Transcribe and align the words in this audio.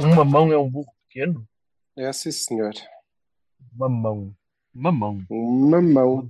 Uma 0.00 0.24
mão 0.24 0.52
é 0.52 0.58
um 0.58 0.70
burro 0.70 0.92
pequeno? 1.08 1.46
É 1.96 2.12
sim, 2.12 2.30
senhor. 2.30 2.72
Uma 3.74 3.88
mão. 3.88 4.34
Uma 4.74 4.92
mão. 4.92 5.18
Uma 5.28 5.80
mão. 5.82 6.28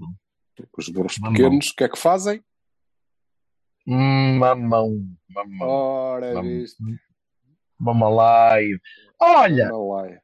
Os 0.77 0.89
burros 0.89 1.19
Mamão. 1.19 1.37
pequenos, 1.37 1.69
o 1.71 1.75
que 1.77 1.85
é 1.85 1.89
que 1.89 1.99
fazem? 1.99 2.43
Uma 3.87 4.55
mão. 4.55 5.07
Uma 5.29 5.45
mão. 5.45 5.69
Ora, 5.69 6.33
Uma- 6.33 6.43
visto. 6.43 6.83
Uma 7.81 8.09
live. 8.09 8.81
Olha, 9.21 9.71
lá. 9.73 10.21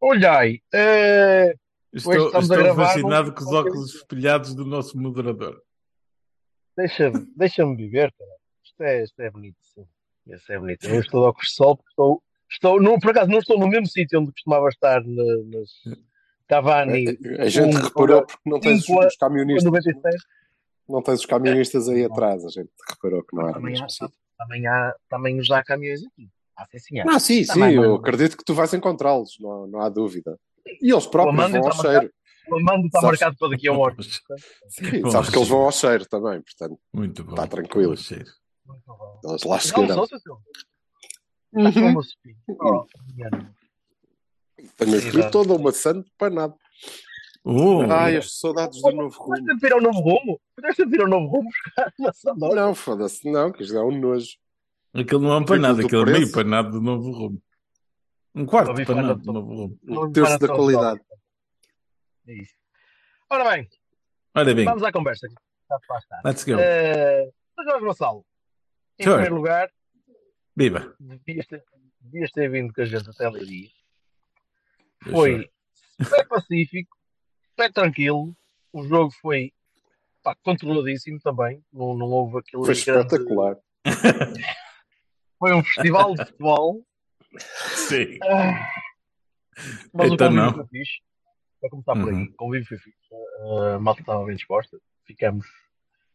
olhai. 0.00 0.60
eh, 0.72 1.54
Estou, 1.92 2.14
estou 2.40 2.48
gravar 2.48 2.86
fascinado 2.88 3.28
num- 3.28 3.34
com 3.34 3.40
os 3.44 3.52
óculos 3.52 3.94
espelhados 3.94 4.54
do 4.54 4.64
nosso 4.64 4.98
moderador. 4.98 5.62
Deixa-me 6.76 7.26
deixa 7.36 7.64
viver, 7.76 8.12
cara. 8.12 8.30
Isto 8.64 8.82
é, 8.82 9.02
isto 9.04 9.20
é 9.20 9.30
bonito, 9.30 9.56
sim. 9.62 9.86
Isto 10.26 10.52
é 10.52 10.58
bonito. 10.58 10.84
Eu 10.88 11.00
estou 11.00 11.20
de 11.22 11.28
óculos 11.28 11.46
de 11.48 11.54
sol 11.54 11.76
porque 11.76 11.90
estou, 11.90 12.22
estou 12.54 12.80
não, 12.80 12.98
por 12.98 13.10
acaso 13.10 13.30
não 13.30 13.38
estou 13.38 13.58
no 13.58 13.68
mesmo 13.68 13.86
sítio 13.86 14.20
onde 14.20 14.32
costumava 14.32 14.68
estar 14.68 15.02
na- 15.04 15.58
nas 15.58 15.70
Cavani 16.46 17.18
A 17.38 17.48
gente 17.48 17.76
um, 17.76 17.80
reparou 17.80 18.26
porque 18.26 18.42
não 18.50 18.60
tens 18.60 18.82
os, 18.84 18.90
a- 18.90 19.06
os 19.06 19.16
camionistas. 19.16 19.64
96. 19.64 20.14
Não 20.88 21.02
tens 21.02 21.20
os 21.20 21.26
camionistas 21.26 21.88
aí 21.88 22.04
atrás. 22.04 22.44
A 22.44 22.48
gente 22.50 22.70
reparou 22.90 23.22
que 23.22 23.34
não 23.34 23.44
era 23.48 23.54
Também 23.54 23.76
há, 23.78 23.82
mesmo 23.82 24.12
também 24.38 24.66
há, 24.66 24.94
também 25.08 25.42
já 25.42 25.58
há 25.58 25.64
caminhões 25.64 26.00
aqui. 26.04 26.28
Ah, 26.56 26.66
sim, 26.70 26.78
senhor. 26.78 27.04
Não, 27.06 27.18
sim, 27.18 27.44
sim, 27.44 27.64
eu 27.72 27.80
mano. 27.82 27.94
acredito 27.96 28.36
que 28.36 28.44
tu 28.44 28.54
vais 28.54 28.72
encontrá-los, 28.74 29.36
não, 29.40 29.66
não 29.66 29.80
há 29.80 29.88
dúvida. 29.88 30.38
E 30.80 30.92
eles 30.92 31.06
próprios 31.06 31.50
vão 31.50 31.62
ao 31.62 31.68
está 31.70 31.82
cheiro. 31.82 32.12
O 32.48 32.60
mando 32.60 32.86
está 32.86 33.00
Sabes- 33.00 33.20
marcado 33.20 33.36
para 33.38 33.48
daqui 33.48 33.66
a 33.68 33.72
um 33.72 33.80
hora. 33.80 33.96
Sim, 34.68 35.00
Bom 35.00 35.10
sabes 35.10 35.30
que 35.30 35.36
eles 35.38 35.48
vão 35.48 35.62
ao 35.62 35.72
cheiro 35.72 36.04
também, 36.06 36.42
portanto, 36.42 36.78
Muito 36.92 37.24
bom. 37.24 37.30
Está 37.32 37.46
tranquilo. 37.46 37.90
Bom 37.90 37.96
cheiro. 37.96 38.26
eles 39.24 39.42
lá 39.44 39.58
Não, 39.88 40.06
seu 41.62 41.72
Silvio. 41.72 42.00
Está 42.00 42.54
como. 42.56 42.58
Oh, 42.60 42.86
nossa. 43.16 43.54
Tenho 44.76 44.98
aqui 44.98 45.30
toda 45.30 45.52
uma 45.54 45.72
santo 45.72 46.10
para 46.18 46.30
nada. 46.34 46.54
Oh, 47.44 47.82
Ai, 47.90 48.16
as 48.16 48.38
saudades 48.38 48.80
do 48.80 48.90
novo 48.92 49.18
rumo. 49.22 49.36
sempre 49.44 49.68
ir 49.68 49.72
ao 49.74 49.80
novo 49.80 50.00
rumo? 50.00 50.40
Vais 50.60 50.74
sempre 50.76 50.96
ir 50.98 51.02
ao 51.02 51.08
novo 51.08 51.26
rumo 51.26 51.50
buscar 51.50 51.92
uma 51.98 52.12
sandola? 52.14 52.54
Não, 52.54 52.74
foda-se, 52.74 53.30
não, 53.30 53.52
que 53.52 53.62
isto 53.62 53.76
é 53.76 53.84
um 53.84 53.90
nojo. 54.00 54.36
aquele 54.94 55.20
não 55.22 55.32
é 55.32 55.36
um 55.38 55.44
panado, 55.44 55.80
do 55.80 55.86
aquele 55.86 56.02
é 56.02 56.12
meio 56.12 56.32
panado 56.32 56.70
do 56.70 56.80
novo 56.80 57.10
rumo. 57.12 57.42
Um 58.34 58.46
quarto 58.46 58.72
de 58.74 58.86
panado 58.86 59.16
de 59.20 59.26
do 59.26 59.32
novo 59.32 59.54
rumo. 59.54 59.78
Um 59.86 60.10
terço 60.12 60.38
da 60.38 60.48
qualidade. 60.48 61.00
É 62.26 62.32
isso. 62.34 62.54
Ora 63.30 63.50
bem, 63.50 63.68
Olha 64.34 64.54
bem, 64.54 64.64
vamos 64.64 64.82
à 64.82 64.90
conversa. 64.90 65.28
let's 66.24 66.44
go. 66.44 66.52
Eh, 66.58 67.30
Mas 67.56 67.66
Jorge 67.66 67.84
Vassalo, 67.86 68.24
em 68.98 69.04
Sure. 69.04 69.14
primeiro 69.16 69.34
lugar, 69.36 69.70
Viva. 70.56 70.94
devias 71.00 71.46
ter, 71.46 71.62
devias 72.00 72.30
ter 72.30 72.50
vindo 72.50 72.72
com 72.72 72.80
a 72.80 72.84
gente 72.84 73.08
até 73.10 73.26
ali. 73.26 73.70
Foi 75.10 75.32
Deixa 75.38 75.50
super 76.04 76.28
pacífico, 76.28 76.96
super 77.50 77.72
tranquilo. 77.72 78.36
O 78.72 78.84
jogo 78.86 79.10
foi 79.20 79.52
pá, 80.22 80.34
controladíssimo 80.42 81.18
também. 81.20 81.62
Não, 81.72 81.94
não 81.96 82.06
houve 82.06 82.38
aquele. 82.38 82.64
Foi 82.64 82.74
grande- 82.74 83.00
espetacular. 83.06 83.56
Foi 85.38 85.52
um 85.52 85.62
festival 85.62 86.14
de 86.14 86.24
futebol. 86.24 86.86
Sim. 87.74 88.18
Ah, 88.22 88.66
Mas 89.92 90.10
Então 90.12 90.26
o 90.28 90.30
convívio 90.30 90.30
não. 90.46 90.54
foi 90.54 90.66
fixe. 90.68 91.00
Para 91.60 91.70
começar 91.70 91.92
por 91.94 92.08
aí, 92.08 92.14
Uhum. 92.14 92.24
o 92.24 92.34
convívio 92.36 92.66
foi 92.68 92.78
fixe. 92.78 92.98
Ah, 93.42 93.74
a 93.74 93.78
malta 93.78 94.00
estava 94.00 94.24
bem 94.24 94.36
disposta. 94.36 94.78
Ficamos. 95.04 95.46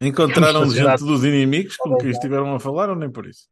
Encontraram 0.00 0.68
Ficamos 0.68 0.74
gente 0.74 1.04
dos 1.06 1.24
inimigos 1.24 1.76
com 1.76 1.96
quem 1.98 2.10
estiveram 2.10 2.54
a 2.54 2.58
falar 2.60 2.88
ou 2.90 2.96
nem 2.96 3.10
por 3.10 3.26
isso? 3.26 3.48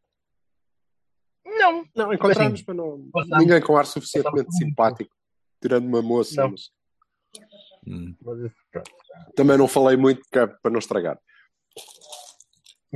Não, 1.58 1.84
Não, 1.94 2.12
encontramos, 2.12 2.60
Assim, 2.60 2.64
mas 2.68 2.76
não. 2.76 3.08
passamos- 3.12 3.38
Ninguém 3.38 3.60
com 3.60 3.76
ar 3.76 3.86
suficientemente 3.86 4.52
simpático, 4.56 5.10
tirando 5.60 5.86
uma 5.86 6.02
moça. 6.02 6.42
Não. 6.42 6.50
mas 6.50 6.70
Hum. 7.86 8.14
Também 9.34 9.56
não 9.56 9.66
falei 9.68 9.96
muito 9.96 10.20
que 10.30 10.38
é 10.38 10.46
para 10.46 10.70
não 10.70 10.78
estragar. 10.78 11.18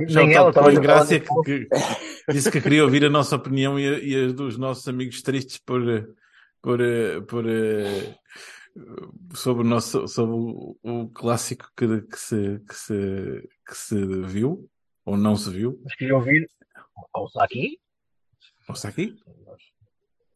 Já 0.07 0.21
Nem 0.21 0.33
ela 0.35 0.49
estava 0.49 0.71
em 0.73 0.77
a 0.77 0.79
graça 0.79 1.19
falar 1.21 1.43
que, 1.43 1.65
que 1.65 2.33
disse 2.33 2.51
que 2.51 2.61
queria 2.61 2.83
ouvir 2.83 3.03
a 3.05 3.09
nossa 3.09 3.35
opinião 3.35 3.79
e 3.79 3.87
a, 3.87 3.99
e 3.99 4.25
a 4.29 4.31
dos 4.33 4.57
nossos 4.57 4.87
amigos 4.87 5.21
tristes 5.21 5.57
por, 5.57 5.81
por, 6.61 6.79
por, 7.27 7.43
sobre 9.35 9.63
o 9.63 9.67
nosso 9.67 10.07
sobre 10.07 10.33
o, 10.35 10.77
o 10.83 11.07
clássico 11.09 11.69
que, 11.77 12.01
que, 12.01 12.19
se, 12.19 12.59
que, 12.67 12.75
se, 12.75 13.49
que 13.67 13.75
se 13.75 14.05
viu 14.25 14.69
ou 15.05 15.17
não 15.17 15.35
se 15.35 15.49
viu. 15.49 15.79
Mas 15.83 15.95
queria 15.95 16.15
ouvir. 16.15 16.47
Ouça 17.15 17.43
aqui. 17.43 17.79
Ouça 18.67 18.89
aqui. 18.89 19.15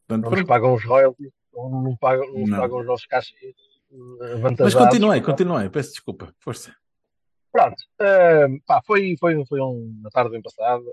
Portanto, 0.06 0.24
Não 0.24 0.30
nos 0.30 0.42
pagam 0.44 0.74
os 0.74 0.84
royalties. 0.84 1.32
Não, 1.52 1.70
não 1.82 1.96
pagam, 1.96 2.26
não 2.32 2.40
nos 2.40 2.50
Não. 2.50 2.58
pagam 2.58 2.80
os 2.80 2.86
nossos 2.86 3.06
cachês. 3.06 3.54
eh, 3.90 3.96
Mas 4.20 4.32
Avantajados. 4.32 4.88
continuei, 4.88 5.20
continuei. 5.20 5.68
Peço 5.70 5.90
desculpa. 5.90 6.34
Força. 6.38 6.74
Pronto, 7.50 7.76
ah, 8.00 8.46
pá, 8.66 8.82
foi, 8.86 9.16
foi, 9.18 9.44
foi 9.46 9.58
uma 9.60 10.10
tarde 10.10 10.30
bem 10.30 10.42
passada, 10.42 10.84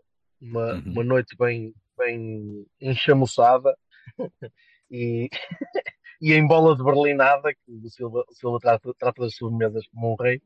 uma, 0.41 0.73
Uhum. 0.75 0.83
uma 0.93 1.03
noite 1.03 1.35
bem, 1.37 1.73
bem 1.97 2.65
enchamuçada 2.79 3.77
e, 4.89 5.29
e 6.21 6.33
em 6.33 6.47
bola 6.47 6.75
de 6.75 6.83
berlinada, 6.83 7.53
que 7.53 7.59
o 7.71 7.89
Silva, 7.89 8.23
o 8.29 8.33
Silva 8.33 8.59
trata, 8.59 8.93
trata 8.97 9.21
das 9.21 9.35
sobremesas 9.35 9.85
como 9.89 10.13
um 10.13 10.15
rei. 10.15 10.41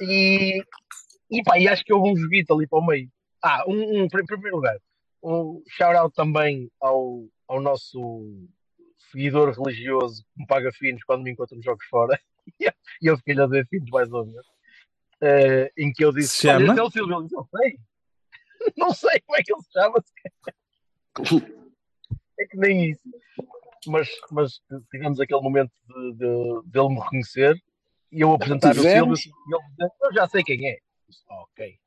E, 0.00 0.62
e, 1.30 1.42
pá, 1.42 1.58
e 1.58 1.68
acho 1.68 1.84
que 1.84 1.92
houve 1.92 2.10
um 2.12 2.16
joguito 2.16 2.54
ali 2.54 2.66
para 2.66 2.78
o 2.78 2.86
meio. 2.86 3.10
Ah, 3.42 3.64
um, 3.66 3.74
um, 3.74 4.04
em 4.04 4.08
primeiro 4.08 4.56
lugar, 4.56 4.78
um 5.22 5.62
shout-out 5.68 6.14
também 6.14 6.70
ao, 6.80 7.24
ao 7.48 7.60
nosso 7.60 8.48
seguidor 9.10 9.50
religioso 9.52 10.22
que 10.34 10.40
me 10.40 10.46
paga 10.46 10.72
finos 10.72 11.02
quando 11.04 11.22
me 11.22 11.30
encontra 11.32 11.56
nos 11.56 11.64
jogos 11.64 11.84
fora. 11.86 12.18
E 13.02 13.06
eu- 13.06 13.16
fiquei-lhe 13.18 13.40
a 13.40 13.46
ver 13.46 13.66
finos 13.68 13.88
mais 13.90 14.10
ou 14.12 14.26
menos. 14.26 14.46
Eh, 15.22 15.70
em 15.76 15.92
que 15.92 16.04
eu 16.04 16.12
disse: 16.12 16.36
Se 16.36 16.42
chama? 16.48 16.74
é 16.78 16.82
o 16.82 16.90
Silvio. 16.90 17.16
Ele 17.16 17.22
disse: 17.24 17.34
Não 17.36 17.44
sei. 17.46 17.78
Não 18.76 18.94
sei 18.94 19.20
como 19.20 19.36
é 19.38 19.42
que 19.42 19.52
ele 19.52 19.62
se 19.62 19.72
chama. 19.72 20.04
É 22.38 22.46
que 22.46 22.56
nem 22.56 22.90
isso. 22.90 23.08
Mas, 23.86 24.08
mas 24.30 24.60
tivemos 24.90 25.20
aquele 25.20 25.40
momento 25.40 25.70
de, 25.86 26.12
de, 26.14 26.62
dele 26.66 26.88
me 26.88 27.00
reconhecer 27.00 27.62
e 28.12 28.20
eu 28.20 28.32
apresentar 28.32 28.72
o 28.72 28.82
Silvio 28.82 29.14
e 29.14 29.54
ele 29.54 29.64
dizer: 29.70 29.90
Eu 30.02 30.12
já 30.12 30.28
sei 30.28 30.42
quem 30.42 30.66
é. 30.68 30.78
Disse, 31.08 31.22
"Ah, 31.30 31.42
ok. 31.42 31.78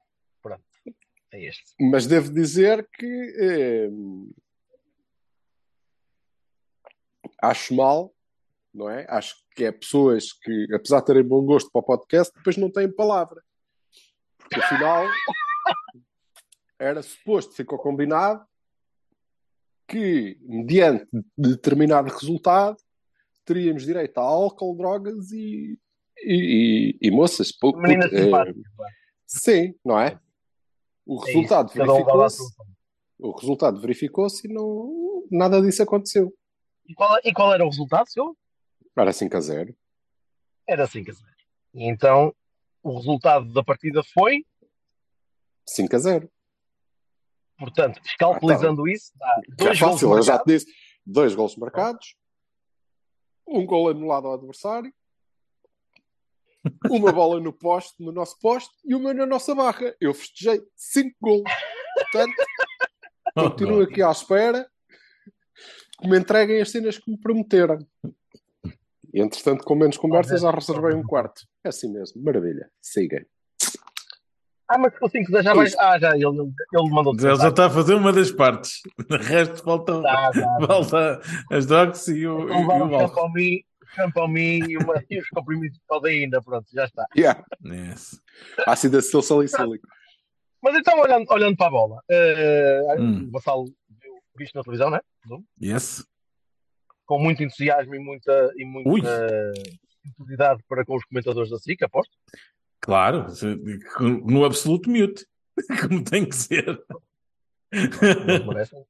É 1.33 1.45
este. 1.45 1.73
Mas 1.79 2.05
devo 2.05 2.31
dizer 2.31 2.87
que 2.93 3.35
eh, 3.39 3.89
acho 7.41 7.73
mal, 7.75 8.13
não 8.73 8.89
é? 8.89 9.05
Acho 9.09 9.35
que 9.55 9.65
é 9.65 9.71
pessoas 9.71 10.31
que, 10.33 10.67
apesar 10.73 10.99
de 10.99 11.05
terem 11.07 11.23
bom 11.23 11.43
gosto 11.43 11.69
para 11.71 11.79
o 11.79 11.83
podcast, 11.83 12.33
depois 12.35 12.57
não 12.57 12.71
têm 12.71 12.91
palavra. 12.91 13.41
Porque 14.37 14.59
afinal 14.59 15.05
era 16.79 17.01
suposto, 17.01 17.53
ficou 17.55 17.77
combinado 17.79 18.45
que, 19.87 20.37
mediante 20.41 21.07
determinado 21.37 22.11
resultado, 22.11 22.77
teríamos 23.45 23.85
direito 23.85 24.17
a 24.19 24.23
álcool, 24.23 24.75
drogas 24.77 25.31
e, 25.31 25.77
e, 26.19 26.97
e- 27.01 27.07
e 27.07 27.11
moças. 27.11 27.51
Pu- 27.51 27.75
Menina 27.77 28.07
pu- 28.09 28.15
eh, 28.15 28.23
simpática. 28.23 28.69
pá. 28.77 28.85
Sim, 29.27 29.75
não 29.83 29.99
é? 29.99 30.19
O 31.05 31.21
É 31.21 31.27
resultado 31.27 31.71
um 31.75 31.81
a 31.81 31.85
verificou-se. 31.85 32.55
O 33.19 33.31
resultado 33.31 33.79
verificou-se 33.79 34.47
e 34.47 34.53
não, 34.53 35.25
nada 35.31 35.61
disso 35.61 35.83
aconteceu. 35.83 36.33
E 36.87 36.93
qual, 36.93 37.19
e 37.23 37.33
qual 37.33 37.53
era 37.53 37.63
o 37.63 37.69
resultado, 37.69 38.09
Silvio? 38.09 38.37
Era 38.95 39.13
5 39.13 39.37
a 39.37 39.39
0. 39.39 39.75
Era 40.67 40.87
5 40.87 41.11
a 41.11 41.13
0. 41.13 41.27
E 41.73 41.85
então 41.85 42.35
o 42.81 42.97
resultado 42.97 43.51
da 43.53 43.63
partida 43.63 44.03
foi, 44.13 44.45
5 45.65 45.95
a 45.95 45.99
0. 45.99 46.31
portanto, 47.57 48.01
calculizando 48.19 48.87
isso, 48.87 49.11
dá 49.17 49.41
é 49.41 49.55
dois 49.55 49.79
gols 49.79 49.93
fácil, 49.93 50.17
eu 50.17 50.21
já 50.21 50.33
marcados. 50.33 50.53
te 50.53 50.65
disse. 50.65 50.83
Dois 51.05 51.35
gols 51.35 51.55
marcados, 51.57 52.15
um 53.45 53.65
gol 53.65 53.89
anulado 53.89 54.27
ao 54.27 54.33
adversário, 54.33 54.93
uma 56.89 57.11
bola 57.11 57.39
no 57.39 57.53
poste, 57.53 58.03
no 58.03 58.11
nosso 58.11 58.39
poste, 58.39 58.73
e 58.85 58.95
uma 58.95 59.13
na 59.13 59.25
nossa 59.25 59.53
barra. 59.53 59.93
Eu 59.99 60.13
festejei 60.13 60.61
5 60.75 61.15
gols. 61.21 61.43
Portanto, 61.95 62.33
continuo 63.35 63.81
aqui 63.81 64.01
à 64.01 64.11
espera 64.11 64.67
que 66.01 66.07
me 66.07 66.17
entreguem 66.17 66.61
as 66.61 66.71
cenas 66.71 66.97
que 66.97 67.09
me 67.09 67.19
prometeram. 67.19 67.79
E, 69.13 69.21
entretanto, 69.21 69.63
com 69.63 69.75
menos 69.75 69.97
conversas, 69.97 70.41
já 70.41 70.51
reservei 70.51 70.93
um 70.93 71.03
quarto. 71.03 71.41
É 71.63 71.69
assim 71.69 71.91
mesmo. 71.91 72.21
Maravilha. 72.21 72.69
Siga. 72.81 73.25
Ah, 74.67 74.77
mas 74.77 74.93
assim 75.03 75.23
que 75.23 75.41
já 75.43 75.53
vai. 75.53 75.67
Ah, 75.77 75.99
já, 75.99 76.15
ele, 76.15 76.25
ele, 76.25 76.89
mandou 76.89 77.13
Ele 77.13 77.35
já 77.35 77.49
está 77.49 77.67
a 77.67 77.69
fazer 77.69 77.93
uma 77.93 78.11
das 78.11 78.31
partes. 78.31 78.81
O 79.09 79.15
resto 79.15 79.63
falta, 79.63 80.01
Tá, 80.01 80.31
tá. 80.31 80.57
falta 80.65 81.21
as 81.51 81.65
drogas 81.67 82.07
e 82.07 82.25
o, 82.25 82.49
e, 82.49 82.61
Então 82.61 82.87
e 82.87 82.91
o 82.91 82.95
álcool. 82.95 83.31
Campomi 83.95 84.59
e, 84.69 84.77
uma, 84.77 85.03
e 85.09 85.19
os 85.19 85.27
comprimidos 85.29 85.77
de 85.77 85.83
codeína, 85.87 86.41
pronto, 86.41 86.65
já 86.73 86.85
está. 86.85 87.05
Yeah. 87.15 87.43
Yes. 87.65 88.21
Ácido 88.67 88.97
acetil 88.97 89.21
salicílico. 89.21 89.87
Mas 90.61 90.75
então, 90.75 90.99
olhando, 90.99 91.25
olhando 91.29 91.57
para 91.57 91.67
a 91.67 91.71
bola, 91.71 92.01
eh, 92.09 92.81
Hum. 92.97 93.27
o 93.27 93.31
Vassalo 93.31 93.65
viu 93.65 94.13
isto 94.39 94.55
na 94.55 94.63
televisão, 94.63 94.89
né? 94.89 94.99
Yes. 95.61 96.05
Com 97.05 97.19
muito 97.19 97.43
entusiasmo 97.43 97.93
e 97.95 97.99
muita, 97.99 98.51
e 98.55 98.63
muita 98.65 99.27
entusiasmo 100.05 100.63
para 100.67 100.85
com 100.85 100.95
os 100.95 101.03
comentadores 101.05 101.49
da 101.49 101.57
SIC, 101.57 101.83
aposto. 101.83 102.15
Claro, 102.79 103.27
no 104.25 104.45
absoluto 104.45 104.89
mute, 104.89 105.25
como 105.87 106.03
tem 106.03 106.25
que 106.25 106.35
ser. 106.35 106.81
Não 107.71 108.47
merecem. 108.47 108.83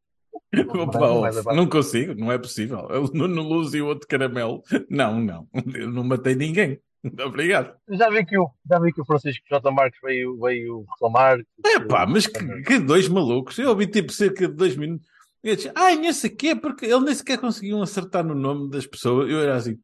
Opa, 0.54 1.00
Não, 1.00 1.56
não 1.56 1.70
consigo, 1.70 2.14
não 2.14 2.32
é 2.32 2.38
possível. 2.38 2.88
Eu, 2.90 3.04
Nuno 3.14 3.42
Luz 3.42 3.74
e 3.74 3.82
o 3.82 3.88
outro 3.88 4.08
caramelo. 4.08 4.64
Não, 4.90 5.20
não. 5.20 5.48
Eu 5.74 5.90
não 5.90 6.04
matei 6.04 6.36
ninguém. 6.36 6.80
Obrigado. 7.26 7.76
Já 7.90 8.10
vi 8.10 8.26
que 8.26 8.38
o, 8.38 8.50
já 8.70 8.80
vi 8.80 8.94
que 8.94 9.02
o 9.02 9.06
Francisco 9.06 9.46
J. 9.50 9.72
Marques 9.72 10.00
veio, 10.02 10.40
veio 10.40 10.86
reclamar. 10.92 11.40
É 11.66 11.80
pá, 11.80 12.06
mas 12.06 12.28
que, 12.28 12.62
que 12.62 12.80
dois 12.80 13.10
malucos. 13.10 13.58
Eu 13.58 13.70
ouvi 13.70 13.88
tipo 13.88 14.12
cerca 14.12 14.48
de 14.48 14.54
dois 14.54 14.76
minutos. 14.78 15.06
E 15.44 15.50
eu 15.50 15.56
disse, 15.56 15.72
ai, 15.76 15.98
nem 15.98 16.14
sei 16.14 16.30
quê, 16.30 16.56
porque 16.56 16.86
ele 16.86 17.02
nem 17.02 17.14
sequer 17.14 17.38
conseguiam 17.38 17.82
acertar 17.82 18.24
no 18.24 18.34
nome 18.34 18.70
das 18.70 18.88
pessoas. 18.88 19.30
Eu 19.30 19.42
era 19.42 19.56
assim, 19.56 19.78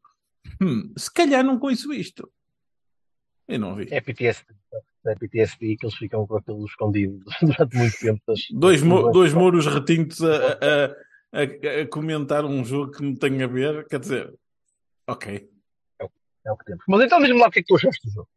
hum, 0.60 0.92
se 0.96 1.12
calhar 1.12 1.44
não 1.44 1.58
conheço 1.58 1.92
isto. 1.92 2.30
Eu 3.46 3.58
não 3.58 3.74
vi. 3.74 3.88
É 3.90 4.00
PTSD. 4.00 4.54
É 5.06 5.14
PTSD 5.14 5.76
que 5.76 5.86
eles 5.86 5.96
ficam 5.96 6.26
com 6.26 6.36
aquilo 6.36 6.64
escondido 6.66 7.24
durante 7.40 7.76
muito 7.76 7.98
tempo. 7.98 8.20
Das, 8.26 8.40
Dois, 8.50 8.82
mo- 8.82 9.10
dois 9.10 9.32
mouros 9.32 9.66
retintos 9.66 10.20
a, 10.22 10.34
a, 10.36 10.86
a- 11.40 11.80
a 11.82 11.86
comentar 11.88 12.44
um 12.44 12.62
jogo 12.64 12.92
que 12.92 13.02
não 13.02 13.14
tem 13.14 13.42
a 13.42 13.46
ver. 13.46 13.86
Quer 13.88 14.00
dizer, 14.00 14.34
ok. 15.08 15.48
É 16.44 16.52
o 16.52 16.56
que 16.56 16.64
temos. 16.64 16.84
Mas 16.88 17.00
então 17.02 17.18
diz-me 17.20 17.38
lá 17.38 17.48
o 17.48 17.50
que 17.50 17.58
é 17.60 17.62
que 17.62 17.68
tu 17.68 17.76
achaste 17.76 18.06
do 18.08 18.12
jogo. 18.12 18.28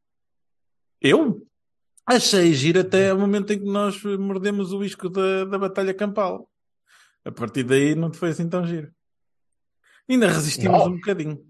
Eu 1.01 1.45
achei 2.05 2.53
giro 2.53 2.79
até 2.81 3.13
o 3.13 3.19
momento 3.19 3.51
em 3.53 3.59
que 3.59 3.65
nós 3.65 4.01
mordemos 4.03 4.71
o 4.73 4.83
isco 4.83 5.09
da, 5.09 5.45
da 5.45 5.57
batalha 5.57 5.93
campal. 5.93 6.49
A 7.25 7.31
partir 7.31 7.63
daí 7.63 7.95
não 7.95 8.11
foi 8.13 8.29
assim 8.29 8.49
tão 8.49 8.65
giro. 8.67 8.91
Ainda 10.09 10.27
resistimos 10.27 10.79
Não. 10.79 10.87
um 10.87 10.95
bocadinho. 10.95 11.45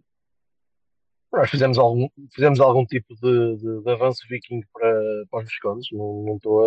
Nós 1.34 1.50
fizemos 1.50 1.78
algum, 1.80 2.08
fizemos 2.32 2.60
algum 2.60 2.86
tipo 2.86 3.16
de, 3.16 3.58
de, 3.58 3.82
de 3.84 3.90
avanço 3.92 4.22
viking 4.30 4.62
para, 4.72 4.94
para 5.32 5.40
os 5.40 5.46
Viscondes. 5.50 5.88
Não 5.92 6.36
estou 6.36 6.64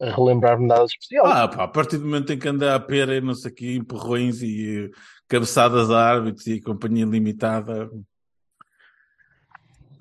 a, 0.00 0.06
a 0.06 0.14
relembrar-me 0.14 0.66
nada 0.68 0.84
especial. 0.84 1.26
Ah, 1.26 1.48
pá, 1.48 1.64
a 1.64 1.68
partir 1.68 1.98
do 1.98 2.04
momento 2.04 2.32
em 2.32 2.38
que 2.38 2.48
anda 2.48 2.74
a 2.76 2.80
pera 2.80 3.16
e 3.16 3.20
não 3.20 3.34
sei 3.34 3.50
o 3.50 3.54
quê, 3.54 3.74
empurrões 3.74 4.40
e 4.40 4.86
eh, 4.86 4.90
cabeçadas 5.26 5.90
a 5.90 6.00
árbitros 6.00 6.46
e 6.46 6.60
companhia 6.60 7.04
limitada. 7.04 7.90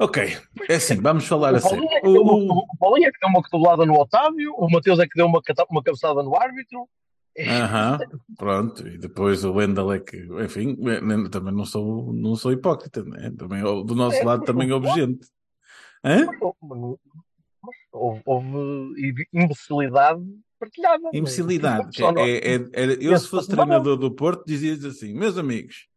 Ok, 0.01 0.23
é 0.69 0.75
assim, 0.75 0.95
vamos 1.01 1.27
falar 1.27 1.53
a 1.53 1.57
o. 1.57 1.61
Paulinho 1.61 1.91
é 1.91 1.99
que 2.01 2.07
deu 2.13 2.21
uma, 2.21 2.33
O- 2.33 2.37
o- 2.53 2.65
o 2.71 2.77
Paulinho 2.79 3.07
é 3.07 3.11
que 3.11 3.19
deu 3.19 3.29
uma 3.29 3.41
cotovelada 3.41 3.85
no 3.85 3.99
Otávio, 3.99 4.53
o 4.55 4.69
Mateus 4.71 4.99
é 4.99 5.05
que 5.07 5.15
deu 5.15 5.25
uma, 5.25 5.41
uma 5.69 5.83
cabeçada 5.83 6.23
no 6.23 6.35
árbitro. 6.37 6.87
Aham, 7.47 7.99
pronto, 8.37 8.87
e 8.87 8.97
depois 8.97 9.43
o 9.43 9.53
Wendel 9.53 9.91
é 9.93 9.99
que, 9.99 10.17
enfim, 10.43 10.77
eh, 10.87 11.29
também 11.29 11.53
não 11.53 11.65
sou, 11.65 12.11
não 12.13 12.35
sou 12.35 12.51
hipócrita, 12.51 13.03
né? 13.03 13.31
Também, 13.37 13.61
do 13.61 13.95
nosso 13.95 14.17
É, 14.17 14.23
lado 14.23 14.43
também 14.43 14.67
não 14.67 14.75
houve 14.75 14.89
gente. 14.89 15.27
Hã? 16.03 16.25
Houve, 17.91 18.21
houve 18.25 19.27
imbecilidade 19.33 20.21
partilhada. 20.59 20.99
não 21.03 21.09
é? 21.09 21.17
Imbecilidade. 21.17 22.03
É, 22.17 22.55
é- 22.55 22.69
é- 22.73 22.97
eu, 22.99 23.17
se 23.17 23.27
fosse 23.27 23.49
treinador 23.49 23.97
do 23.97 24.11
Porto, 24.11 24.43
dizia-lhes 24.45 24.83
assim: 24.85 25.13
meus 25.13 25.37
amigos, 25.37 25.87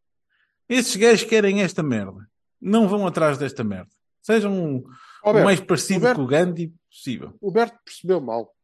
esses 0.69 0.95
gajos 0.97 1.25
querem 1.25 1.61
esta 1.63 1.83
merda, 1.83 2.29
não 2.61 2.89
vão 2.89 3.07
atrás 3.07 3.37
desta 3.39 3.65
merda. 3.65 3.91
Sejam 4.21 4.85
o 5.25 5.33
mais 5.33 5.61
parecido 5.61 6.07
Alberto. 6.07 6.17
com 6.21 6.25
o 6.25 6.27
Gandhi 6.29 6.73
possível. 6.89 7.35
O 7.41 7.51
Berto 7.51 7.77
percebeu 7.85 8.21
mal. 8.21 8.55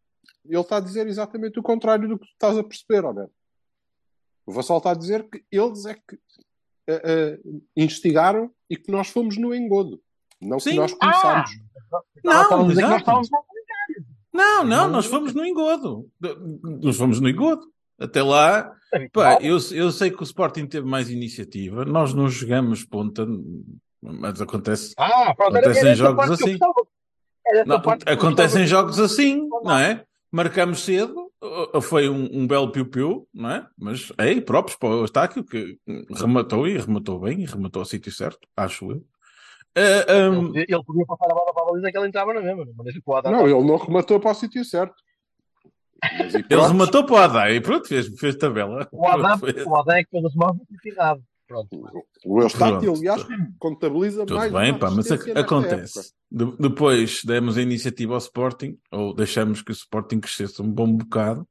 Ele 0.48 0.60
está 0.60 0.78
a 0.78 0.80
dizer 0.80 1.06
exatamente 1.06 1.58
o 1.58 1.62
contrário 1.62 2.08
do 2.08 2.18
que 2.18 2.26
tu 2.26 2.32
estás 2.32 2.56
a 2.56 2.64
perceber, 2.64 3.04
Alberto. 3.04 3.32
O 4.46 4.52
Vassal 4.52 4.78
está 4.78 4.92
a 4.92 4.94
dizer 4.94 5.28
que 5.28 5.44
eles 5.52 5.84
é 5.84 5.94
que 5.94 6.18
eh, 6.88 7.02
eh, 7.04 7.38
instigaram 7.76 8.50
e 8.68 8.76
que 8.76 8.90
nós 8.90 9.08
fomos 9.08 9.36
no 9.36 9.54
engodo. 9.54 10.00
Não 10.40 10.58
Sim. 10.58 10.70
que 10.70 10.76
nós 10.76 10.94
começámos. 10.94 11.50
Não, 12.24 12.42
Estava 12.42 12.62
a 12.64 12.68
dizer 12.68 12.82
que 12.82 12.88
nós 12.88 12.90
exato. 12.90 13.00
estávamos 13.00 13.30
lá. 13.30 13.38
Não, 14.32 14.64
não, 14.64 14.88
nós 14.88 15.06
fomos 15.06 15.34
no 15.34 15.44
engodo. 15.44 16.08
Nós 16.80 16.96
fomos 16.96 17.20
no 17.20 17.28
engodo. 17.28 17.66
Até 17.98 18.22
lá, 18.22 18.72
pá, 19.12 19.38
eu, 19.40 19.58
eu 19.72 19.90
sei 19.90 20.10
que 20.10 20.20
o 20.20 20.24
Sporting 20.24 20.66
teve 20.66 20.86
mais 20.86 21.10
iniciativa, 21.10 21.84
nós 21.84 22.14
não 22.14 22.28
jogamos 22.28 22.84
ponta, 22.84 23.26
mas 24.00 24.40
acontece. 24.40 24.94
Ah, 24.96 25.34
era 25.52 25.70
essa 25.72 25.94
jogos 25.96 26.30
assim. 26.30 26.56
Não, 27.66 27.76
acontecem 27.76 28.62
gostava. 28.62 28.66
jogos 28.66 29.00
assim, 29.00 29.48
não 29.64 29.76
é? 29.76 30.04
Marcamos 30.30 30.80
cedo, 30.80 31.30
uh, 31.42 31.80
foi 31.80 32.08
um, 32.08 32.28
um 32.32 32.46
belo 32.46 32.70
piu-piu, 32.70 33.26
não 33.32 33.50
é? 33.50 33.66
Mas, 33.78 34.12
ei, 34.18 34.40
próprios 34.40 34.76
para 34.76 34.88
o 34.88 35.04
Estáquio, 35.04 35.44
que 35.44 35.78
rematou 36.14 36.66
e 36.68 36.76
rematou 36.76 37.18
bem, 37.18 37.40
e 37.40 37.46
rematou 37.46 37.80
ao 37.80 37.86
sítio 37.86 38.12
certo, 38.12 38.46
acho 38.56 38.90
eu. 38.90 39.04
Uh, 39.76 40.32
um, 40.32 40.56
Ele, 40.56 40.66
ele 40.68 40.84
podia 40.84 41.06
passar 41.06 41.30
a 41.30 41.34
bola 41.34 41.52
para 41.52 41.62
a 41.62 41.66
baliza 41.66 41.90
que 41.92 41.98
ele 41.98 42.08
entrava 42.08 42.34
na 42.34 42.40
mesma. 42.40 42.66
Mas 42.76 42.94
o 43.04 43.14
Adam 43.14 43.32
Não, 43.32 43.42
ele 43.46 43.66
não 43.66 43.76
rematou 43.76 44.18
para 44.18 44.32
o 44.32 44.34
sítio 44.34 44.64
certo. 44.64 44.94
Mas, 46.02 46.34
ele 46.34 46.44
rematou 46.48 47.04
para 47.04 47.14
o 47.14 47.18
Adai 47.18 47.56
e 47.56 47.60
pronto, 47.60 47.86
fez, 47.86 48.08
fez 48.18 48.36
tabela. 48.36 48.88
O 48.92 49.06
Adam, 49.06 49.38
Foi- 49.38 49.62
o 49.64 49.76
Adam 49.76 49.96
é 49.96 50.04
que 50.04 50.10
fez 50.10 50.24
as 50.24 50.34
mãos 50.34 50.56
de 50.56 50.62
necessidade. 50.70 51.20
Pronto. 51.48 51.68
O 52.26 52.42
Eustáquio, 52.42 52.92
aliás, 52.94 53.26
contabiliza 53.58 54.26
Tudo 54.26 54.36
mais 54.36 54.52
bem, 54.52 54.70
uma 54.72 54.78
pá, 54.78 54.90
mas 54.90 55.08
nesta 55.08 55.40
acontece. 55.40 56.12
De- 56.30 56.56
depois 56.58 57.22
demos 57.24 57.56
a 57.56 57.62
iniciativa 57.62 58.12
ao 58.12 58.18
Sporting, 58.18 58.78
ou 58.92 59.14
deixamos 59.14 59.62
que 59.62 59.70
o 59.70 59.72
Sporting 59.72 60.20
crescesse 60.20 60.60
um 60.60 60.70
bom 60.70 60.92
bocado, 60.92 61.48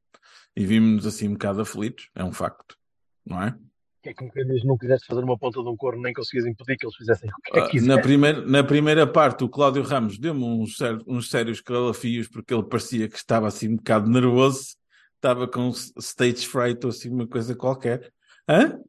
e 0.55 0.63
vimos-nos 0.65 1.07
assim 1.07 1.27
um 1.27 1.33
bocado 1.33 1.61
aflitos, 1.61 2.09
é 2.15 2.23
um 2.23 2.31
facto, 2.31 2.77
não 3.25 3.41
é? 3.41 3.57
Que 4.03 4.09
é 4.09 4.13
como 4.13 4.31
quem 4.31 4.45
diz, 4.45 4.63
não 4.63 4.77
quiseste 4.77 5.07
fazer 5.07 5.23
uma 5.23 5.35
ponta 5.37 5.63
de 5.63 5.67
um 5.67 5.75
corno, 5.75 6.03
nem 6.03 6.13
conseguias 6.13 6.45
impedir 6.45 6.77
que 6.77 6.85
eles 6.85 6.95
fizessem 6.95 7.27
o 7.29 7.41
que 7.41 7.57
é 7.57 7.61
Ah, 7.61 7.65
que 7.65 7.71
quisessem. 7.71 7.95
na, 7.95 7.99
primeira, 8.01 8.41
na 8.45 8.63
primeira 8.63 9.07
parte, 9.07 9.43
o 9.43 9.49
Cláudio 9.49 9.81
Ramos 9.81 10.19
deu-me 10.19 10.43
uns, 10.43 10.77
uns 11.07 11.29
sérios 11.31 11.59
calafios 11.59 12.27
porque 12.27 12.53
ele 12.53 12.63
parecia 12.63 13.09
que 13.09 13.17
estava 13.17 13.47
assim 13.47 13.69
um 13.69 13.77
bocado 13.77 14.07
nervoso, 14.11 14.75
estava 15.15 15.47
com 15.47 15.69
stage 15.99 16.45
fright 16.47 16.85
ou 16.85 16.91
assim 16.91 17.09
uma 17.09 17.27
coisa 17.27 17.55
qualquer. 17.55 18.13
Hã? 18.47 18.79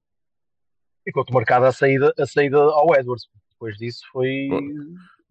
Ficou-te 1.09 1.33
marcada 1.33 1.69
a 1.69 1.73
saída, 1.73 2.12
a 2.19 2.27
saída 2.27 2.59
ao 2.59 2.95
Edwards. 2.95 3.27
Depois 3.53 3.79
disso 3.79 4.03
foi. 4.12 4.50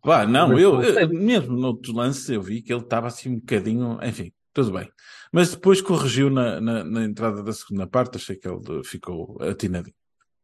Pá, 0.01 0.25
não, 0.25 0.57
eu, 0.57 0.81
eu- 0.81 1.09
mesmo 1.09 1.55
noutros 1.55 1.93
lances 1.93 2.27
eu 2.29 2.41
vi 2.41 2.63
que 2.63 2.73
ele 2.73 2.81
estava 2.81 3.05
assim 3.05 3.29
um 3.29 3.39
bocadinho, 3.39 3.99
enfim, 4.03 4.31
tudo 4.51 4.71
bem. 4.71 4.91
Mas 5.31 5.51
depois 5.51 5.79
corrigiu 5.81 6.31
na, 6.31 6.59
na, 6.59 6.83
na 6.83 7.03
entrada 7.03 7.43
da 7.43 7.53
segunda 7.53 7.85
parte, 7.85 8.17
achei 8.17 8.35
que 8.35 8.47
ele 8.47 8.83
ficou 8.83 9.37
atinadinho. 9.39 9.93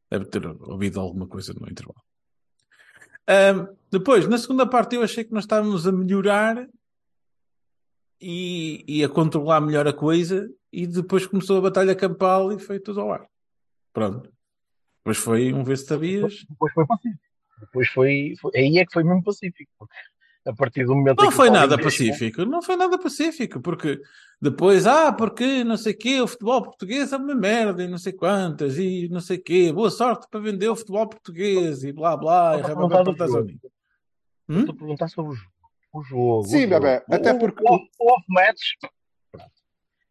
Deve 0.08 0.25
ter 0.25 0.46
ouvido 0.46 1.00
alguma 1.00 1.28
coisa 1.28 1.52
no 1.60 1.68
intervalo. 1.68 2.00
Ahm, 3.28 3.68
depois, 3.90 4.28
na 4.28 4.38
segunda 4.38 4.68
parte, 4.68 4.96
eu 4.96 5.02
achei 5.02 5.24
que 5.24 5.34
nós 5.34 5.46
estávamos 5.46 5.88
a 5.88 5.92
melhorar 5.92 6.68
e, 8.22 8.84
e 8.88 9.04
a 9.04 9.10
controlar 9.10 9.62
melhor 9.62 9.88
a 9.88 9.94
coisa, 9.94 10.48
e 10.72 10.86
depois 10.86 11.25
começou 11.25 11.58
a 11.58 11.62
batalha 11.62 11.96
campal 11.96 12.52
e 12.52 12.60
foi 12.60 12.80
tudo 12.80 13.02
ao 13.02 13.12
ar. 13.12 13.25
Pronto. 13.92 14.33
Depois 15.03 15.17
foi 15.17 15.53
um 15.53 15.63
ver 15.63 15.77
se 15.77 15.86
sabias. 15.86 16.45
Depois 16.50 16.72
foi 16.74 16.86
pacífico. 16.88 17.19
Depois 17.60 17.88
foi, 17.89 18.33
foi- 18.39 18.51
Aí 18.55 18.77
é 18.77 18.86
que 18.86 18.93
foi 18.93 19.03
mesmo 19.03 19.24
pacífico. 19.24 19.72
A 20.45 20.53
partir 20.53 20.86
do 20.86 20.93
momento 20.95 21.22
Não 21.22 21.29
o 21.29 21.31
foi 21.31 21.50
nada 21.50 21.77
deixou- 21.77 21.86
pacífico, 22.07 22.43
não 22.45 22.62
foi 22.62 22.75
nada 22.75 22.98
pacífico, 23.00 23.62
porque 23.62 24.01
depois, 24.41 24.86
ah, 24.86 25.13
porque 25.13 25.63
não 25.63 25.77
sei 25.77 25.93
quê, 25.93 26.19
o 26.19 26.27
futebol 26.27 26.62
português 26.62 27.13
é 27.13 27.17
uma 27.17 27.33
merda 27.33 27.81
e 27.83 27.88
não 27.88 27.98
sei 27.98 28.12
quantas, 28.12 28.77
e 28.77 29.07
não 29.10 29.22
sei 29.22 29.38
quê, 29.38 29.72
boa 29.72 29.89
sorte 29.89 30.27
para 30.29 30.41
vender 30.41 30.67
o 30.67 30.75
futebol 30.75 31.07
português 31.07 31.86
e 31.86 31.93
blá 31.93 32.17
blá, 32.17 32.57
e 32.57 32.60
Estou 32.62 32.86
a 32.86 32.89
perguntar 32.89 33.27
jogo. 33.27 33.50
Hum? 34.50 34.60
Estou 34.60 34.75
a 34.75 34.77
perguntar 34.77 35.07
sobre 35.07 35.31
o 35.31 35.36
jogo. 35.36 35.53
O 35.93 36.03
jogo. 36.03 36.43
Sim, 36.43 36.57
o 36.57 36.60
jogo. 36.62 36.69
bebé, 36.74 37.05
até 37.10 37.31
O- 37.31 37.39
porque- 37.39 37.63
O, 37.63 37.75
o 38.00 38.12
off-match. 38.13 38.60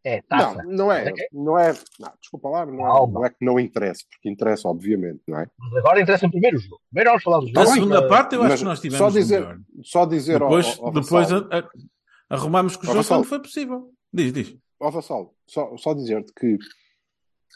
É 0.05 0.21
taça. 0.23 0.63
Não, 0.65 0.73
não 0.73 0.93
é. 0.93 1.13
Não 1.33 1.59
é. 1.59 1.73
Não, 2.01 2.13
desculpa 2.21 2.49
lá, 2.49 2.67
não 2.67 2.87
é, 2.87 3.07
não 3.13 3.25
é 3.25 3.31
que 3.31 3.45
não 3.45 3.61
interessa, 3.61 4.03
porque 4.11 4.29
interessa, 4.29 4.69
obviamente, 4.69 5.21
não 5.29 5.39
é? 5.39 5.47
Mas 5.59 5.77
agora 5.77 6.01
interessa 6.01 6.29
primeiro 6.29 6.57
o 6.57 6.61
jogo. 6.61 6.81
Primeiro 6.91 7.11
vamos 7.11 7.23
falar 7.23 7.39
do 7.41 7.47
jogo. 7.47 7.61
A 7.61 7.67
segunda 7.67 8.09
parte 8.09 8.35
eu 8.35 8.43
acho 8.43 8.57
que 8.59 8.65
nós 8.65 8.81
tivemos 8.81 8.99
só 8.99 9.11
dizer, 9.19 9.41
melhor. 9.41 9.59
só 9.85 10.05
dizer 10.07 10.39
Depois, 10.41 10.79
ao, 10.79 10.87
ao 10.87 10.93
depois 10.93 11.33
a- 11.33 11.39
a- 11.51 11.69
arrumámos 12.31 12.77
com 12.77 12.83
o 12.85 12.87
jogo 12.93 13.05
quando 13.07 13.25
foi 13.25 13.39
possível. 13.41 13.91
Diz, 14.13 14.33
diz. 14.33 14.57
ó, 14.81 14.91
Vassalo, 14.91 15.35
só, 15.47 15.77
só 15.77 15.95
dizer-te 15.95 16.33
que 16.35 16.59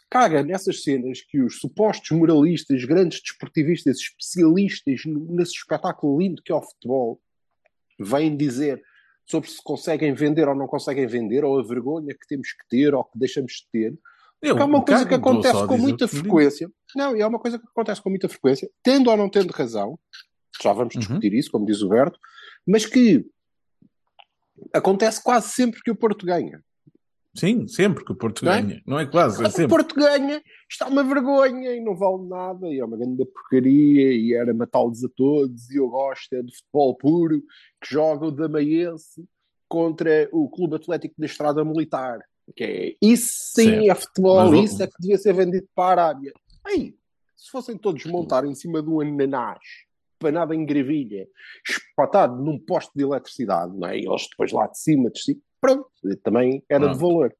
caga 0.09 0.43
nessas 0.45 0.83
cenas 0.85 1.21
que 1.23 1.41
os 1.43 1.59
supostos 1.59 2.17
moralistas, 2.17 2.85
grandes 2.85 3.21
desportivistas, 3.21 3.97
especialistas 3.99 5.01
no- 5.05 5.33
nesse 5.35 5.53
espetáculo 5.53 6.21
lindo 6.21 6.41
que 6.45 6.53
é 6.53 6.55
o 6.55 6.63
futebol, 6.63 7.21
vêm 7.99 8.37
dizer 8.37 8.81
sobre 9.27 9.51
se 9.51 9.63
conseguem 9.63 10.15
vender 10.15 10.49
ou 10.49 10.55
não 10.55 10.67
conseguem 10.67 11.07
vender, 11.07 11.45
ou 11.45 11.59
a 11.59 11.63
vergonha 11.63 12.15
que 12.15 12.27
temos 12.29 12.53
que 12.53 12.69
ter 12.69 12.95
ou 12.95 13.05
que 13.05 13.19
deixamos 13.19 13.53
de 13.53 13.67
ter. 13.73 13.99
Eu, 14.41 14.57
é 14.59 14.65
uma 14.65 14.85
coisa 14.85 15.07
que 15.07 15.15
acontece 15.15 15.67
com 15.67 15.79
muita 15.79 16.07
frequência. 16.07 16.71
Não, 16.95 17.17
e 17.17 17.21
é 17.21 17.27
uma 17.27 17.39
coisa 17.39 17.59
que 17.59 17.67
acontece 17.67 18.01
com 18.03 18.11
muita 18.11 18.29
frequência, 18.29 18.71
tendo 18.83 19.11
ou 19.11 19.17
não 19.17 19.29
tendo 19.29 19.51
razão, 19.51 19.99
já 20.63 20.73
vamos 20.73 20.95
Uhum. 20.95 21.01
discutir 21.01 21.35
isso, 21.35 21.51
como 21.51 21.67
diz 21.67 21.83
o 21.83 21.89
Berto, 21.89 22.19
mas 22.67 22.87
que 22.87 23.27
acontece 24.73 25.23
quase 25.23 25.49
sempre 25.49 25.81
que 25.83 25.91
o 25.91 25.97
Porto 25.97 26.25
ganha. 26.25 26.63
Sim, 27.37 27.69
sempre 27.69 28.05
que 28.05 28.13
o 28.13 28.15
Porto 28.15 28.45
Não 28.45 28.53
é? 28.53 28.63
ganha. 28.63 28.83
Não 28.87 28.99
é 28.99 29.07
quase, 29.07 29.37
é 29.37 29.39
Quando 29.45 29.53
o 29.53 29.57
sempre. 29.57 29.69
Porto 29.69 29.95
ganha, 29.95 30.43
está 30.69 30.89
uma 30.89 31.05
vergonha 31.05 31.75
e 31.75 31.81
não 31.81 31.95
vale 31.97 32.27
nada, 32.29 32.69
e 32.69 32.79
é 32.79 32.85
uma 32.85 32.97
grande 32.97 33.25
porcaria, 33.27 34.13
e 34.13 34.33
era 34.33 34.55
matá-los 34.55 35.05
a 35.05 35.09
todos, 35.15 35.71
e 35.71 35.77
eu 35.77 35.89
gosto 35.89 36.33
é 36.35 36.43
de 36.43 36.55
futebol 36.57 36.97
puro, 36.97 37.43
que 37.81 37.93
joga 37.93 38.27
o 38.27 38.31
Damaense 38.31 39.25
contra 39.69 40.29
o 40.33 40.49
Clube 40.49 40.77
Atlético 40.77 41.15
da 41.19 41.27
Estrada 41.27 41.65
Militar. 41.65 42.21
Que 42.55 42.65
é, 42.65 42.95
isso 43.03 43.29
sim 43.55 43.71
Certo. 43.71 43.91
é 43.91 43.95
futebol, 43.95 44.51
Mas 44.51 44.73
isso 44.73 44.83
é 44.83 44.87
que 44.87 44.95
devia 45.01 45.19
ser 45.19 45.33
vendido 45.33 45.67
para 45.75 46.03
a 46.03 46.05
Arábia. 46.07 46.33
Aí, 46.65 46.95
se 47.37 47.51
fossem 47.51 47.77
todos 47.77 48.05
montar 48.07 48.45
em 48.45 48.55
cima 48.55 48.83
de 48.83 48.89
um 48.89 49.01
ananás, 49.01 49.59
panado 50.19 50.55
em 50.55 50.65
gravilha, 50.65 51.29
espatado 51.69 52.43
num 52.43 52.59
poste 52.59 52.91
de 52.95 53.03
eletricidade, 53.03 53.77
não 53.77 53.89
é? 53.89 53.99
E 53.99 54.07
eles 54.07 54.29
depois 54.31 54.53
lá 54.53 54.67
de 54.67 54.79
cima, 54.79 55.11
de 55.11 55.21
cima, 55.21 55.41
pronto, 55.75 56.21
também 56.23 56.63
era 56.69 56.89
de 56.89 56.97
Pronto. 56.99 57.01
valor. 57.15 57.35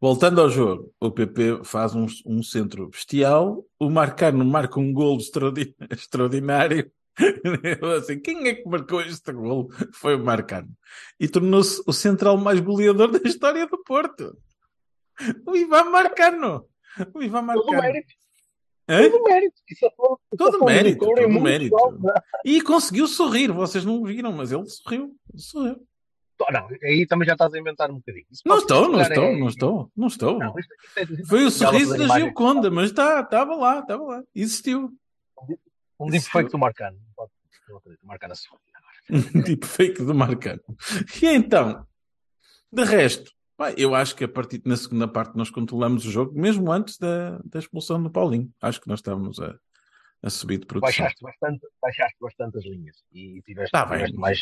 Voltando 0.00 0.40
ao 0.40 0.48
jogo, 0.48 0.92
o 0.98 1.10
PP 1.10 1.60
faz 1.64 1.94
um, 1.94 2.06
um 2.24 2.42
centro 2.42 2.88
bestial, 2.88 3.64
o 3.78 3.90
Marcano 3.90 4.44
marca 4.44 4.80
um 4.80 4.92
golo 4.92 5.18
extraordi- 5.18 5.74
extraordinário. 5.90 6.90
Assim, 7.98 8.18
quem 8.18 8.48
é 8.48 8.54
que 8.54 8.66
marcou 8.68 9.02
este 9.02 9.30
golo? 9.32 9.68
Foi 9.92 10.16
o 10.16 10.24
Marcano. 10.24 10.70
E 11.18 11.28
tornou-se 11.28 11.82
o 11.86 11.92
central 11.92 12.38
mais 12.38 12.60
goleador 12.60 13.10
da 13.12 13.28
história 13.28 13.66
do 13.66 13.76
Porto. 13.84 14.36
O 15.46 15.54
Ivan 15.54 15.84
Marcano. 15.90 16.64
O 17.14 17.22
Ivan 17.22 17.44
Todo 17.46 17.66
Marcano. 17.66 17.82
mérito. 17.82 18.14
Todo 18.86 19.22
mérito. 19.24 19.54
Isso 19.70 19.84
é 19.86 19.90
todo, 19.90 20.20
é 20.32 20.36
Todo 20.36 20.52
todo 20.52 20.64
mérito, 20.64 21.04
é 21.04 21.14
todo 21.26 21.40
mérito. 21.42 21.76
bom, 21.76 21.90
não 21.92 22.10
é? 22.10 22.22
E 22.44 22.60
conseguiu 22.62 23.06
sorrir, 23.06 23.52
vocês 23.52 23.84
não 23.84 24.02
viram, 24.02 24.32
mas 24.32 24.50
ele 24.50 24.66
sorriu. 24.66 25.14
sorriu. 25.36 25.86
Não, 26.52 26.68
aí 26.82 27.06
também 27.06 27.26
já 27.26 27.32
estás 27.34 27.52
a 27.54 27.58
inventar 27.58 27.90
um 27.90 27.96
bocadinho. 27.96 28.26
Não 28.46 28.58
estou, 28.58 28.88
não 28.88 29.00
estou, 29.02 29.24
é- 29.24 29.36
não 29.38 29.48
estou, 29.48 29.92
não 29.96 30.06
estou. 30.06 30.38
Não, 30.38 30.58
isto 30.58 30.72
é- 30.96 31.24
Foi 31.24 31.44
o 31.44 31.50
sorriso 31.50 31.96
da. 31.96 32.18
Gioconda, 32.18 32.70
mas 32.70 32.90
estava 32.90 33.54
lá, 33.54 33.80
estava 33.80 34.02
lá. 34.02 34.22
Existiu. 34.34 34.90
Um 35.98 36.06
deepfake 36.06 36.50
do 36.50 36.58
Marcano. 36.58 36.98
Marcano. 38.02 38.34
Um 39.34 39.42
tipo 39.42 39.66
fake 39.66 40.02
do 40.04 40.14
Marcano. 40.14 40.60
E 41.20 41.26
então, 41.26 41.84
de 42.72 42.84
resto, 42.84 43.32
pá, 43.56 43.72
eu 43.72 43.92
acho 43.94 44.14
que 44.14 44.22
a 44.22 44.28
partir 44.28 44.62
na 44.64 44.76
segunda 44.76 45.08
parte 45.08 45.36
nós 45.36 45.50
controlamos 45.50 46.06
o 46.06 46.10
jogo, 46.12 46.38
mesmo 46.38 46.70
antes 46.70 46.96
da, 46.96 47.40
da 47.44 47.58
expulsão 47.58 48.00
do 48.00 48.08
Paulinho. 48.10 48.48
Acho 48.62 48.80
que 48.80 48.88
nós 48.88 49.00
estávamos 49.00 49.40
a, 49.40 49.56
a 50.22 50.28
subir 50.30 50.58
de 50.58 50.66
produção. 50.66 51.04
Baixaste 51.04 51.22
bastante, 51.22 51.66
baixaste 51.80 52.16
bastante 52.20 52.58
as 52.58 52.64
linhas 52.64 52.96
e 53.12 53.40
tiveste, 53.42 53.70
Tá 53.72 53.84
bem. 53.86 53.98
tiveste 53.98 54.16
mais. 54.18 54.40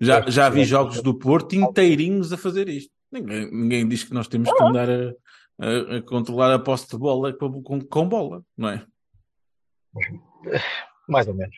Já, 0.00 0.28
já 0.28 0.48
vi 0.48 0.64
jogos 0.64 1.00
do 1.02 1.16
Porto 1.18 1.54
inteirinhos 1.54 2.32
a 2.32 2.36
fazer 2.36 2.68
isto. 2.68 2.92
Ninguém, 3.12 3.50
ninguém 3.52 3.88
diz 3.88 4.04
que 4.04 4.12
nós 4.14 4.26
temos 4.28 4.52
que 4.52 4.62
andar 4.62 4.88
a, 4.90 5.12
a- 5.60 5.96
a 5.98 6.02
controlar 6.02 6.52
a 6.54 6.58
posse 6.58 6.88
de 6.90 6.96
bola 6.98 7.32
com, 7.32 7.62
com, 7.62 7.80
com 7.80 8.08
bola, 8.08 8.44
não 8.56 8.68
é? 8.68 8.84
Mais 11.08 11.26
ou 11.28 11.34
menos. 11.34 11.56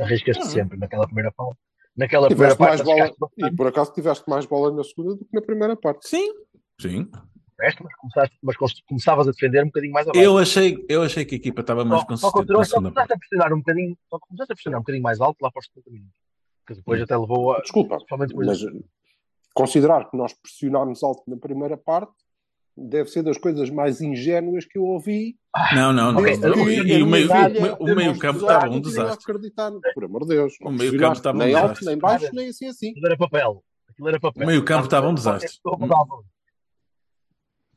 Arriscas-te 0.00 0.42
Ah. 0.42 0.46
sempre 0.46 0.78
naquela 0.78 1.06
primeira 1.06 1.32
parte. 1.32 1.56
Naquela 1.96 2.26
primeira 2.28 2.54
Tiveste 2.54 2.84
parte, 2.84 3.18
bola, 3.18 3.50
e 3.50 3.54
por 3.56 3.66
acaso 3.66 3.92
tiveste 3.92 4.28
mais 4.28 4.46
bola 4.46 4.74
na 4.74 4.82
segunda 4.82 5.14
do 5.14 5.24
que 5.26 5.34
na 5.34 5.42
primeira 5.42 5.76
parte. 5.76 6.08
Sim, 6.08 6.32
sim. 6.80 7.10
Mas 7.82 7.94
começaste, 7.96 8.38
mas 8.42 8.56
começavas 8.88 9.28
a 9.28 9.30
defender 9.30 9.62
um 9.62 9.66
bocadinho 9.66 9.92
mais 9.92 10.08
abaixo. 10.08 10.24
Eu 10.24 10.38
achei, 10.38 10.84
eu 10.88 11.02
achei 11.02 11.24
que 11.24 11.34
a 11.34 11.38
equipa 11.38 11.60
estava 11.60 11.84
mais 11.84 12.00
Só, 12.02 12.16
só, 12.16 12.30
consistente 12.32 12.46
só 12.46 12.54
parte. 12.54 12.72
começaste 12.74 13.12
a 13.12 13.18
pressionar 13.18 13.52
um 13.52 13.58
bocadinho, 13.58 13.98
só 14.10 14.18
começaste 14.18 14.52
a 14.52 14.54
pressionar 14.56 14.78
um 14.80 14.82
bocadinho 14.82 15.02
mais 15.02 15.20
alto 15.20 15.38
lá 15.42 15.50
para 15.50 15.60
os 15.60 15.66
70 15.66 15.90
minutos. 15.90 16.14
Que 16.66 16.74
depois 16.74 17.00
Hum. 17.00 17.04
até 17.04 17.16
levou 17.16 17.52
a. 17.54 17.60
Desculpa, 17.60 17.98
mas 18.18 18.62
eh, 18.62 18.66
considerar 19.54 20.10
que 20.10 20.16
nós 20.16 20.32
pressionámos 20.34 21.02
alto 21.02 21.22
na 21.26 21.36
primeira 21.36 21.76
parte 21.76 22.12
deve 22.76 23.10
ser 23.10 23.22
das 23.22 23.36
coisas 23.36 23.68
mais 23.68 24.00
ingênuas 24.00 24.64
que 24.64 24.78
eu 24.78 24.84
ouvi. 24.84 25.36
Não, 25.74 25.92
não, 25.92 26.12
não. 26.12 26.26
E, 26.26 26.32
e 26.98 27.02
o 27.02 27.06
meio, 27.06 27.26
eu- 27.30 27.36
o 27.36 27.50
meio- 27.60 27.76
o 27.80 27.94
meio 27.96 28.18
campo 28.18 28.40
estava 28.40 28.70
um 28.70 28.80
desastre. 28.80 29.22
Acreditar, 29.30 29.70
por 29.94 30.04
amor 30.04 30.22
de 30.22 30.28
Deus. 30.28 30.54
O 30.62 30.70
meio 30.70 30.96
campo 30.98 31.12
estava 31.16 31.36
um 31.36 31.40
nem 31.40 31.54
alto, 31.54 31.66
desastre. 31.80 31.86
nem 31.86 31.98
baixo, 31.98 32.30
nem 32.32 32.48
assim 32.48 32.66
assim. 32.68 32.90
Aquilo 32.92 33.06
era 33.06 33.16
papel. 33.18 33.62
Aquilo 33.90 34.08
era 34.08 34.18
papel. 34.20 34.42
O 34.44 34.46
meio 34.46 34.64
campo 34.64 34.84
estava 34.84 35.06
um 35.08 35.14
desastre. 35.14 35.50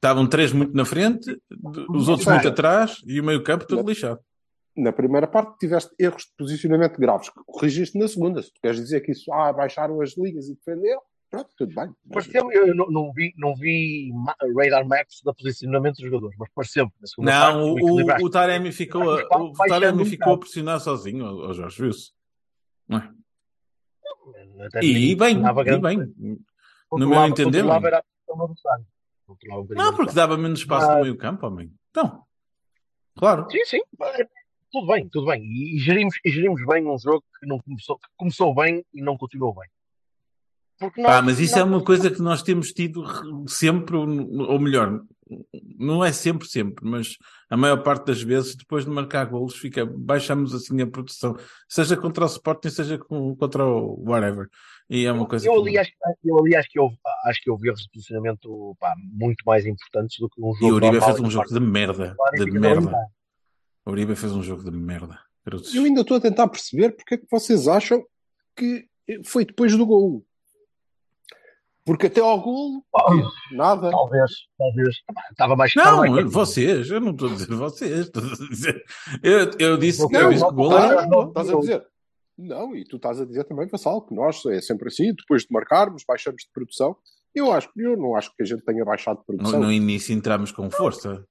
Estavam 0.06 0.28
três 0.28 0.54
muito 0.54 0.72
na 0.78 0.86
frente, 0.86 1.36
os 1.90 2.08
outros 2.08 2.28
muito 2.28 2.48
atrás 2.48 3.02
e 3.08 3.20
o 3.20 3.24
meio 3.24 3.44
campo 3.44 3.66
todo 3.66 3.90
lixado. 3.90 4.20
Na 4.78 4.94
primeira 4.94 5.26
parte 5.26 5.58
tiveste 5.58 5.96
erros 5.98 6.26
de 6.26 6.32
posicionamento 6.38 7.00
graves 7.00 7.30
que 7.30 7.40
corrigiste 7.44 7.98
na 7.98 8.08
segunda. 8.08 8.40
Se 8.44 8.54
tu 8.54 8.62
queres 8.62 8.78
dizer 8.78 9.02
que 9.02 9.14
isso, 9.14 9.34
ah, 9.34 9.52
baixaram 9.52 10.00
as 10.02 10.16
linhas 10.16 10.48
e 10.48 10.54
defenderam, 10.54 11.02
pronto, 11.32 11.50
tudo 11.58 11.74
bem. 11.74 11.88
Mas, 12.06 12.28
Pareceu, 12.28 12.52
eu 12.52 12.76
não, 12.76 12.86
não 12.92 13.12
vi, 13.14 13.34
não 13.36 13.56
vi 13.56 14.12
radar 14.56 14.88
maps 14.88 15.22
do 15.24 15.34
posicionamento 15.34 15.96
dos 15.96 16.06
jogadores, 16.06 16.36
mas 16.38 16.50
pareceu 16.54 16.86
na 17.02 17.08
segunda 17.08 17.32
parte. 17.32 17.58
Não, 17.58 17.76
tu 17.76 17.86
o, 17.86 18.24
o, 18.24 18.26
o 18.26 18.30
Taremi 18.30 18.72
ficou 18.72 19.10
a, 19.10 19.42
o 19.42 19.54
Taremi 19.54 20.06
ficou 20.06 20.34
a 20.34 20.38
pressionar 20.38 20.80
sozinho, 20.82 21.26
ao 21.26 21.52
Jorge, 21.52 21.82
viu-se? 21.82 22.12
Não 22.88 23.00
é? 23.00 23.12
E, 24.84 25.16
bem, 25.16 25.42
e 25.42 25.80
bem. 25.80 25.98
No 26.92 27.10
meu 27.10 27.26
entender, 27.26 27.64
bem. 27.64 27.86
era 27.88 27.98
a 27.98 28.06
Não, 29.70 29.96
porque 29.96 30.14
dava 30.14 30.38
menos 30.38 30.60
espaço 30.60 30.88
no 30.88 30.94
Mas- 30.94 31.02
meio 31.04 31.18
campo, 31.18 31.48
homem. 31.48 31.72
Então, 31.92 32.24
claro. 33.18 33.50
Sim, 33.50 33.66
sim. 33.66 33.82
Tudo 34.72 34.88
bem, 34.88 35.08
tudo 35.10 35.28
bem. 35.28 35.42
E, 35.44 35.76
e 35.76 35.80
gerimos, 35.80 36.16
e 36.26 36.30
gerimos 36.30 36.66
bem 36.66 36.86
um 36.86 36.98
jogo 36.98 37.24
que, 37.40 37.48
não 37.48 37.60
começou, 37.60 37.98
que 37.98 38.08
começou 38.18 38.54
bem 38.54 38.86
e 38.94 39.02
não 39.02 39.18
continuou 39.18 39.54
bem. 39.56 39.70
Nós- 40.82 40.94
Pá, 41.06 41.22
mas 41.22 41.40
isso 41.40 41.58
é 41.58 41.64
uma 41.64 41.82
coisa 41.84 42.12
que 42.12 42.22
nós 42.22 42.44
temos 42.44 42.72
tido 42.74 43.02
re- 43.02 43.46
sempre, 43.48 43.96
ou 43.96 44.60
melhor, 44.60 45.02
não 45.78 46.04
é 46.06 46.12
sempre, 46.12 46.48
sempre, 46.48 46.88
mas 46.88 47.18
a 47.50 47.58
maior 47.58 47.82
parte 47.84 48.06
das 48.06 48.22
vezes, 48.22 48.56
depois 48.56 48.86
de 48.86 48.92
marcar 48.92 49.26
golos, 49.26 49.56
fica, 49.56 49.86
baixamos 49.86 50.54
assim 50.54 50.80
a 50.82 50.88
produção, 50.88 51.36
seja 51.68 51.98
contra 51.98 52.24
o 52.24 52.28
Sporting, 52.28 52.70
seja 52.70 52.98
com- 52.98 53.36
contra 53.36 53.66
o 53.66 54.04
whatever. 54.08 54.48
E 54.90 55.06
é 55.06 55.12
uma 55.12 55.26
coisa 55.28 55.48
eu, 55.48 55.54
que- 55.54 55.70
ali 55.70 55.78
acho, 55.80 55.92
eu 56.24 56.40
ali 56.40 56.56
acho 56.56 56.70
que 56.70 56.80
houve, 56.80 56.96
acho 57.26 57.42
que 57.42 57.50
houve 57.50 57.68
erros 57.70 57.82
de 57.82 57.90
posicionamento 57.90 58.76
pá, 58.80 58.94
muito 59.00 59.44
mais 59.46 59.66
importantes 59.66 60.20
do 60.20 60.30
que 60.30 60.40
um 60.42 60.54
jogo 60.54 60.68
E 60.68 60.72
o 60.72 60.76
Uribe 60.76 61.02
fez 61.04 61.20
um 61.20 61.24
que 61.24 61.30
jogo 61.32 61.48
de 61.54 61.60
merda, 61.60 62.16
de 62.38 62.52
merda. 62.52 62.96
O 63.86 63.92
Uribe 63.92 64.16
fez 64.16 64.32
um 64.32 64.44
jogo 64.44 64.64
de 64.64 64.78
merda. 64.78 65.20
Eu 65.74 65.84
ainda 65.84 66.02
estou 66.02 66.18
a 66.18 66.22
tentar 66.22 66.48
perceber 66.48 66.92
porque 66.96 67.16
é 67.16 67.18
que 67.18 67.28
vocês 67.30 67.68
acham 67.68 68.04
que 68.56 68.88
foi 69.24 69.46
depois 69.46 69.76
do 69.76 69.86
gol. 69.86 70.24
Porque 71.86 72.08
até 72.08 72.20
ao 72.20 72.42
gol, 72.42 72.84
nada. 73.52 73.92
Talvez, 73.92 74.32
talvez. 74.58 74.96
Estava 75.30 75.56
mais 75.56 75.70
estava 75.70 75.98
mais 75.98 76.24
Não, 76.26 76.30
vocês, 76.32 76.90
eu 76.90 77.00
não 77.00 77.12
estou 77.12 77.30
a 77.30 77.34
dizer 77.34 77.56
vocês, 77.56 78.00
estou 78.08 78.24
a 78.24 78.48
dizer. 78.50 78.84
Eu, 79.22 79.52
eu 79.60 79.78
disse, 79.78 80.02
Não, 80.12 80.20
eu 80.22 80.30
disse 80.32 80.44
que 80.44 80.50
o 80.52 80.54
gol 80.56 80.76
Ah, 80.76 80.86
era. 80.88 81.08
não, 81.08 81.28
estás 81.28 81.50
a 81.50 81.60
dizer. 81.60 81.86
Não, 82.38 82.76
e 82.76 82.84
tu 82.84 82.96
estás 82.96 83.22
a 83.22 83.26
dizer 83.26 83.44
também, 83.46 83.68
Vassal, 83.68 84.02
que 84.02 84.14
nós 84.16 84.44
é 84.48 84.60
sempre 84.62 84.88
assim, 84.88 85.14
depois 85.14 85.44
de 85.44 85.50
marcarmos, 85.52 86.04
baixamos 86.08 86.42
de 86.44 86.50
produção. 86.52 86.96
Eu 87.34 87.52
acho 87.52 87.70
eu 87.78 87.96
não 87.96 88.16
acho 88.16 88.34
que 88.36 88.42
a 88.44 88.46
gente 88.46 88.64
tenha 88.64 88.84
baixado 88.84 89.18
de 89.18 89.22
No, 89.22 89.26
produção. 89.38 89.60
no 89.62 89.72
início 89.72 90.14
entramos 90.14 90.52
com 90.52 90.70
força. 90.72 91.24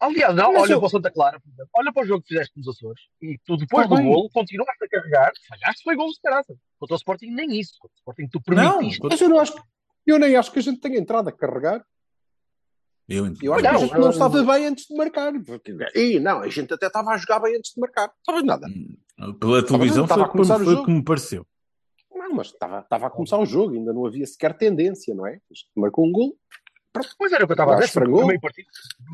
Aliás, 0.00 0.34
não, 0.34 0.52
Mas 0.52 0.62
olha 0.62 0.72
eu- 0.72 0.78
para 0.80 0.86
o 0.86 0.90
Santa 0.90 1.10
Clara, 1.10 1.40
por 1.40 1.48
exemplo. 1.48 1.70
olha 1.76 1.92
para 1.92 2.02
o 2.02 2.06
jogo 2.06 2.22
que 2.22 2.28
fizeste 2.28 2.52
nos 2.58 2.68
Açores 2.68 3.02
e 3.22 3.38
tu 3.44 3.56
depois 3.56 3.88
Tá 3.88 3.94
do 3.94 4.00
bem. 4.02 4.10
golo 4.12 4.28
continuaste 4.30 4.84
a 4.84 4.88
carregar, 4.88 5.32
falhaste, 5.48 5.82
foi 5.82 5.96
golo 5.96 6.12
de 6.12 6.20
caraça. 6.20 6.54
Contra 6.78 6.94
o 6.94 6.96
Sporting, 6.96 7.30
nem 7.30 7.58
isso. 7.58 7.74
Contra 7.78 7.94
o 7.94 7.98
Sporting, 7.98 8.28
tu 8.28 8.40
Não, 8.48 8.72
permitiste. 8.78 9.00
Mas 9.02 9.20
eu 9.20 9.28
não 9.28 9.38
acho 9.38 9.54
eu 10.06 10.18
nem 10.18 10.36
acho 10.36 10.52
que 10.52 10.58
a 10.58 10.62
gente 10.62 10.80
tenha 10.80 10.98
entrado 10.98 11.28
a 11.28 11.32
carregar. 11.32 11.82
eu, 13.08 13.26
Eu 13.42 13.54
acho 13.54 13.62
Não, 13.64 13.70
que 13.70 13.76
a 13.76 13.78
gente 13.78 13.92
não 13.94 14.00
não- 14.00 14.10
estava 14.10 14.42
bem 14.42 14.66
antes 14.66 14.86
de 14.86 14.94
marcar. 14.94 15.32
E 15.94 16.20
não, 16.20 16.40
a 16.40 16.48
gente 16.48 16.74
até 16.74 16.86
estava 16.88 17.10
a 17.10 17.16
jogar 17.16 17.38
bem 17.40 17.56
antes 17.56 17.72
de 17.72 17.80
marcar. 17.80 18.12
Estava 18.18 18.42
nada. 18.42 18.66
pela 19.40 19.64
televisão 19.64 20.04
Estava 20.04 20.22
foi, 20.22 20.28
a 20.28 20.32
começar 20.32 20.54
o 20.54 20.58
como, 20.58 20.64
foi 20.66 20.74
jogo. 20.74 20.84
como 20.86 20.96
me 20.98 21.04
pareceu. 21.04 21.46
Não, 22.14 22.34
mas 22.34 22.48
estava, 22.48 22.80
estava 22.80 23.06
a 23.06 23.10
começar 23.10 23.38
o 23.38 23.46
jogo, 23.46 23.74
ainda 23.74 23.92
não 23.92 24.04
havia 24.06 24.26
sequer 24.26 24.56
tendência, 24.56 25.14
não 25.14 25.26
é? 25.26 25.38
Marcou 25.76 26.04
um 26.06 26.12
gol. 26.12 26.36
Pois 27.18 27.32
era 27.32 27.44
o 27.44 27.46
que 27.46 27.52
eu 27.52 27.54
estava 27.54 27.76
a 27.76 27.84
esfrangou. 27.84 28.18
foi 28.20 28.26
meio 28.28 28.40
partido. 28.40 28.68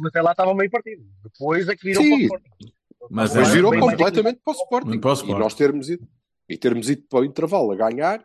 Até 0.07 0.21
lá 0.23 0.33
estava 0.33 0.55
meio 0.55 0.71
partido. 0.71 1.03
Depois 1.23 1.69
é 1.69 1.75
que 1.77 1.85
viram 1.85 2.03
Sim. 2.03 2.09
para 2.11 2.19
o 2.19 2.21
Sporting. 2.23 2.73
Mas 3.11 3.35
Mas 3.35 3.49
é- 3.49 3.53
virou 3.53 3.79
completamente 3.79 4.41
para 4.45 4.53
o 4.53 4.57
Sporting. 4.57 5.01
Para 5.01 5.11
o 5.11 5.13
E 5.13 5.17
Sporting. 5.17 5.41
nós 5.41 5.55
termos 5.55 5.89
ido, 5.89 6.07
e 6.49 6.57
termos 6.59 6.91
ido 6.91 7.03
para 7.09 7.21
o 7.21 7.25
intervalo 7.25 7.73
a 7.73 7.77
ganhar, 7.77 8.23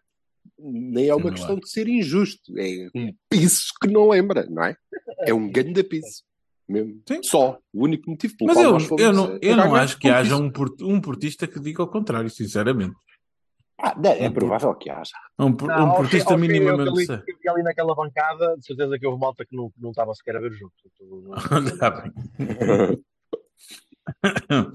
nem 0.60 1.08
é 1.08 1.16
uma 1.16 1.26
Não 1.26 1.32
questão 1.34 1.56
é. 1.56 1.60
de 1.60 1.70
ser 1.70 1.88
injusto. 1.88 2.54
É 2.58 2.90
um 2.94 3.14
piso 3.30 3.64
que 3.82 3.88
não 3.88 4.10
lembra, 4.10 4.46
não 4.50 4.64
é? 4.66 4.76
É 5.20 5.34
um 5.34 5.50
grande 5.50 5.84
piso. 5.84 6.24
Mesmo. 6.68 7.00
Sim. 7.08 7.20
Só. 7.24 7.60
O 7.72 7.84
único 7.86 8.10
motivo 8.10 8.36
pelo 8.38 8.48
Mas 8.48 8.58
qual 8.58 8.66
eu, 8.66 8.72
nós 8.74 8.84
fomos 8.86 9.04
eu 9.04 9.10
a- 9.10 9.14
não, 9.14 9.40
eu 9.42 9.56
não 9.56 9.70
ganhar 9.70 9.84
acho 9.84 10.00
que 10.00 10.10
um 10.10 10.14
haja 10.14 10.36
um, 10.36 10.50
port- 10.52 10.82
um 10.82 11.00
portista 11.00 11.48
que 11.48 11.60
diga 11.60 11.84
o 11.84 11.88
contrário, 11.88 12.30
sinceramente. 12.30 12.96
Ah, 13.78 13.94
é 14.06 14.30
provável 14.30 14.74
que 14.76 14.90
haja. 14.90 15.12
Um, 15.38 15.50
Não, 15.50 15.90
um 15.90 15.94
portista 15.96 16.32
ao 16.34 16.40
fim, 16.40 16.46
eu 16.46 16.50
minimamente. 16.78 17.24
que 17.42 17.50
ali- 17.50 17.64
naquela 17.64 17.94
bancada, 17.94 18.56
de 18.58 18.66
certeza 18.66 18.98
que 18.98 19.06
houve 19.06 19.20
malta 19.20 19.46
que 19.46 19.56
não, 19.56 19.72
não 19.78 19.90
estava 19.90 20.14
sequer 20.14 20.38
a 20.38 20.40
ver 20.40 20.52
o 20.52 20.56
jogo. 20.56 20.74
Olha 21.52 21.92
bem. 22.02 23.04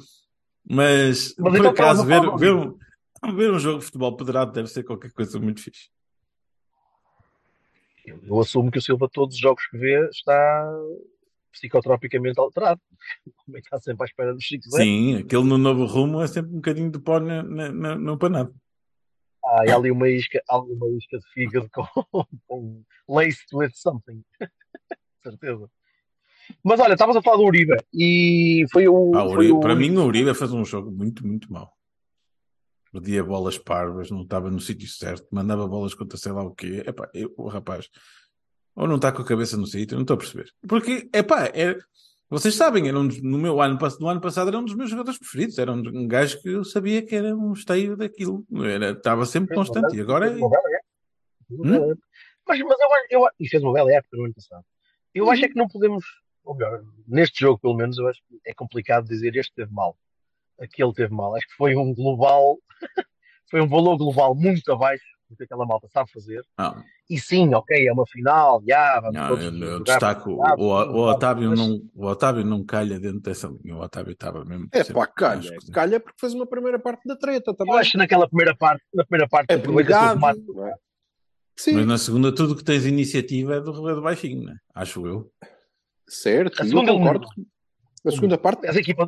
Mas, 0.68 1.34
Mas 1.38 1.52
por 1.52 1.56
então 1.56 1.70
acaso, 1.70 2.04
ver, 2.04 2.20
ver, 2.36 2.52
do 2.54 2.78
um, 3.24 3.34
ver 3.36 3.50
um 3.52 3.58
jogo 3.58 3.78
de 3.78 3.86
futebol 3.86 4.16
pedrado 4.16 4.52
deve 4.52 4.68
ser 4.68 4.84
qualquer 4.84 5.10
coisa 5.12 5.40
muito 5.40 5.62
fixe. 5.62 5.88
Eu, 8.06 8.20
eu 8.22 8.40
assumo 8.40 8.70
que 8.70 8.78
o 8.78 8.82
Silva, 8.82 9.08
todos 9.10 9.34
os 9.34 9.40
jogos 9.40 9.66
que 9.66 9.78
vê, 9.78 10.06
está 10.08 10.70
psicotropicamente 11.52 12.38
alterado. 12.38 12.80
Como 13.44 13.56
é 13.56 13.60
que 13.60 13.66
está 13.66 13.80
sempre 13.80 14.04
à 14.04 14.06
espera 14.06 14.34
dos 14.34 14.46
5 14.46 14.70
Sim, 14.70 15.16
aquele 15.16 15.44
no 15.44 15.58
novo 15.58 15.84
rumo 15.86 16.20
é 16.22 16.26
sempre 16.26 16.52
um 16.52 16.56
bocadinho 16.56 16.90
de 16.90 16.98
pó 16.98 17.18
na, 17.18 17.42
na, 17.42 17.72
na- 17.72 17.96
no 17.96 18.18
panado. 18.18 18.54
Ah, 19.52 19.66
e 19.66 19.70
ali 19.70 19.90
uma 19.90 20.08
isca, 20.08 20.40
ali 20.48 20.72
uma 20.72 20.88
isca 20.90 21.18
de 21.18 21.26
fígado 21.32 21.68
com, 21.72 21.84
com 22.46 22.84
laced 23.08 23.46
with 23.52 23.72
something. 23.74 24.22
Certeza. 25.22 25.68
Mas 26.62 26.78
olha, 26.80 26.92
estavas 26.92 27.16
a 27.16 27.22
falar 27.22 27.36
do 27.38 27.44
Uribe 27.44 27.76
e 27.92 28.64
foi 28.72 28.86
o. 28.88 29.12
Ah, 29.14 29.24
foi 29.26 29.36
Uribe- 29.46 29.52
o 29.52 29.60
para 29.60 29.74
mim, 29.74 29.96
o 29.96 30.04
Uribe 30.04 30.34
fez 30.34 30.52
um 30.52 30.64
jogo 30.64 30.90
muito, 30.90 31.26
muito 31.26 31.52
mau. 31.52 31.72
Perdia 32.92 33.22
bolas 33.22 33.56
parvas, 33.58 34.10
não 34.10 34.22
estava 34.22 34.50
no 34.50 34.60
sítio 34.60 34.88
certo, 34.88 35.26
mandava 35.30 35.66
bolas 35.66 35.94
contra 35.94 36.16
sei 36.18 36.32
lá 36.32 36.42
o 36.42 36.54
quê. 36.54 36.82
Epá, 36.86 37.08
eu, 37.14 37.32
o 37.36 37.48
rapaz, 37.48 37.88
ou 38.74 38.86
não 38.88 38.96
está 38.96 39.12
com 39.12 39.22
a 39.22 39.24
cabeça 39.26 39.56
no 39.56 39.66
sítio, 39.66 39.96
não 39.96 40.02
estou 40.02 40.14
a 40.14 40.18
perceber. 40.18 40.50
Porque, 40.68 41.08
epá, 41.14 41.46
é, 41.54 41.76
vocês 42.30 42.54
sabem, 42.54 42.88
era 42.88 42.98
um 42.98 43.08
dos- 43.08 43.20
no 43.20 43.36
meu 43.38 43.60
ano, 43.60 43.76
no 43.98 44.08
ano 44.08 44.20
passado 44.20 44.48
era 44.48 44.58
um 44.58 44.64
dos 44.64 44.76
meus 44.76 44.88
jogadores 44.88 45.18
preferidos. 45.18 45.58
Era 45.58 45.72
um, 45.72 45.78
um 45.78 46.06
gajo 46.06 46.40
que 46.40 46.48
eu 46.48 46.64
sabia 46.64 47.04
que 47.04 47.16
era 47.16 47.36
um 47.36 47.52
esteio 47.52 47.96
daquilo. 47.96 48.46
Era, 48.64 48.92
estava 48.92 49.26
sempre 49.26 49.54
constante. 49.54 49.96
E 49.96 50.00
agora 50.00 50.26
é. 50.26 50.30
Fez 50.30 50.40
uma 50.40 50.48
bela 50.50 50.68
época. 50.68 50.86
Época. 51.50 51.98
Mas, 52.46 52.60
mas 52.60 52.78
eu, 53.10 53.20
eu, 53.20 53.28
e 53.38 53.48
fez 53.48 53.62
uma 53.62 53.72
bela 53.72 53.92
época 53.92 54.16
no 54.16 54.24
ano 54.24 54.34
passado. 54.34 54.64
Eu 55.12 55.28
acho 55.28 55.44
é 55.44 55.48
que 55.48 55.56
não 55.56 55.68
podemos, 55.68 56.04
ou 56.44 56.54
melhor, 56.54 56.82
neste 57.06 57.40
jogo 57.40 57.58
pelo 57.58 57.74
menos, 57.74 57.98
eu 57.98 58.06
acho 58.06 58.20
que 58.28 58.40
é 58.46 58.54
complicado 58.54 59.08
dizer 59.08 59.34
este 59.34 59.52
teve 59.52 59.72
mal, 59.72 59.96
aquele 60.60 60.92
teve 60.92 61.12
mal. 61.12 61.34
Acho 61.34 61.48
que 61.48 61.54
foi 61.54 61.74
um 61.74 61.92
global, 61.92 62.58
foi 63.50 63.60
um 63.60 63.68
valor 63.68 63.96
global 63.96 64.36
muito 64.36 64.70
abaixo 64.72 65.04
do 65.30 65.36
que 65.36 65.44
aquela 65.44 65.64
malta 65.64 65.88
sabe 65.92 66.10
fazer. 66.10 66.44
Não, 66.58 66.82
E 67.08 67.18
sim, 67.18 67.54
ok, 67.54 67.86
é 67.86 67.92
uma 67.92 68.04
final, 68.06 68.60
já, 68.68 69.00
vamos 69.00 69.14
não, 69.16 69.28
todos 69.28 69.44
eu, 69.44 69.52
eu 69.58 69.82
destaco. 69.84 70.30
O, 70.32 70.42
o, 70.58 70.66
o 70.66 71.08
Otávio 71.10 71.50
mas- 71.50 71.58
não, 71.58 71.80
o 71.94 72.06
Otávio 72.06 72.44
não 72.44 72.64
calha 72.64 72.98
dentro 72.98 73.20
dessa 73.20 73.46
linha. 73.46 73.76
O 73.76 73.80
Otávio 73.80 74.12
estava 74.12 74.44
mesmo. 74.44 74.68
É 74.72 74.82
pá, 74.84 75.06
calha. 75.06 75.56
acho 75.56 75.70
Calha 75.72 76.00
porque 76.00 76.18
fez 76.20 76.34
uma 76.34 76.46
primeira 76.46 76.78
parte 76.78 77.06
da 77.06 77.16
treta 77.16 77.52
Eu 77.52 77.54
também. 77.56 77.78
acho 77.78 77.92
que 77.92 77.98
naquela 77.98 78.26
primeira 78.28 78.54
parte, 78.56 78.82
na 78.92 79.04
primeira 79.04 79.28
parte, 79.28 79.50
É 79.52 79.56
o 79.56 79.76
remate. 79.76 80.40
não 80.48 80.66
é? 80.66 80.74
Sim, 81.56 81.74
Mas 81.74 81.86
na 81.86 81.98
segunda, 81.98 82.34
tudo 82.34 82.56
que 82.56 82.64
tens 82.64 82.84
iniciativa 82.86 83.54
é 83.56 83.60
do 83.60 83.70
relevo 83.72 84.00
baixinho, 84.00 84.44
né? 84.44 84.56
acho 84.74 85.06
eu. 85.06 85.30
certo. 86.08 86.60
A 86.60 86.64
Eu 86.64 86.68
segunda 86.68 86.92
concordo. 86.92 87.26
Na 88.02 88.10
segunda 88.12 88.38
parte, 88.38 88.66
Mas 88.66 88.76
a 88.76 88.80
equipa, 88.80 89.04
a 89.04 89.06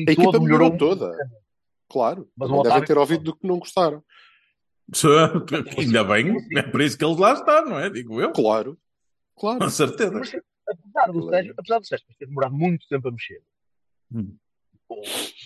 equipa, 0.00 0.36
a 0.36 0.40
melhorou 0.40 0.42
melhorou 0.42 0.76
toda. 0.76 1.16
Claro. 1.88 2.28
Mas 2.36 2.50
o 2.50 2.62
devem 2.62 2.84
ter 2.84 2.98
ouvido 2.98 3.24
do 3.24 3.34
que 3.36 3.46
não 3.48 3.58
gostaram. 3.58 4.02
Ainda 5.78 6.04
bem, 6.04 6.36
é 6.56 6.62
por 6.62 6.80
isso 6.80 6.96
que 6.96 7.04
ele 7.04 7.16
lá 7.20 7.34
está, 7.34 7.62
não 7.64 7.78
é? 7.78 7.90
Digo 7.90 8.20
eu. 8.20 8.32
Claro. 8.32 8.78
Claro. 9.38 9.58
Com 9.60 9.70
certeza. 9.70 10.12
Mas, 10.12 10.32
apesar 10.66 11.12
do 11.12 11.28
Sérgio, 11.28 11.54
apesar 11.56 11.78
do 11.78 11.86
Sérgio 11.86 12.06
ter 12.18 12.26
demorado 12.26 12.54
muito 12.54 12.86
tempo 12.88 13.08
a 13.08 13.12
mexer, 13.12 13.40
Hum. 14.10 14.36
ou 14.88 15.02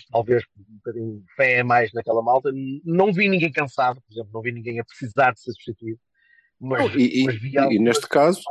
talvez 0.09 0.43
um 0.57 0.75
bocadinho 0.75 1.23
fé 1.35 1.59
a 1.59 1.63
mais 1.65 1.91
naquela 1.91 2.21
malta, 2.21 2.49
não 2.85 3.11
vi 3.11 3.27
ninguém 3.27 3.51
cansado, 3.51 4.01
por 4.01 4.13
exemplo, 4.13 4.31
não 4.33 4.41
vi 4.41 4.53
ninguém 4.53 4.79
a 4.79 4.85
precisar 4.85 5.31
de 5.33 5.41
ser 5.41 5.51
substituído. 5.51 5.99
Mas, 6.59 6.95
e, 6.95 7.21
e- 7.21 7.25
mas 7.25 7.35
vi 7.41 7.51
e 7.51 7.57
algumas 7.57 7.81
neste 7.83 8.07
caso, 8.07 8.41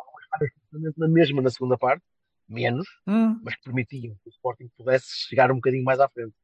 na 0.98 1.08
mesma 1.08 1.40
na 1.40 1.48
segunda 1.50 1.78
parte, 1.78 2.04
menos, 2.46 2.86
Hum. 3.06 3.40
mas 3.42 3.54
que 3.56 3.62
permitiam 3.64 4.14
que 4.22 4.28
o 4.28 4.30
Sporting 4.30 4.68
pudesse 4.76 5.06
chegar 5.28 5.50
um 5.50 5.54
bocadinho 5.56 5.82
mais 5.84 5.98
à 5.98 6.08
frente. 6.10 6.34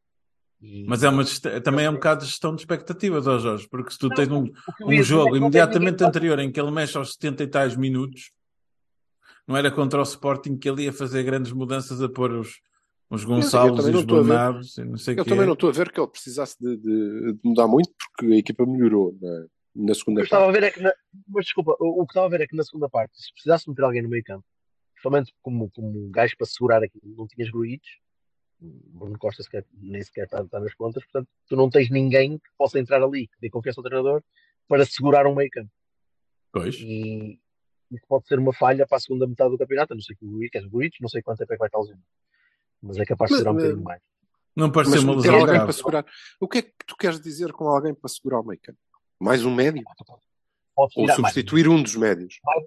E- 0.60 0.84
Mas 0.88 1.02
é 1.04 1.08
uma, 1.08 1.22
gest- 1.22 1.46
também 1.62 1.84
é 1.86 1.90
um 1.90 1.94
bocado 1.94 2.20
de 2.22 2.26
gestão 2.30 2.54
de 2.54 2.62
expectativas, 2.62 3.26
ó 3.26 3.38
Jorge, 3.38 3.68
porque 3.68 3.90
se 3.92 3.98
tu 3.98 4.08
Não, 4.08 4.14
tens 4.16 4.28
um, 4.28 4.44
um 4.86 4.92
é 4.92 5.02
jogo 5.02 5.26
teve 5.32 5.38
imediatamente 5.38 6.02
anterior 6.04 6.38
em 6.40 6.50
que 6.50 6.60
ele 6.60 6.70
mexe 6.72 6.96
aos 6.98 7.12
70 7.12 7.44
e 7.44 7.46
tais 7.46 7.76
minutos, 7.76 8.32
não 9.46 9.56
era 9.56 9.70
contra 9.70 10.00
o 10.00 10.02
Sporting 10.02 10.56
que 10.58 10.68
ele 10.68 10.82
ia 10.84 10.92
fazer 10.92 11.22
grandes 11.22 11.52
mudanças 11.52 12.02
a 12.02 12.08
pôr 12.08 12.32
os, 12.32 12.60
os 13.08 13.24
Gonçalves 13.24 13.86
e 13.86 13.90
os. 13.92 14.04
Bernardos 14.04 14.76
e 14.78 14.84
não 14.84 14.98
sei 14.98 15.14
o 15.14 15.20
eu 15.20 15.24
também 15.24 15.46
não 15.46 15.54
estou 15.54 15.70
a 15.70 15.72
ver 15.72 15.90
que 15.92 16.00
ele 16.00 16.08
precisasse 16.08 16.56
de, 16.60 16.76
de- 16.76 17.32
de 17.34 17.40
mudar 17.44 17.66
muito, 17.68 17.90
porque 18.16 18.32
a 18.34 18.36
equipa 18.36 18.66
melhorou 18.66 19.16
na, 19.20 19.46
na 19.86 19.94
segunda 19.94 20.20
eu 20.20 20.24
estava 20.24 20.44
parte. 20.46 20.56
a 20.56 20.60
ver 20.60 20.66
é 20.66 20.70
que, 20.72 20.80
na- 20.82 20.94
mas 21.28 21.44
desculpa, 21.46 21.76
o, 21.78 22.02
o 22.02 22.06
que 22.06 22.10
estava 22.12 22.26
a 22.26 22.30
ver 22.30 22.40
é 22.42 22.46
que 22.48 22.56
na 22.56 22.64
segunda 22.64 22.88
parte, 22.88 23.12
se 23.16 23.32
precisasse 23.32 23.68
meter 23.68 23.82
alguém 23.84 24.02
no 24.02 24.08
meio 24.08 24.24
campo, 24.24 24.44
somente 25.00 25.32
como, 25.40 25.70
como 25.70 26.06
um 26.06 26.10
gajo 26.10 26.34
para 26.36 26.46
segurar 26.48 26.82
aqui, 26.82 26.98
não 27.04 27.26
tinhas 27.28 27.48
Gruites, 27.50 27.88
Bruno 28.60 29.18
Costa 29.18 29.42
sequer, 29.42 29.64
nem 29.80 30.02
sequer 30.02 30.24
está, 30.24 30.42
está 30.42 30.58
nas 30.58 30.74
contas, 30.74 31.04
portanto, 31.04 31.28
tu 31.48 31.54
não 31.56 31.70
tens 31.70 31.90
ninguém 31.90 32.38
que 32.38 32.48
possa 32.56 32.78
entrar 32.78 33.02
ali, 33.02 33.28
que 33.28 33.34
dê 33.40 33.48
confiança 33.50 33.80
ao 33.80 33.84
treinador, 33.84 34.22
para 34.66 34.84
segurar 34.84 35.26
um 35.26 35.34
meio 35.34 35.50
campo. 35.50 35.70
Pois. 36.52 36.74
E 36.76 37.38
isso 37.90 38.04
pode 38.08 38.26
ser 38.26 38.38
uma 38.38 38.52
falha 38.52 38.86
para 38.86 38.96
a 38.96 39.00
segunda 39.00 39.26
metade 39.26 39.50
do 39.50 39.58
campeonato, 39.58 39.94
não 39.94 40.02
sei 40.02 40.16
que 40.16 40.24
o 40.24 40.30
Gruites, 40.70 41.00
não 41.00 41.08
sei 41.08 41.22
quanto 41.22 41.38
tempo 41.38 41.52
é 41.52 41.56
que 41.56 41.60
vai 41.60 41.68
estar 41.68 41.78
lesionado, 41.78 42.04
mas 42.82 42.96
é 42.98 43.04
capaz 43.04 43.30
de 43.30 43.36
segurar 43.36 43.52
um 43.52 43.54
mas- 43.54 43.62
bocadinho 43.64 43.84
mais. 43.84 44.02
Não 44.56 44.72
pareceu 44.72 44.96
Mas 44.96 45.04
uma 45.04 45.14
lesão 45.14 45.34
alguém 45.34 45.46
grave. 45.46 45.64
para 45.64 45.72
segurar. 45.72 46.06
O 46.40 46.48
que 46.48 46.58
é 46.58 46.62
que 46.62 46.72
tu 46.84 46.96
queres 46.96 47.20
dizer 47.20 47.52
com 47.52 47.68
alguém 47.68 47.94
para 47.94 48.08
segurar 48.08 48.40
o 48.40 48.44
meio 48.44 48.60
campo? 48.60 48.78
Mais 49.20 49.44
um 49.44 49.54
médio? 49.54 49.84
Pode 49.84 50.20
Ou 50.76 50.88
tirar 50.88 51.06
mais, 51.06 51.16
substituir 51.32 51.68
um 51.68 51.80
dos 51.80 51.94
médios? 51.94 52.40
mais 52.42 52.64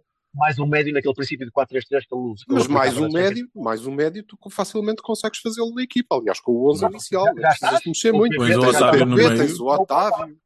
um 0.59 0.65
médio 0.67 0.93
naquele 0.93 1.13
princípio 1.13 1.45
de 1.45 1.51
4-3-3 1.51 1.83
que 2.07 2.15
ele 2.15 2.21
usa. 2.21 2.43
Mas 2.47 2.67
mais 2.67 2.97
um 2.97 3.09
médio, 3.09 3.49
mais 3.55 3.85
um 3.85 3.91
médio, 3.93 4.23
tu 4.23 4.37
facilmente 4.49 5.01
consegues 5.01 5.39
fazê-lo 5.39 5.73
na 5.73 5.83
equipa. 5.83 6.15
Aliás, 6.15 6.39
com 6.39 6.51
o 6.53 6.69
11 6.71 6.81
Já- 6.81 6.89
inicial, 6.89 7.25
já- 7.25 7.33
não 7.33 7.41
já 7.41 7.49
precisas 7.49 7.81
mexer 7.85 8.11
muito. 8.11 8.35
Pões 8.37 8.55
o 8.55 8.59
Tens 8.61 8.75
Otávio 8.75 9.05
no 9.05 9.15
PP, 9.15 9.29
meio. 9.29 9.39
tens 9.41 9.59
o 9.59 9.65
Otávio, 9.67 10.37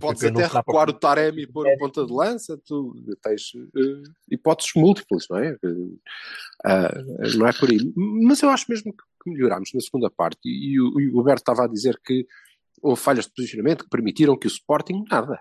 podes 0.00 0.24
até 0.24 0.46
recuar 0.46 0.88
o 0.88 0.92
Taremi 0.92 1.42
e 1.42 1.46
pôr 1.46 1.66
um 1.66 1.76
ponta 1.78 2.06
de 2.06 2.12
lança, 2.12 2.56
tu 2.64 2.94
tens 3.22 3.52
eh, 3.76 4.02
hipóteses 4.30 4.72
múltiplas, 4.76 5.26
não 5.28 5.38
é? 5.38 5.50
Eh, 5.50 5.68
ah, 6.64 6.94
não 7.36 7.46
é 7.46 7.52
por 7.52 7.68
aí. 7.70 7.78
Mas 7.96 8.40
eu 8.42 8.48
acho 8.50 8.66
mesmo 8.68 8.92
que 8.92 9.30
melhorámos 9.30 9.70
na 9.74 9.80
segunda 9.80 10.08
parte. 10.10 10.38
E, 10.44 10.80
o, 10.80 11.00
e 11.00 11.08
o 11.10 11.16
Roberto 11.16 11.40
estava 11.40 11.64
a 11.64 11.68
dizer 11.68 12.00
que 12.04 12.26
houve 12.80 13.00
falhas 13.00 13.26
de 13.26 13.32
posicionamento 13.32 13.84
que 13.84 13.90
permitiram 13.90 14.38
que 14.38 14.46
o 14.46 14.48
Sporting 14.48 15.04
nada. 15.10 15.40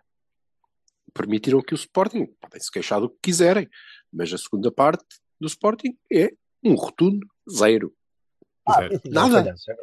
Permitiram 1.17 1.61
que 1.61 1.73
o 1.73 1.75
Sporting, 1.75 2.27
podem 2.39 2.59
se 2.61 2.71
queixar 2.71 3.01
do 3.01 3.09
que 3.09 3.17
quiserem, 3.23 3.67
mas 4.13 4.31
a 4.31 4.37
segunda 4.37 4.71
parte 4.71 5.03
do 5.39 5.47
Sporting 5.47 5.97
é 6.13 6.29
um 6.63 6.75
rotundo 6.75 7.25
zero. 7.49 7.93
Ah, 8.67 8.81
não 9.05 9.29
Nada. 9.29 9.49
é. 9.49 9.75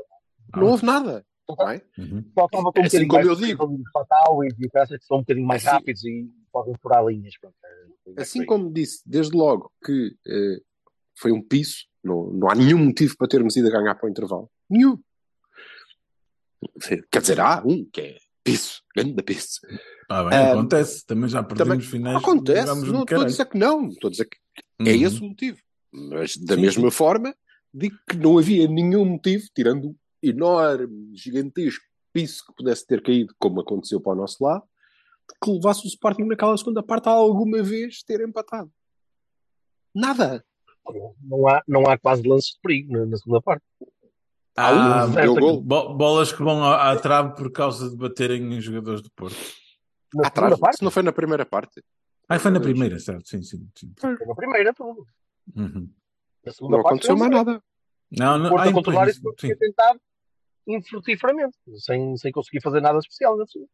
Não 0.57 0.67
houve 0.69 0.85
nada. 0.87 1.27
Não 1.49 1.69
é? 1.69 1.83
Uhum. 1.99 2.25
Faltava 2.35 2.73
com 2.73 2.81
um 2.81 2.83
É 2.83 2.87
assim 2.87 3.07
como 3.09 3.25
mais 3.25 3.27
eu 3.27 3.37
digo. 3.47 3.83
fatal 3.93 4.45
e 4.45 4.49
que 4.55 5.05
são 5.05 5.19
um 5.19 5.21
bocadinho 5.21 5.47
mais 5.47 5.67
Assim- 5.67 5.75
rápidos 5.77 6.05
e 6.05 6.31
podem 6.53 6.75
furar 6.81 7.05
linhas. 7.07 7.35
Pronto, 7.39 7.55
é- 8.17 8.23
Assim 8.23 8.43
é- 8.43 8.47
como 8.47 8.73
disse 8.73 9.03
desde 9.07 9.37
logo 9.37 9.71
que 9.85 10.17
eh, 10.27 10.61
foi 11.19 11.33
um 11.33 11.43
piso, 11.43 11.85
não, 12.03 12.31
não 12.31 12.51
há 12.51 12.55
nenhum 12.55 12.79
motivo 12.79 13.15
para 13.19 13.29
termos 13.29 13.57
ido 13.57 13.69
a 13.69 13.71
ganhar 13.71 13.95
para 13.95 14.07
o 14.07 14.11
intervalo. 14.11 14.51
Nenhum. 14.71 14.99
Quer 17.11 17.21
dizer, 17.21 17.41
há 17.41 17.63
um 17.65 17.85
que 17.91 18.01
é 18.01 18.17
piso, 18.45 18.83
grande 18.95 19.23
piso. 19.23 19.61
Ah, 20.09 20.23
bem, 20.25 20.39
Ah, 20.39 20.53
acontece. 20.53 21.05
Também 21.07 21.29
já 21.29 21.43
Também 21.43 21.57
perdemos 21.67 21.87
finais. 21.87 22.17
acontece, 22.19 22.67
não 22.87 23.03
estou 23.03 23.23
a 23.23 23.25
dizer 23.25 23.47
que 23.47 23.59
não, 23.59 23.89
estou 23.89 24.09
a 24.09 24.11
dizer 24.11 24.27
que 24.27 24.37
é 24.81 24.93
Uhum. 24.95 25.03
esse 25.07 25.21
o 25.21 25.25
motivo. 25.29 25.59
Mas 25.93 26.37
da 26.37 26.55
Sim, 26.57 26.61
mesma 26.61 26.91
forma, 26.91 27.35
digo 27.73 27.97
que 28.09 28.17
não 28.17 28.39
havia 28.39 28.69
nenhum 28.69 29.05
motivo, 29.05 29.45
tirando 29.55 29.91
o 29.91 29.97
enorme, 30.23 31.17
gigantesco 31.17 31.85
piso 32.13 32.45
que 32.47 32.55
pudesse 32.55 32.87
ter 32.87 33.03
caído, 33.03 33.35
como 33.39 33.61
aconteceu 33.61 34.01
para 34.01 34.13
o 34.13 34.17
nosso 34.17 34.43
lado, 34.45 34.63
que 35.43 35.51
levasse 35.51 35.85
o 35.85 35.89
Sporting 35.89 36.25
naquela 36.25 36.57
segunda 36.57 36.83
parte 36.83 37.09
a 37.09 37.13
alguma 37.13 37.63
vez 37.63 38.03
ter 38.03 38.21
empatado. 38.21 38.71
Nada. 39.95 40.45
não, 41.23 41.49
há, 41.49 41.63
não 41.67 41.89
há 41.89 41.97
quase 41.99 42.23
lances 42.29 42.51
de 42.55 42.61
perigo 42.61 42.93
na, 42.93 43.07
na 43.07 43.17
segunda 43.17 43.41
parte. 43.41 43.65
Ah, 44.57 45.07
um, 45.07 45.13
deu 45.13 45.35
gol. 45.35 45.61
bo- 45.63 45.95
bolas 45.95 46.33
que 46.33 46.43
vão 46.43 46.63
à, 46.63 46.93
à 46.93 46.97
trave 46.97 47.35
por 47.35 47.51
causa 47.51 47.91
de 47.91 47.97
baterem 47.97 48.55
em 48.55 48.61
jogadores 48.61 49.03
do 49.03 49.11
Porto. 49.11 49.37
Na 50.15 50.29
Atrás, 50.29 50.51
segunda 50.51 50.59
parte? 50.61 50.77
se 50.79 50.85
não 50.85 50.91
foi 50.91 51.03
na 51.03 51.13
primeira 51.13 51.45
parte. 51.45 51.83
Ah, 52.29 52.39
foi 52.39 52.51
na 52.53 52.61
primeira, 52.61 52.99
certo? 52.99 53.29
Sim, 53.29 53.43
sim. 53.43 53.69
sim. 53.77 53.93
Foi 53.99 54.15
na 54.27 54.35
primeira, 54.35 54.73
tudo. 54.73 55.07
Uhum. 55.57 55.91
Na 56.45 56.53
segunda 56.53 56.77
Não 56.77 56.83
parte, 56.83 56.93
aconteceu 56.95 57.17
mais 57.17 57.31
nada. 57.33 57.63
Não, 58.13 58.39
não, 58.39 58.51
Porto 58.51 58.67
ah, 58.67 58.69
a 58.69 58.73
controlar 58.73 59.09
isso 59.09 59.23
porque 59.23 59.57
tentado 59.57 60.01
infrutíferamente, 60.67 61.57
sem, 61.79 62.17
sem 62.17 62.33
conseguir 62.33 62.63
fazer 62.63 62.81
nada 62.81 62.99
especial. 62.99 63.37
Não 63.37 63.47
sei. 63.47 63.67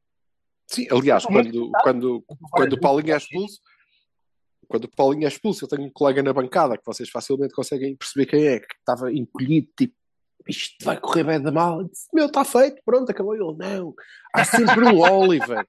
Sim, 0.66 0.86
aliás, 0.90 1.24
quando, 1.26 1.70
quando, 1.82 2.24
quando 2.50 2.72
o 2.74 2.80
Paulinho 2.80 3.12
é 3.12 3.16
expulso, 3.16 3.60
quando 4.68 4.84
o 4.84 4.88
Paulinho 4.96 5.24
é 5.24 5.28
expulso, 5.28 5.64
eu 5.64 5.68
tenho 5.68 5.82
um 5.82 5.90
colega 5.90 6.22
na 6.22 6.32
bancada 6.32 6.78
que 6.78 6.86
vocês 6.86 7.08
facilmente 7.10 7.54
conseguem 7.54 7.96
perceber 7.96 8.26
quem 8.26 8.46
é, 8.46 8.60
que 8.60 8.74
estava 8.78 9.12
encolhido, 9.12 9.68
tipo, 9.76 9.94
isto 10.48 10.84
vai 10.84 10.98
correr 10.98 11.24
bem 11.24 11.42
da 11.42 11.50
mal. 11.50 11.80
Eu 11.80 11.88
disse, 11.88 12.08
Meu, 12.12 12.26
está 12.26 12.44
feito, 12.44 12.80
pronto, 12.84 13.10
acabou. 13.10 13.34
Ele, 13.34 13.56
não, 13.56 13.94
há 14.34 14.44
sempre 14.44 14.84
um 14.84 15.00
Oliver. 15.00 15.66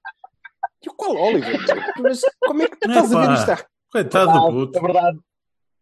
E 0.84 0.88
o 0.88 0.94
qual 0.94 1.14
Oliver? 1.14 1.58
Mas 2.00 2.20
como 2.40 2.62
é 2.62 2.68
que 2.68 2.76
tu 2.76 2.88
Não, 2.88 2.94
estás 2.94 3.14
a 3.14 3.26
ver 3.26 3.34
isto? 3.34 3.66
Coitado 3.90 4.32
do 4.32 4.50
puto. 4.50 4.78
É 4.78 4.80
verdade. 4.80 5.18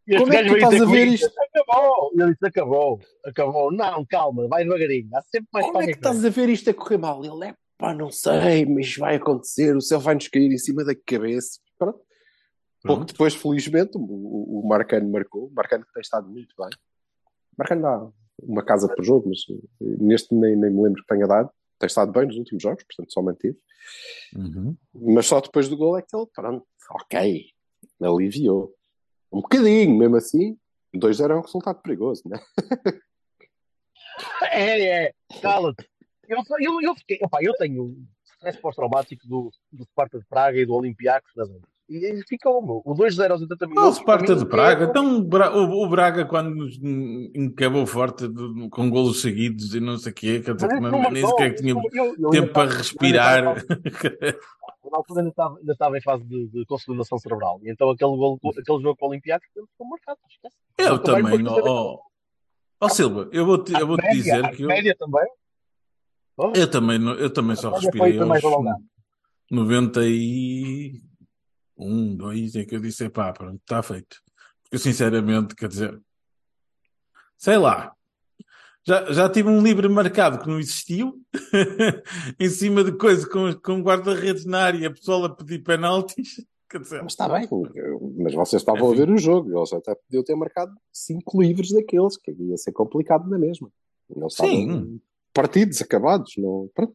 E 0.07 0.17
Como 0.19 0.33
é 0.33 0.43
que 0.43 0.49
tu 0.49 0.55
estás 0.57 0.75
a 0.75 0.85
ver 0.85 0.87
comigo, 0.87 1.15
isto? 1.15 1.33
Acabou. 1.41 2.11
Ele 2.15 2.33
disse: 2.33 2.47
acabou, 2.47 3.01
acabou. 3.25 3.73
Não, 3.73 4.05
calma, 4.07 4.49
vai 4.49 4.65
devagarinho. 4.65 5.09
Há 5.15 5.23
sempre 5.23 5.49
mais 5.53 5.67
Como 5.67 5.79
é 5.79 5.87
que 5.87 5.93
qualquer 5.95 5.99
estás 5.99 6.25
a 6.25 6.29
ver 6.29 6.49
isto 6.49 6.71
a 6.71 6.75
correr 6.75 6.99
mal? 6.99 7.25
Ele 7.25 7.49
é 7.49 7.55
pá, 7.81 7.95
não 7.95 8.11
sei, 8.11 8.67
mas 8.67 8.95
vai 8.97 9.17
acontecer, 9.17 9.75
o 9.75 9.81
céu 9.81 9.99
vai-nos 9.99 10.29
cair 10.29 10.53
em 10.53 10.59
cima 10.59 10.85
da 10.85 10.95
cabeça. 10.95 11.59
Pronto. 11.79 11.99
Pouco 12.83 12.97
Pronto. 12.99 13.13
depois, 13.13 13.35
felizmente, 13.35 13.93
o, 13.95 14.61
o, 14.61 14.69
Marcano 14.69 15.11
marcou. 15.11 15.47
O 15.47 15.53
Marcano 15.53 15.85
que 15.85 15.93
tem 15.93 16.01
estado 16.01 16.29
muito 16.29 16.55
bem. 16.59 16.71
Marcano 17.57 17.83
dá 17.83 18.11
uma 18.43 18.65
casa 18.65 18.89
por 18.89 19.05
jogo, 19.05 19.29
mas 19.29 19.41
eh, 19.51 19.97
neste 19.99 20.35
nem, 20.35 20.57
nem 20.57 20.71
me 20.71 20.83
lembro 20.83 21.03
que 21.03 21.09
tenha 21.09 21.27
dado. 21.27 21.51
Tem 21.79 21.87
estado 21.87 22.13
bem 22.13 22.27
nos 22.27 22.37
últimos 22.37 22.63
jogos, 22.63 22.85
portanto 22.85 23.13
só 23.13 23.23
manteve. 23.23 23.59
Uhum. 24.37 24.77
Mas 24.95 25.27
só 25.27 25.41
depois 25.41 25.69
do 25.69 25.77
gol 25.77 25.97
é 25.99 26.03
que 26.03 26.15
ele, 26.15 26.27
pronto, 26.35 26.67
ok, 26.91 27.47
aliviou. 28.03 28.75
Um 29.33 29.41
bocadinho, 29.41 29.97
mesmo 29.97 30.17
assim. 30.17 30.59
2-0 30.95 31.31
é 31.31 31.37
um 31.37 31.43
resultado 31.43 31.81
perigoso, 31.83 32.23
né? 32.27 32.39
É, 34.53 35.07
é, 35.07 35.15
cala-te. 35.41 35.89
Eu, 36.29 36.43
eu, 36.61 36.81
eu, 36.83 36.95
fiquei, 36.95 37.19
opá, 37.23 37.39
eu 37.43 37.55
tenho 37.55 37.97
stress 38.25 38.61
pós-traumático 38.61 39.27
do, 39.27 39.51
do 39.73 39.85
Sparta 39.85 40.19
de 40.19 40.27
Praga 40.27 40.59
e 40.59 40.67
do 40.67 40.75
Olympiacos. 40.75 41.31
Né? 41.35 41.45
E 41.47 41.61
e 41.91 42.23
ficou, 42.29 42.63
meu. 42.63 42.83
O 42.85 42.95
2-0 42.95 43.33
aos 43.33 43.41
80 43.43 43.65
Ah, 43.65 43.67
o 43.67 43.71
minutos. 43.71 43.97
Sparta 43.99 44.27
para 44.27 44.35
de 44.37 44.47
Praga. 44.47 44.85
é- 44.85 44.89
Então, 44.89 45.17
o 45.19 45.23
Bra- 45.25 45.55
o, 45.57 45.85
o 45.85 45.89
Braga, 45.89 46.25
quando 46.25 46.55
nos 46.55 46.79
acabou 47.53 47.85
forte 47.87 48.25
com 48.71 48.89
golos 48.89 49.21
seguidos 49.21 49.75
e 49.75 49.81
não 49.81 49.99
sei 49.99 50.13
o 50.13 50.15
quê, 50.15 50.41
quer 50.41 50.55
dizer, 50.55 50.81
não 50.81 51.11
nem 51.11 51.27
sequer 51.27 51.55
tinha 51.55 51.75
não- 51.75 52.31
tempo 52.31 52.53
para 52.53 52.71
respirar. 52.73 53.43
Na 54.91 54.97
altura 54.99 55.21
ainda 55.21 55.31
estava, 55.31 55.57
ainda 55.59 55.73
estava 55.73 55.99
em 55.99 56.03
fase 56.03 56.25
de, 56.25 56.49
de 56.49 56.65
consolidação 56.65 57.17
cerebral. 57.19 57.61
E 57.63 57.71
então 57.71 57.91
aquele, 57.91 58.17
gol, 58.17 58.39
aquele 58.43 58.83
jogo 58.83 58.97
com 58.97 59.07
o 59.07 59.09
Olympiacos 59.11 59.47
ficou 59.49 59.87
marcado. 59.87 60.19
Esquece. 60.29 60.57
Eu 60.79 60.99
também, 60.99 61.45
ó 61.47 61.99
ó 62.83 62.89
Silva, 62.89 63.29
eu 63.31 63.45
vou-te 63.47 63.73
eu 63.75 63.87
vou 63.87 63.97
dizer 63.99 64.51
que 64.57 64.63
eu, 64.63 64.69
média 64.69 64.97
também. 64.99 65.27
Oh, 66.37 66.53
eu 66.57 66.69
também, 66.69 66.99
não- 66.99 67.15
eu 67.15 67.31
também 67.31 67.55
só 67.55 67.71
respirei 67.71 68.17
foi 68.17 68.27
mais 68.27 68.43
aos 68.43 68.65
91, 71.81 72.17
2, 72.17 72.57
é 72.57 72.65
que 72.65 72.77
eu 72.77 72.81
disse, 72.81 73.09
pá, 73.09 73.33
pronto, 73.33 73.61
está 73.61 73.83
feito. 73.83 74.17
Porque 74.63 74.79
sinceramente, 74.79 75.55
quer 75.55 75.69
dizer, 75.69 76.01
sei 77.37 77.57
lá, 77.59 77.95
já, 78.87 79.13
já 79.13 79.29
tive 79.29 79.49
um 79.49 79.63
livre 79.63 79.89
marcado 79.89 80.39
que 80.39 80.49
não 80.49 80.59
existiu, 80.59 81.21
em 82.39 82.49
cima 82.49 82.85
de 82.85 82.93
coisa 82.93 83.29
com, 83.29 83.53
com 83.61 83.83
guarda-redes 83.83 84.45
na 84.45 84.63
área, 84.65 84.89
a 84.89 84.93
pessoa 84.93 85.27
a 85.27 85.31
pedir 85.35 85.59
penaltis, 85.63 86.37
quer 86.71 86.81
dizer, 86.81 87.03
Mas 87.03 87.13
está 87.13 87.29
bem, 87.29 87.49
mas 88.17 88.33
vocês 88.35 88.63
estavam 88.63 88.93
a 88.93 88.95
ver 88.95 89.11
o 89.11 89.19
jogo, 89.19 89.57
eles 89.59 89.73
até 89.73 89.95
podiam 89.95 90.23
ter 90.23 90.37
marcado 90.37 90.73
cinco 90.93 91.43
livros 91.43 91.73
daqueles, 91.73 92.17
que 92.17 92.31
ia 92.31 92.57
ser 92.57 92.73
complicado 92.73 93.29
na 93.29 93.39
mesma. 93.39 93.71
Eles 94.15 94.35
Sim. 94.35 95.01
partidos, 95.33 95.81
acabados, 95.83 96.33
não, 96.37 96.71
pronto. 96.75 96.95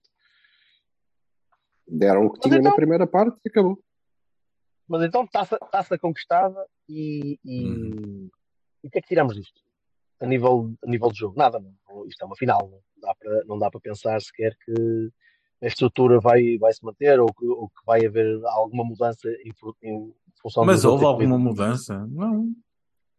Deram 1.88 2.26
o 2.26 2.32
que 2.32 2.39
Mas 2.39 2.43
tinham 2.48 2.62
na 2.63 2.69
então- 2.69 2.76
primeira 2.76 3.06
parte 3.06 3.38
e 3.45 3.50
acabou. 3.50 3.80
Mas 4.88 5.04
então 5.04 5.26
taça, 5.28 5.58
taça 5.71 5.98
conquistada 5.98 6.65
e, 6.88 7.39
e, 7.43 7.65
Uhum. 7.65 8.30
e 8.84 8.88
o 8.88 8.91
que 8.91 9.00
é 9.00 9.02
que 9.02 9.08
tiramos 9.08 9.36
disto? 9.36 9.62
A 10.19 10.26
nível, 10.26 10.74
a 10.84 10.89
nível 10.89 11.12
de 11.12 11.19
jogo? 11.19 11.38
Nada, 11.38 11.60
não. 11.60 12.06
Isto 12.08 12.24
é 12.24 12.26
uma 12.26 12.36
final. 12.36 12.69
Não 12.69 12.80
dá 13.02 13.15
para, 13.15 13.43
não 13.45 13.60
dá 13.60 13.71
para 13.71 13.80
pensar 13.80 14.21
sequer 14.21 14.56
que 14.63 15.12
a 15.62 15.67
estrutura 15.67 16.19
vai, 16.19 16.58
vai 16.58 16.71
se 16.71 16.84
manter 16.84 17.19
ou 17.19 17.28
que, 17.34 17.45
ou 17.45 17.67
que 17.69 17.86
vai 17.86 18.06
haver 18.06 18.39
alguma 18.45 18.84
mudança 18.84 19.28
em, 19.43 19.52
em 19.84 20.13
função 20.41 20.63
mas 20.63 20.86
houve 20.86 21.06
alguma 21.06 21.38
mudança? 21.38 22.06
Não. 22.08 22.54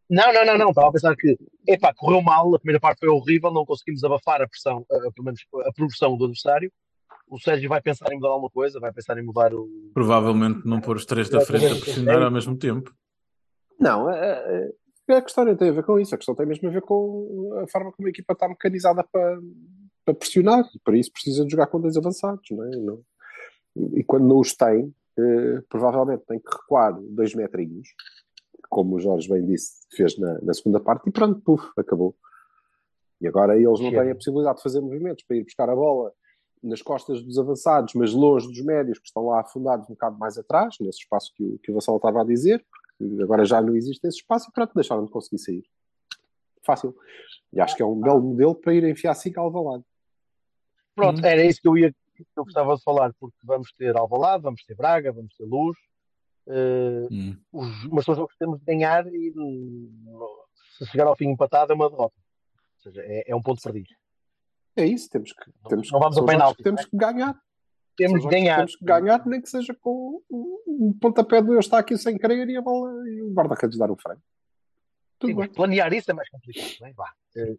Não, 0.09 0.33
não, 0.33 0.47
não, 0.47 0.57
não. 0.59 0.69
Estava 0.69 0.89
a 0.89 0.93
pensar 0.93 1.17
que, 1.17 1.37
epá, 1.67 1.93
correu 1.93 2.23
mal, 2.23 2.55
a 2.55 2.59
primeira 2.59 2.79
parte 2.79 3.01
foi 3.01 3.09
horrível, 3.09 3.51
não 3.51 3.67
conseguimos 3.67 4.05
abafar 4.05 4.41
a 4.41 4.49
pressão, 4.49 4.87
a, 4.91 5.11
pelo 5.13 5.25
menos 5.25 5.45
a 5.67 5.73
progressão 5.73 6.17
do 6.17 6.25
adversário. 6.25 6.73
O 7.29 7.39
Sérgio 7.41 7.69
vai 7.69 7.81
pensar 7.83 8.13
em 8.13 8.17
mudar 8.17 8.29
alguma 8.29 8.51
coisa, 8.51 8.79
vai 8.79 8.93
pensar 8.93 9.19
em 9.19 9.23
mudar 9.25 9.53
o. 9.53 9.69
Provavelmente 9.93 10.61
não 10.65 10.81
pôr 10.81 10.97
os 10.97 11.05
três 11.05 11.29
da 11.29 11.41
frente 11.41 11.67
a 11.67 11.71
pressionar 11.71 12.23
ao 12.23 12.31
mesmo 12.31 12.57
tempo. 12.57 12.95
Não, 13.81 14.09
a, 14.09 14.15
a, 14.15 15.17
a 15.17 15.23
questão 15.23 15.45
não 15.45 15.57
tem 15.57 15.69
a 15.69 15.73
ver 15.73 15.85
com 15.85 15.99
isso, 15.99 16.15
a 16.15 16.19
questão 16.19 16.35
tem 16.35 16.47
mesmo 16.47 16.69
a 16.69 16.73
ver 16.73 16.83
com 16.83 17.61
a 17.63 17.67
forma 17.69 17.93
como 17.93 18.07
a 18.07 18.11
equipa 18.11 18.33
está 18.33 18.49
mecanizada 18.49 19.05
para, 19.05 19.39
para 20.05 20.15
pressionar, 20.15 20.65
e 20.75 20.79
para 20.79 20.97
isso 20.97 21.13
precisa 21.13 21.45
de 21.45 21.51
jogar 21.51 21.67
com 21.67 21.81
dois 21.81 21.97
avançados, 21.97 22.45
não 22.51 22.65
é? 22.65 22.71
Não- 22.77 23.03
E 23.95 24.03
quando 24.05 24.27
não 24.27 24.39
os 24.39 24.55
tem, 24.55 24.95
eh, 25.19 25.61
provavelmente 25.69 26.25
tem 26.27 26.39
que 26.39 26.49
recuar 26.51 26.95
dois 27.11 27.35
metrinhos, 27.35 27.89
como 28.71 28.97
o 28.97 29.01
Jorge 29.01 29.29
bem 29.29 29.45
disse, 29.45 29.85
fez 29.95 30.17
na, 30.19 30.39
na 30.43 30.55
segunda 30.55 30.81
parte, 30.81 31.09
e 31.09 31.13
pronto, 31.13 31.41
puf, 31.41 31.69
acabou. 31.77 32.15
E 33.21 33.27
agora 33.27 33.57
eles 33.57 33.81
não 33.81 33.91
têm 33.91 34.11
a 34.11 34.15
possibilidade 34.15 34.57
de 34.59 34.63
fazer 34.63 34.81
movimentos 34.81 35.25
para 35.27 35.37
ir 35.37 35.45
buscar 35.45 35.69
a 35.69 35.75
bola 35.75 36.13
nas 36.67 36.83
costas 36.83 37.23
dos 37.23 37.39
avançados, 37.39 37.95
mas 37.95 38.13
longe 38.13 38.47
dos 38.49 38.61
médios 38.63 38.99
que 38.99 39.07
estão 39.07 39.27
lá 39.27 39.41
afundados 39.41 39.87
um 39.89 39.93
bocado 39.93 40.19
mais 40.19 40.37
atrás, 40.37 40.77
nesse 40.81 40.99
espaço 41.01 41.33
que 41.35 41.43
o, 41.43 41.59
que 41.59 41.71
o 41.71 41.75
Vassal 41.75 41.97
estava 41.97 42.21
a 42.23 42.25
dizer, 42.25 42.65
porque 42.99 43.23
agora 43.23 43.45
já 43.45 43.61
não 43.61 43.77
existe 43.77 44.07
esse 44.07 44.19
espaço 44.19 44.49
e 44.51 44.53
pronto, 44.53 44.75
deixaram 44.75 45.05
de 45.05 45.11
conseguir 45.11 45.39
sair. 45.39 45.65
Fácil. 46.65 46.97
E 47.53 47.61
acho 47.61 47.77
que 47.77 47.83
é 47.83 47.87
um 47.87 48.01
belo 48.01 48.21
modelo 48.21 48.55
para 48.55 48.75
ir 48.75 48.85
enfiar 48.85 49.15
cinco 49.15 49.41
ao 49.41 49.51
lado. 49.63 49.85
Pronto, 50.95 51.21
Hum. 51.21 51.25
era 51.25 51.45
isso 51.45 51.61
que 51.61 51.69
eu 51.69 51.77
ia 51.79 51.95
que 52.17 52.25
eu 52.35 52.45
gostava 52.45 52.75
de 52.75 52.83
falar, 52.83 53.13
porque 53.21 53.37
vamos 53.45 53.71
ter 53.75 53.95
Alvalade, 53.95 54.43
vamos 54.43 54.65
ter 54.65 54.75
Braga, 54.75 55.13
vamos 55.13 55.35
ter 55.37 55.45
Luz, 55.45 55.77
eh, 56.49 57.07
Hum. 57.11 57.37
os, 57.53 57.85
mas 57.91 58.05
são 58.07 58.15
jogos 58.15 58.33
que 58.33 58.39
temos 58.39 58.59
de 58.59 58.65
ganhar 58.65 59.07
e 59.07 59.35
se 60.79 60.87
chegar 60.87 61.07
ao 61.07 61.15
fim 61.15 61.29
empatado 61.29 61.73
é 61.73 61.75
uma 61.75 61.91
derrota. 61.91 62.17
Ou 62.77 62.83
seja, 62.83 63.03
é, 63.05 63.31
é 63.31 63.37
um 63.37 63.43
ponto 63.43 63.61
perdido. 63.63 63.91
É 64.77 64.85
isso, 64.85 65.09
temos 65.11 65.33
que, 65.33 65.51
temos, 65.69 65.91
não 65.91 65.99
vamos 66.01 66.19
ao 66.19 66.27
penalti, 66.27 66.63
temos 66.63 66.85
que 66.85 66.97
ganhar. 66.97 67.35
Temos 67.97 68.23
que 68.23 68.29
ganhar. 68.29 68.57
Temos 68.57 68.77
que 68.77 68.85
ganhar, 68.85 69.27
nem 69.27 69.41
que 69.41 69.49
seja 69.49 69.75
com 69.81 70.21
um 70.31 70.93
pontapé 71.01 71.41
de 71.41 71.49
eu 71.49 71.59
estar 71.59 71.79
aqui 71.79 71.97
sem 71.97 72.19
querer 72.19 72.47
e 72.49 72.57
a 72.57 72.61
bola 72.61 72.91
e 73.09 73.23
o 73.23 73.33
guarda-redes 73.33 73.79
dar 73.79 73.91
um 73.91 73.97
frango. 73.97 74.21
Tudo 75.19 75.31
Sim, 75.31 75.37
bem. 75.39 75.49
planear 75.49 75.93
isso 75.95 76.11
é 76.11 76.15
mais 76.15 76.29
complicado, 76.29 76.75
não 76.81 76.89
é? 76.89 76.93
Vá. 76.93 77.11
Eh, 77.37 77.57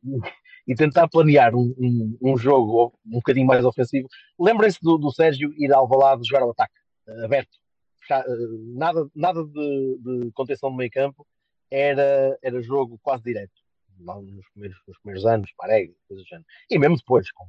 E, 0.68 0.76
tentar 0.76 1.08
planear 1.08 1.56
um, 1.56 1.74
um, 1.80 2.18
um 2.22 2.38
jogo 2.38 2.94
um 3.06 3.14
bocadinho 3.14 3.48
mais 3.48 3.66
ofensivo. 3.66 4.08
Lembrem-se 4.38 4.78
do, 4.82 4.98
do 4.98 5.12
Sérgio 5.12 5.52
ir 5.58 5.74
ao 5.74 5.82
Alvalade 5.82 6.28
jogar 6.28 6.44
ao 6.44 6.52
ataque, 6.52 6.76
eh, 7.08 7.26
aberto. 7.26 7.58
Eh, 8.12 8.24
Nada, 8.76 9.10
nada 9.16 9.44
de, 9.44 9.98
de 10.02 10.32
contenção 10.34 10.70
do 10.70 10.78
meio 10.78 10.92
campo. 10.92 11.26
Era, 11.72 12.38
era 12.44 12.62
jogo 12.62 13.00
quase 13.02 13.24
direto. 13.24 13.54
Lá 14.00 14.20
nos 14.22 14.48
primeiros, 14.50 14.78
nos 14.88 14.98
primeiros 15.00 15.26
anos, 15.26 15.52
Marega, 15.60 15.94
coisas 16.08 16.26
do 16.26 16.30
género. 16.30 16.46
E 16.70 16.80
mesmo 16.80 16.98
depois, 16.98 17.32
com, 17.32 17.48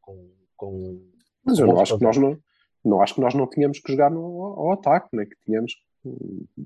com, 0.00 0.30
com 0.56 1.10
Mas 1.44 1.58
eu 1.58 1.66
não 1.66 1.80
acho 1.80 1.96
que 1.98 2.04
nós 2.04 2.16
não, 2.16 2.38
não 2.84 3.00
acho 3.02 3.14
que 3.14 3.20
nós 3.20 3.34
não 3.34 3.46
tínhamos 3.48 3.80
que 3.80 3.92
jogar 3.92 4.10
no, 4.10 4.20
ao 4.42 4.72
ataque, 4.72 5.14
né? 5.16 5.26
que 5.26 5.36
tínhamos 5.44 5.74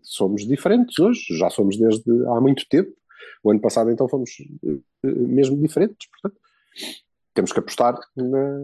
somos 0.02 0.46
diferentes 0.46 0.98
hoje, 0.98 1.20
já 1.36 1.50
somos 1.50 1.76
desde 1.76 2.04
há 2.28 2.40
muito 2.40 2.66
tempo. 2.68 2.92
O 3.42 3.50
ano 3.50 3.60
passado 3.60 3.90
então 3.90 4.08
fomos 4.08 4.30
eh, 4.64 4.78
mesmo 5.06 5.60
diferentes, 5.60 6.08
portanto 6.08 6.40
temos 7.34 7.52
que 7.52 7.58
apostar 7.58 7.98
na- 8.16 8.60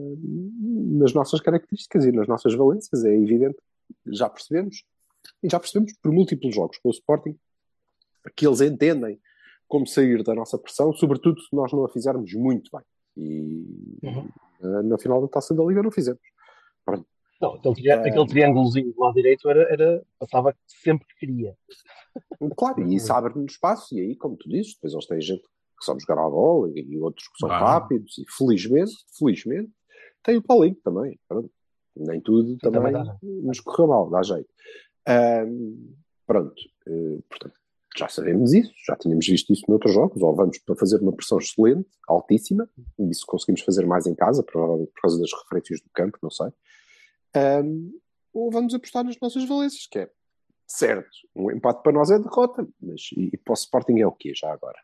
nas 0.98 1.12
nossas 1.12 1.40
características 1.40 2.04
e 2.04 2.12
nas 2.12 2.28
nossas 2.28 2.54
valências, 2.54 3.04
é 3.04 3.12
evidente, 3.14 3.58
já 4.06 4.28
percebemos, 4.30 4.84
e 5.42 5.48
já 5.50 5.58
percebemos 5.58 5.92
por 6.00 6.12
múltiplos 6.12 6.54
jogos 6.54 6.78
com 6.78 6.88
o 6.88 6.92
Sporting 6.92 7.36
que 8.36 8.46
eles 8.46 8.60
entendem 8.60 9.18
como 9.70 9.87
sair 9.87 10.22
da 10.22 10.35
nossa 10.35 10.59
pressão, 10.59 10.92
sobretudo 10.92 11.40
se 11.40 11.54
nós 11.54 11.72
não 11.72 11.85
a 11.85 11.88
fizermos 11.88 12.35
muito 12.35 12.68
bem. 12.72 12.85
E 13.16 13.64
Uhum. 14.02 14.83
na 14.88 14.98
final 14.98 15.20
da 15.22 15.28
Taça 15.28 15.54
da 15.54 15.62
Liga 15.64 15.83
não 15.83 15.90
fizemos. 15.90 16.20
Pronto. 16.85 17.06
Não, 17.40 17.54
aquele, 17.54 17.74
tri- 17.74 17.90
aquele 17.90 18.26
triângulozinho 18.26 18.92
do 18.92 19.00
lado 19.00 19.14
direito 19.14 19.48
era, 19.48 19.62
era, 19.72 20.02
passava 20.18 20.54
sempre 20.66 21.06
que 21.06 21.20
queria. 21.26 21.56
Claro, 22.56 22.83
e 22.87 22.96
isso 22.96 23.12
abre-nos 23.12 23.52
espaço, 23.52 23.94
e 23.96 24.00
aí, 24.00 24.16
como 24.16 24.37
tu 24.37 24.48
dizes, 24.48 24.74
depois 24.74 24.92
eles 24.92 25.06
têm 25.06 25.20
gente 25.20 25.42
que 25.42 25.85
sabe 25.85 26.00
jogar 26.00 26.20
à 26.22 26.28
bola 26.28 26.70
e 26.74 26.98
outros 26.98 27.26
que 27.28 27.38
são 27.38 27.50
Ah. 27.50 27.59
rápidos, 27.59 28.18
e 28.18 28.24
felizmente, 28.37 28.92
felizmente, 29.18 29.70
tem 30.22 30.37
o 30.37 30.42
Paulinho 30.42 30.76
também. 30.85 31.18
Pronto. 31.28 31.50
Nem 31.96 32.20
tudo 32.20 32.56
também, 32.59 32.92
também 32.92 33.14
nos 33.42 33.61
correu 33.61 33.87
mal, 33.88 34.11
dá 34.11 34.22
jeito. 34.22 34.48
Pronto, 36.26 36.54
eh, 36.87 37.18
portanto, 37.28 37.54
já 37.96 38.09
sabemos 38.09 38.53
isso, 38.53 38.72
já 38.87 38.96
tínhamos 38.96 39.26
visto 39.26 39.53
isso 39.53 39.64
noutros 39.68 39.92
jogos, 39.92 40.22
ou 40.22 40.35
vamos 40.35 40.59
para 40.59 40.76
fazer 40.76 41.00
uma 41.00 41.12
pressão 41.12 41.38
excelente, 41.38 41.88
altíssima, 42.07 42.68
e 42.98 43.11
isso 43.11 43.26
conseguimos 43.26 43.62
fazer 43.62 43.87
mais 43.87 44.07
em 44.07 44.14
casa, 44.14 44.42
provavelmente 44.42 44.92
por 44.92 45.03
causa 45.03 45.20
das 45.20 45.31
referências 45.33 45.81
do 45.81 45.90
campo, 45.92 46.18
não 46.22 46.31
sei. 46.31 46.48
Ahm, 47.35 47.90
ou 48.33 48.50
vamos 48.50 48.74
apostar 48.74 49.05
nas 49.05 49.18
nossas 49.20 49.44
valências, 49.44 49.87
que 49.87 49.98
é 50.00 50.11
certo, 50.66 51.11
um 51.35 51.50
empate 51.50 51.83
para 51.83 51.92
nós 51.92 52.11
é 52.11 52.18
derrota, 52.18 52.66
mas 52.81 53.11
e, 53.16 53.31
e 53.33 53.37
para 53.37 53.53
o 53.53 53.55
Sporting 53.55 53.98
é 53.98 54.07
o 54.07 54.12
quê 54.12 54.33
já 54.35 54.53
agora? 54.53 54.79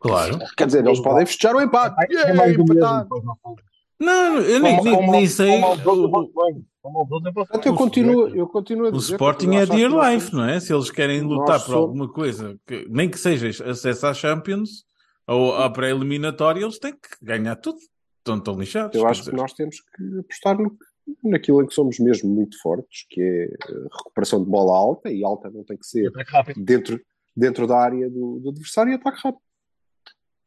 Claro. 0.00 0.38
Quer 0.56 0.66
dizer, 0.66 0.84
eles 0.84 1.00
podem 1.00 1.24
festejar 1.26 1.54
o 1.54 1.60
empate. 1.60 1.94
É 2.00 2.12
Yeah, 2.12 2.50
empatado. 2.50 3.08
pois 3.08 3.22
não 3.22 4.40
eu 4.40 4.58
nem, 4.58 4.82
nem, 4.82 5.10
nem 5.10 5.26
sei. 5.28 5.60
Doze, 7.08 7.26
eu 7.26 7.32
Portanto, 7.32 7.74
continuo, 7.74 8.28
eu 8.34 8.46
continuo 8.48 8.86
a 8.86 8.88
O 8.88 8.92
dizer. 8.92 9.12
Sporting 9.14 9.46
continuo 9.46 9.60
a 9.60 9.62
é 9.62 9.66
dear 9.88 10.12
life, 10.14 10.32
não 10.34 10.44
é? 10.48 10.58
Se 10.60 10.72
eles 10.74 10.90
querem 10.90 11.20
lutar 11.22 11.58
por 11.60 11.66
somos- 11.66 11.80
alguma 11.80 12.08
coisa, 12.12 12.58
que, 12.66 12.86
nem 12.88 13.08
que 13.08 13.18
seja 13.18 13.48
acesso 13.70 14.06
à 14.06 14.14
Champions 14.14 14.84
ou 15.26 15.54
à 15.54 15.70
pré-eliminatória, 15.70 16.62
eles 16.62 16.78
têm 16.78 16.92
que 16.92 17.08
ganhar 17.22 17.56
tudo. 17.56 17.78
Estão 18.18 18.40
tão 18.40 18.58
lixados. 18.58 18.96
Eu 18.96 19.06
acho 19.06 19.24
que 19.24 19.32
nós 19.36 19.52
temos 19.52 19.76
que 19.80 20.18
apostar 20.20 20.56
no, 20.56 20.76
naquilo 21.24 21.62
em 21.62 21.66
que 21.66 21.74
somos 21.74 21.98
mesmo 21.98 22.30
muito 22.32 22.60
fortes, 22.60 23.04
que 23.10 23.20
é 23.20 23.44
a 23.68 23.96
recuperação 23.98 24.42
de 24.44 24.48
bola 24.50 24.76
alta, 24.76 25.10
e 25.10 25.24
alta 25.24 25.50
não 25.50 25.64
tem 25.64 25.76
que 25.76 25.86
ser 25.86 26.06
Ataque 26.08 26.30
rápido. 26.30 26.64
dentro, 26.64 27.00
dentro 27.36 27.66
da 27.66 27.78
área 27.78 28.08
do, 28.10 28.38
do 28.40 28.50
adversário 28.50 28.92
e 28.92 28.94
ataque 28.94 29.18
rápido. 29.22 29.42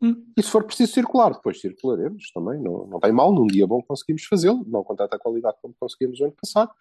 Hum. 0.02 0.26
E 0.38 0.44
se 0.44 0.50
for 0.52 0.64
preciso 0.64 0.92
circular, 0.94 1.34
depois 1.34 1.60
circularemos 1.62 2.32
também. 2.32 2.60
Não, 2.62 2.86
não 2.88 3.00
tem 3.00 3.12
mal, 3.12 3.34
num 3.34 3.48
dia 3.48 3.66
bom 3.66 3.82
conseguimos 3.82 4.24
fazê-lo, 4.26 4.64
não 4.68 4.84
com 4.84 4.96
tanta 4.96 5.18
qualidade 5.18 5.58
como 5.62 5.74
conseguimos 5.80 6.20
o 6.20 6.26
ano 6.26 6.34
passado, 6.40 6.72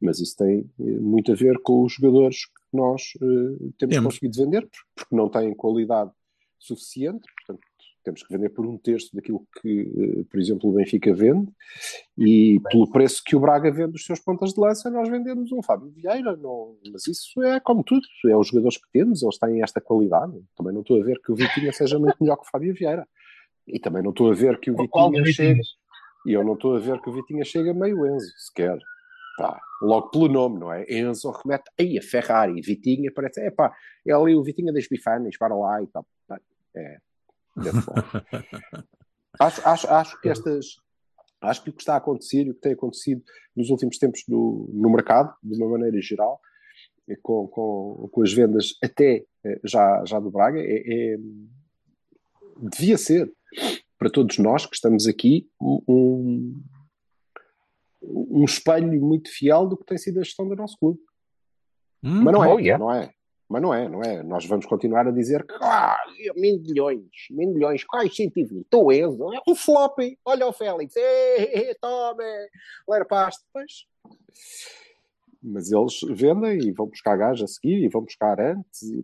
mas 0.00 0.18
isso 0.20 0.36
tem 0.36 0.70
eh, 0.78 0.82
muito 1.00 1.32
a 1.32 1.34
ver 1.34 1.58
com 1.62 1.82
os 1.84 1.92
jogadores 1.94 2.46
que 2.46 2.52
nós 2.76 3.12
eh, 3.16 3.70
temos 3.78 3.94
Temos. 3.96 4.04
conseguido 4.14 4.36
vender, 4.44 4.62
por- 4.62 4.80
porque 4.94 5.16
não 5.16 5.28
têm 5.28 5.54
qualidade 5.54 6.10
suficiente, 6.58 7.26
portanto 7.38 7.66
temos 8.02 8.22
que 8.22 8.32
vender 8.32 8.48
por 8.50 8.66
um 8.66 8.76
terço 8.78 9.14
daquilo 9.14 9.46
que, 9.60 9.80
eh, 10.20 10.24
por 10.30 10.40
exemplo, 10.40 10.70
o 10.70 10.72
Benfica 10.72 11.12
vende, 11.14 11.48
e 12.16 12.60
pelo 12.70 12.90
preço 12.90 13.22
que 13.24 13.36
o 13.36 13.40
Braga 13.40 13.70
vende 13.70 13.96
os 13.96 14.04
seus 14.04 14.20
pontas 14.20 14.52
de 14.54 14.60
lança, 14.60 14.90
nós 14.90 15.08
vendemos 15.08 15.50
um 15.52 15.62
Fábio 15.62 15.88
Vieira, 15.90 16.36
não- 16.36 16.76
mas 16.92 17.06
isso 17.06 17.42
é 17.42 17.60
como 17.60 17.82
tudo, 17.84 18.06
é 18.26 18.36
os 18.36 18.48
jogadores 18.48 18.78
que 18.78 18.90
temos, 18.92 19.22
eles 19.22 19.38
têm 19.38 19.62
esta 19.62 19.80
qualidade, 19.80 20.32
também 20.56 20.72
não 20.72 20.80
estou 20.82 21.00
a 21.00 21.04
ver 21.04 21.20
que 21.20 21.32
o 21.32 21.34
Vitinha 21.34 21.72
seja 21.72 21.98
muito 21.98 22.16
melhor 22.20 22.36
que 22.36 22.46
o 22.46 22.50
Fábio 22.50 22.74
Vieira, 22.74 23.06
e 23.66 23.78
também 23.78 24.02
não 24.02 24.10
estou 24.10 24.30
a 24.30 24.34
ver 24.34 24.58
que 24.58 24.70
o 24.70 24.74
Vitinha 25.10 25.24
chegue, 25.32 25.60
e 26.26 26.32
eu 26.32 26.44
não 26.44 26.54
estou 26.54 26.76
a 26.76 26.78
ver 26.78 27.00
que 27.00 27.08
o 27.08 27.12
Vitinha 27.12 27.44
chega 27.44 27.72
meio 27.74 28.06
Enzo, 28.06 28.32
sequer. 28.36 28.78
Pá, 29.38 29.58
logo 29.80 30.08
pelo 30.10 30.28
nome, 30.28 30.58
não 30.58 30.70
é? 30.70 30.84
Enzo 30.88 31.30
remete, 31.30 31.64
aí 31.78 31.96
a 31.96 32.02
Ferrari, 32.02 32.60
Vitinha, 32.60 33.10
parece, 33.14 33.40
é 33.40 33.50
pá, 33.50 33.74
é 34.06 34.12
ali 34.12 34.34
o 34.34 34.42
Vitinha 34.42 34.70
das 34.72 34.86
bifanas, 34.86 35.36
para 35.38 35.54
lá 35.54 35.82
e 35.82 35.86
tal. 35.86 36.04
É. 36.76 36.98
acho, 39.40 39.68
acho, 39.68 39.88
acho 39.88 40.20
que 40.20 40.28
estas, 40.28 40.66
acho 41.40 41.62
que 41.62 41.70
o 41.70 41.72
que 41.72 41.82
está 41.82 41.94
a 41.94 41.98
acontecer 41.98 42.46
e 42.46 42.50
o 42.50 42.54
que 42.54 42.60
tem 42.60 42.72
acontecido 42.72 43.22
nos 43.56 43.70
últimos 43.70 43.98
tempos 43.98 44.22
no, 44.28 44.68
no 44.72 44.90
mercado, 44.90 45.34
de 45.42 45.56
uma 45.56 45.70
maneira 45.70 46.00
geral, 46.00 46.40
e 47.08 47.16
com, 47.16 47.48
com, 47.48 48.08
com 48.12 48.22
as 48.22 48.32
vendas 48.32 48.74
até 48.82 49.24
eh, 49.44 49.60
já, 49.64 50.04
já 50.06 50.20
do 50.20 50.30
Braga, 50.30 50.60
é, 50.60 51.14
é- 51.14 51.18
devia 52.62 52.96
ser 52.96 53.32
para 53.98 54.10
todos 54.10 54.38
nós 54.38 54.64
que 54.66 54.74
estamos 54.74 55.06
aqui 55.06 55.48
um, 55.60 56.62
um 58.02 58.44
espelho 58.44 58.88
muito 59.00 59.30
fiel 59.30 59.66
do 59.66 59.76
que 59.76 59.84
tem 59.84 59.98
sido 59.98 60.20
a 60.20 60.22
gestão 60.22 60.48
do 60.48 60.56
nosso 60.56 60.76
clube. 60.78 61.00
Hum, 62.02 62.22
Mas 62.22 62.32
não 62.32 62.44
é, 62.44 62.48
Oh, 62.54 62.58
yeah. 62.58 62.82
não 62.84 62.92
é. 62.92 63.12
Mas 63.50 63.60
não 63.60 63.74
é, 63.74 63.88
não 63.88 64.00
é. 64.00 64.22
Nós 64.22 64.46
vamos 64.46 64.64
continuar 64.64 65.08
a 65.08 65.10
dizer 65.10 65.44
que 65.44 65.52
ah, 65.60 65.98
mendilhões, 66.36 67.10
mendilhões, 67.32 67.82
quais 67.82 68.14
120? 68.14 68.60
Estou 68.62 68.92
Enzo, 68.92 69.34
é 69.34 69.40
um 69.44 69.56
flop, 69.56 69.98
olha 70.24 70.46
o 70.46 70.52
Félix, 70.52 70.94
tome, 71.80 72.22
lera 72.88 73.04
pasto, 73.04 73.44
pois. 73.52 73.86
Mas 75.42 75.72
eles 75.72 75.98
vendem 76.10 76.68
e 76.68 76.70
vão 76.70 76.86
buscar 76.86 77.16
gás 77.16 77.42
a 77.42 77.46
seguir 77.48 77.82
e 77.82 77.88
vão 77.88 78.02
buscar 78.02 78.38
antes. 78.38 78.82
e 78.82 79.02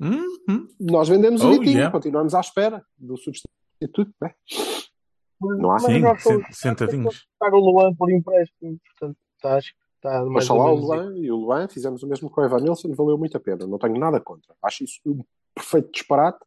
hum, 0.00 0.24
hum. 0.48 0.68
Nós 0.80 1.08
vendemos 1.08 1.40
Oh, 1.40 1.48
o 1.48 1.50
Vitinho, 1.52 1.76
yeah. 1.76 1.92
continuamos 1.92 2.34
à 2.34 2.40
espera 2.40 2.84
do 2.98 3.16
substituto. 3.16 4.12
Né? 4.20 4.34
Não 5.40 5.70
há 5.70 5.74
Mas 5.74 5.84
Sim, 5.84 5.98
nós 6.00 6.22
sentadinhos. 6.50 7.28
Pagar 7.38 7.56
o 7.56 7.60
Luan 7.60 7.94
por 7.94 8.10
empréstimo, 8.10 8.80
portanto, 8.84 9.16
acho 9.44 9.72
que 9.72 9.89
está 10.00 10.24
mais 10.24 10.48
Mas 10.48 10.50
ou 10.50 10.58
lá 10.58 10.72
o 10.72 10.74
Luan 10.74 11.16
e 11.16 11.30
o 11.30 11.36
Luan 11.36 11.68
fizemos 11.68 12.02
o 12.02 12.06
mesmo 12.06 12.30
com 12.30 12.40
o 12.40 12.44
Evan 12.44 12.60
Nilsson, 12.60 12.92
valeu 12.94 13.18
muito 13.18 13.36
a 13.36 13.40
pena. 13.40 13.66
Não 13.66 13.78
tenho 13.78 13.98
nada 13.98 14.20
contra. 14.20 14.54
Acho 14.62 14.84
isso 14.84 15.00
um 15.06 15.22
perfeito 15.54 15.90
disparate. 15.92 16.38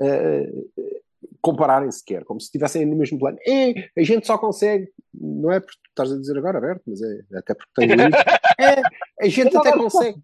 eh, 0.00 0.50
eh, 0.78 1.00
compararem 1.40 1.90
sequer, 1.90 2.24
como 2.24 2.40
se 2.40 2.46
estivessem 2.46 2.84
no 2.86 2.96
mesmo 2.96 3.18
plano. 3.18 3.38
É, 3.46 3.72
a 3.96 4.02
gente 4.02 4.26
só 4.26 4.36
consegue, 4.36 4.90
não 5.12 5.50
é 5.50 5.60
porque 5.60 5.78
estás 5.88 6.12
a 6.12 6.18
dizer 6.18 6.36
agora 6.36 6.58
aberto, 6.58 6.82
mas 6.86 7.00
é 7.02 7.38
até 7.38 7.54
porque 7.54 7.72
tenho 7.74 7.94
lido. 7.94 8.16
É, 8.60 8.82
a 9.24 9.28
gente 9.28 9.56
até 9.56 9.72
consegue. 9.72 10.20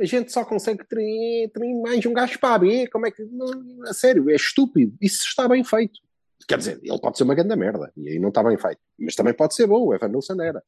A 0.00 0.04
gente 0.06 0.32
só 0.32 0.44
consegue 0.46 0.82
ter, 0.86 1.50
ter 1.52 1.80
mais 1.82 2.04
um 2.06 2.12
gajo 2.12 2.38
para 2.38 2.54
a 2.54 2.58
B. 2.58 2.86
Como 2.88 3.06
é 3.06 3.10
que. 3.10 3.22
Não, 3.24 3.46
a 3.86 3.92
sério, 3.92 4.30
é 4.30 4.34
estúpido. 4.34 4.96
Isso 4.98 5.26
está 5.26 5.46
bem 5.46 5.62
feito. 5.62 6.00
Quer 6.48 6.58
dizer, 6.58 6.80
ele 6.82 6.98
pode 6.98 7.18
ser 7.18 7.24
uma 7.24 7.34
grande 7.34 7.54
merda 7.54 7.92
e 7.96 8.10
aí 8.10 8.18
não 8.18 8.30
está 8.30 8.42
bem 8.42 8.56
feito. 8.56 8.78
Mas 8.98 9.14
também 9.14 9.34
pode 9.34 9.54
ser 9.54 9.66
bom. 9.66 9.86
O 9.86 9.94
Evan 9.94 10.08
Nilsson 10.08 10.40
era. 10.40 10.62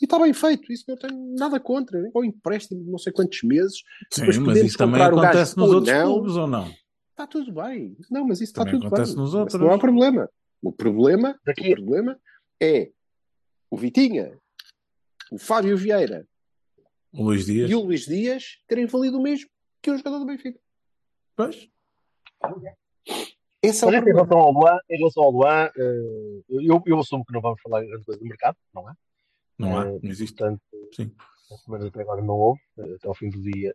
E 0.00 0.04
está 0.04 0.18
bem 0.18 0.32
feito. 0.32 0.72
Isso 0.72 0.84
não 0.88 0.96
tenho 0.96 1.34
nada 1.38 1.58
contra. 1.58 1.98
Ou 2.14 2.24
empréstimo 2.24 2.82
de 2.84 2.90
não 2.90 2.98
sei 2.98 3.12
quantos 3.12 3.42
meses. 3.42 3.78
Sim, 4.12 4.22
mas 4.40 4.58
isso 4.58 4.76
também 4.78 4.98
gajo 4.98 5.18
acontece 5.18 5.56
nos 5.56 5.68
ou 5.70 5.74
outros 5.76 5.94
não. 5.96 6.12
clubes 6.12 6.36
ou 6.36 6.46
não? 6.46 6.70
Está 7.10 7.26
tudo 7.26 7.52
bem. 7.52 7.96
Não, 8.10 8.26
mas 8.26 8.40
isso 8.40 8.50
está 8.52 8.64
Também 8.64 8.78
tudo 8.80 8.86
acontece 8.88 9.12
bem. 9.14 9.22
nos 9.22 9.34
outros. 9.34 9.58
não 9.60 9.70
é 9.70 9.74
o 9.74 9.78
problema. 9.78 10.30
O 10.62 10.72
problema, 10.72 11.40
Daqui- 11.44 11.72
o 11.72 11.74
problema 11.76 12.18
é 12.60 12.90
o 13.70 13.76
Vitinha, 13.76 14.36
o 15.30 15.38
Fábio 15.38 15.76
Vieira 15.76 16.26
O 17.12 17.22
Luís 17.24 17.46
Dias. 17.46 17.70
e 17.70 17.74
o 17.74 17.80
Luís 17.82 18.06
Dias 18.06 18.58
terem 18.66 18.86
valido 18.86 19.18
o 19.18 19.22
mesmo 19.22 19.48
que 19.82 19.90
o 19.90 19.96
jogador 19.96 20.18
do 20.18 20.26
Benfica. 20.26 20.58
Pois. 21.36 21.68
Esse 23.62 23.84
é 23.84 23.90
Mas 23.90 24.02
em 24.02 24.04
relação 24.04 24.38
ao 24.38 24.52
Luan, 24.52 24.78
em 24.90 24.98
relação 24.98 25.22
ao 25.24 25.30
Luan 25.30 25.70
eh, 25.76 26.42
eu, 26.48 26.82
eu 26.86 26.98
assumo 27.00 27.24
que 27.24 27.32
não 27.32 27.40
vamos 27.40 27.60
falar 27.62 27.84
grande 27.84 28.04
coisa 28.04 28.20
do 28.20 28.26
mercado, 28.26 28.56
não 28.74 28.88
é? 28.88 28.92
Não 29.58 29.78
há, 29.78 29.86
Eh, 29.86 29.98
não 30.02 30.10
existe. 30.10 30.36
Portanto, 30.36 30.60
Sim. 30.92 31.10
menos 31.68 31.86
até 31.86 32.00
agora 32.02 32.22
não 32.22 32.34
houve. 32.34 32.60
Até 32.78 33.08
ao 33.08 33.14
fim 33.14 33.30
do 33.30 33.40
dia 33.40 33.74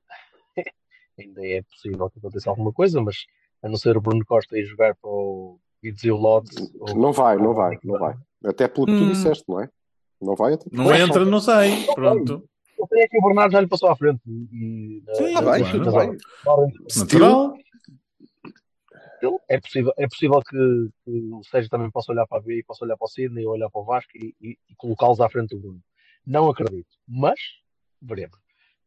ainda 1.20 1.46
é 1.46 1.62
possível 1.63 2.10
que 2.10 2.20
aconteça 2.20 2.50
alguma 2.50 2.72
coisa, 2.74 3.02
mas 3.02 3.26
a 3.63 3.70
não 3.70 3.76
ser 3.78 3.98
o 3.98 4.02
Bruno 4.02 4.26
Costa 4.26 4.58
ir 4.58 4.65
jogar 4.65 4.96
para 4.96 5.10
o 5.10 5.60
Idzil 5.84 6.15
Lodz. 6.17 6.56
ou- 6.80 6.96
Não 6.96 7.12
vai, 7.12 7.38
não 7.38 7.54
vai, 7.54 7.78
não 7.84 7.98
vai. 8.00 8.15
Até 8.46 8.67
pelo 8.67 8.88
que 8.88 8.94
tu 8.98 9.04
Hum. 9.04 9.10
disseste, 9.12 9.44
não 9.48 9.62
é? 9.62 9.70
Não 10.22 10.36
vai 10.36 10.54
até 10.54 10.65
Não 10.72 10.94
entra, 10.94 11.26
não 11.26 11.39
sai. 11.39 11.86
Pronto. 11.96 12.44
Eu 12.78 12.88
sei 12.88 13.08
que 13.08 13.17
o 13.17 13.22
Bernardo 13.22 13.52
já 13.52 13.62
lhe 13.62 13.67
passou 13.67 13.89
à 13.89 13.96
frente. 13.96 14.22
E, 14.28 15.04
eh, 15.08 15.13
Sim, 15.15 15.24
bem, 15.26 15.34
claro. 15.44 15.72
tudo 15.72 15.91
bem. 15.91 16.17
Natural. 16.98 17.54
É 19.49 19.60
possível, 19.60 19.93
é 19.97 20.07
possível 20.07 20.39
que, 20.41 20.57
que 21.03 21.12
o 21.34 21.43
Sérgio 21.43 21.69
também 21.69 21.89
possa 21.91 22.12
olhar 22.12 22.25
para 22.27 22.39
a 22.39 22.41
B 22.41 22.60
e 22.60 22.63
possa 22.63 22.84
olhar 22.86 22.97
para 22.97 23.05
o 23.05 23.10
Sidney 23.10 23.45
ou 23.45 23.53
olhar 23.53 23.69
para 23.69 23.81
o 23.81 23.86
Vasco 23.86 24.12
e, 24.15 24.34
e- 24.41 24.57
e 24.69 24.75
colocá-los 24.75 25.19
à 25.21 25.29
frente 25.29 25.55
do 25.55 25.60
Bruno. 25.62 25.81
Não 26.25 26.49
acredito, 26.49 26.89
mas 27.07 27.39
veremos. 28.01 28.38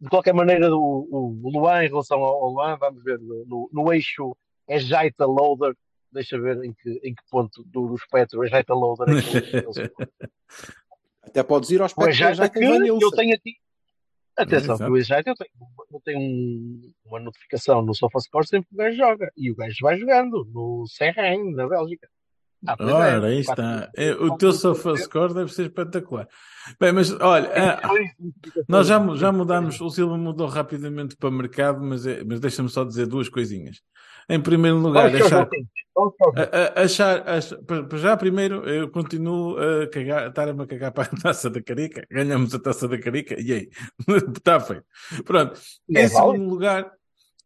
De 0.00 0.08
qualquer 0.08 0.34
maneira, 0.34 0.74
o, 0.74 1.08
o- 1.10 1.50
Luan, 1.50 1.84
em 1.84 1.88
relação 1.88 2.18
ao, 2.22 2.42
ao 2.44 2.50
Luan, 2.50 2.76
vamos 2.76 3.02
ver 3.02 3.18
no, 3.20 3.68
no 3.72 3.92
eixo 3.92 4.36
é 4.68 4.78
Jaita 4.78 5.24
Loader. 5.26 5.74
Deixa 6.12 6.38
ver 6.38 6.62
em 6.64 6.72
que, 6.72 6.90
em 7.02 7.14
que 7.14 7.22
ponto 7.30 7.62
do, 7.64 7.88
do 7.88 7.94
espectro 7.96 8.44
é 8.44 8.48
Jaita 8.48 8.72
Loader. 8.74 9.16
É 9.16 9.22
que 9.22 9.36
eles- 9.56 9.78
eles- 9.78 9.90
Até 11.22 11.42
podes 11.42 11.70
ir 11.70 11.80
aos 11.80 11.92
o 11.92 11.96
pés 11.96 12.08
Ejaita 12.10 12.34
já 12.34 12.48
que 12.48 12.60
Van 12.60 12.86
eu 12.86 13.10
tenho 13.12 13.34
aqui. 13.34 13.52
Atenção, 14.36 14.74
exato. 14.74 14.84
que 14.84 14.90
o 14.90 14.96
Ejaita 14.96 15.30
eu 15.30 15.34
tenho, 15.36 15.50
eu 15.92 16.00
tenho 16.04 16.18
um- 16.20 16.92
uma 17.06 17.20
notificação 17.20 17.82
no 17.82 17.94
SofaScore 17.94 18.46
sempre 18.46 18.68
que 18.68 18.74
o 18.74 18.78
gajo 18.78 18.96
joga. 18.96 19.30
E 19.36 19.50
o 19.50 19.54
gajo 19.54 19.76
vai 19.82 19.96
jogando 19.98 20.44
no 20.52 20.84
Serrain, 20.88 21.52
na 21.54 21.68
Bélgica. 21.68 22.08
Ah, 22.66 22.76
é, 22.80 22.84
Ora, 22.84 23.26
aí 23.26 23.40
está. 23.40 23.90
É, 23.94 24.12
o 24.12 24.38
teu 24.38 24.50
SofaScore 24.52 25.34
deve 25.34 25.52
ser 25.52 25.66
espetacular. 25.66 26.26
Bem, 26.80 26.92
mas 26.92 27.12
olha, 27.20 27.50
ah, 27.54 27.88
nós 28.66 28.86
já, 28.86 28.98
já 29.16 29.30
mudámos, 29.30 29.78
o 29.80 29.90
Silva 29.90 30.16
mudou 30.16 30.46
rapidamente 30.48 31.14
para 31.14 31.30
mercado, 31.30 31.82
mas, 31.82 32.06
é- 32.06 32.24
mas 32.24 32.40
deixa-me 32.40 32.70
só 32.70 32.82
dizer 32.82 33.06
duas 33.06 33.28
coisinhas. 33.28 33.82
Em 34.28 34.40
primeiro 34.40 34.78
lugar, 34.78 35.06
achar, 35.14 35.28
joguinhos. 35.44 35.68
a- 36.36 36.80
a- 36.80 36.82
achar, 36.84 37.28
achar- 37.28 37.58
para 37.62 37.84
para 37.84 37.98
já 37.98 38.16
primeiro, 38.16 38.68
eu 38.68 38.88
continuo 38.90 39.56
a 39.58 39.86
cagar, 39.88 40.24
a 40.24 40.28
estar-me 40.28 40.62
a 40.62 40.66
cagar 40.66 40.92
para 40.92 41.04
a 41.04 41.16
taça 41.20 41.50
da 41.50 41.62
carica, 41.62 42.06
ganhamos 42.10 42.54
a 42.54 42.58
taça 42.58 42.88
da 42.88 42.98
carica, 42.98 43.40
e 43.40 43.52
aí, 43.52 43.68
está 44.36 44.58
feito. 44.60 44.84
Pronto, 45.24 45.60
E 45.88 45.98
em 45.98 46.02
é 46.04 46.08
válido. 46.08 46.32
segundo 46.32 46.50
lugar, 46.50 46.90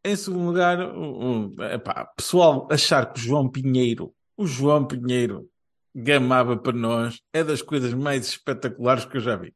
em 0.05 0.17
segundo 0.17 0.47
lugar, 0.47 0.79
o- 0.97 1.55
epá, 1.73 2.07
pessoal 2.17 2.69
achar 2.71 3.13
que 3.13 3.19
o 3.19 3.23
João 3.23 3.49
Pinheiro, 3.49 4.13
o 4.37 4.47
João 4.47 4.85
Pinheiro, 4.87 5.49
gamava 5.95 6.57
para 6.57 6.73
nós 6.77 7.21
é 7.33 7.43
das 7.43 7.61
coisas 7.61 7.93
mais 7.93 8.29
espetaculares 8.29 9.05
que 9.05 9.17
eu 9.17 9.21
já 9.21 9.35
vi. 9.35 9.53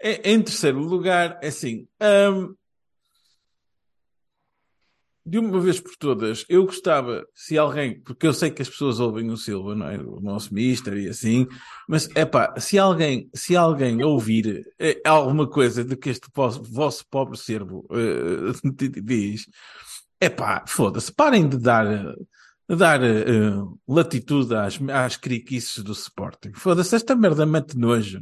Em, 0.00 0.20
em 0.34 0.42
terceiro 0.42 0.78
lugar, 0.78 1.38
é 1.42 1.48
assim, 1.48 1.86
hum, 2.32 2.54
de 5.30 5.38
uma 5.38 5.60
vez 5.60 5.78
por 5.78 5.96
todas, 5.96 6.44
eu 6.48 6.66
gostava, 6.66 7.24
se 7.32 7.56
alguém, 7.56 8.00
porque 8.00 8.26
eu 8.26 8.32
sei 8.32 8.50
que 8.50 8.62
as 8.62 8.68
pessoas 8.68 8.98
ouvem 8.98 9.30
o 9.30 9.36
Silva, 9.36 9.76
não 9.76 9.86
é? 9.86 9.96
O 9.96 10.18
nosso 10.20 10.52
mister 10.52 10.96
e 10.96 11.08
assim, 11.08 11.46
mas 11.88 12.08
é 12.16 12.24
pá, 12.24 12.52
se 12.58 12.76
alguém, 12.76 13.30
se 13.32 13.56
alguém 13.56 14.02
ouvir 14.02 14.66
eh, 14.76 15.00
alguma 15.04 15.48
coisa 15.48 15.84
de 15.84 15.96
que 15.96 16.10
este 16.10 16.26
vosso, 16.34 17.06
pobre 17.08 17.38
servo 17.38 17.86
eh, 17.92 19.00
diz, 19.04 19.46
é 20.18 20.28
pá, 20.28 20.64
foda-se, 20.66 21.12
parem 21.12 21.48
de 21.48 21.58
dar, 21.58 21.86
de 22.68 22.76
dar 22.76 23.00
eh, 23.00 23.22
latitude 23.86 24.52
às, 24.56 24.80
às 24.90 25.16
criquices 25.16 25.84
do 25.84 25.92
Sporting. 25.92 26.50
Foda-se, 26.54 26.96
esta 26.96 27.14
merda 27.14 27.46
mete 27.46 27.78
nojo. 27.78 28.20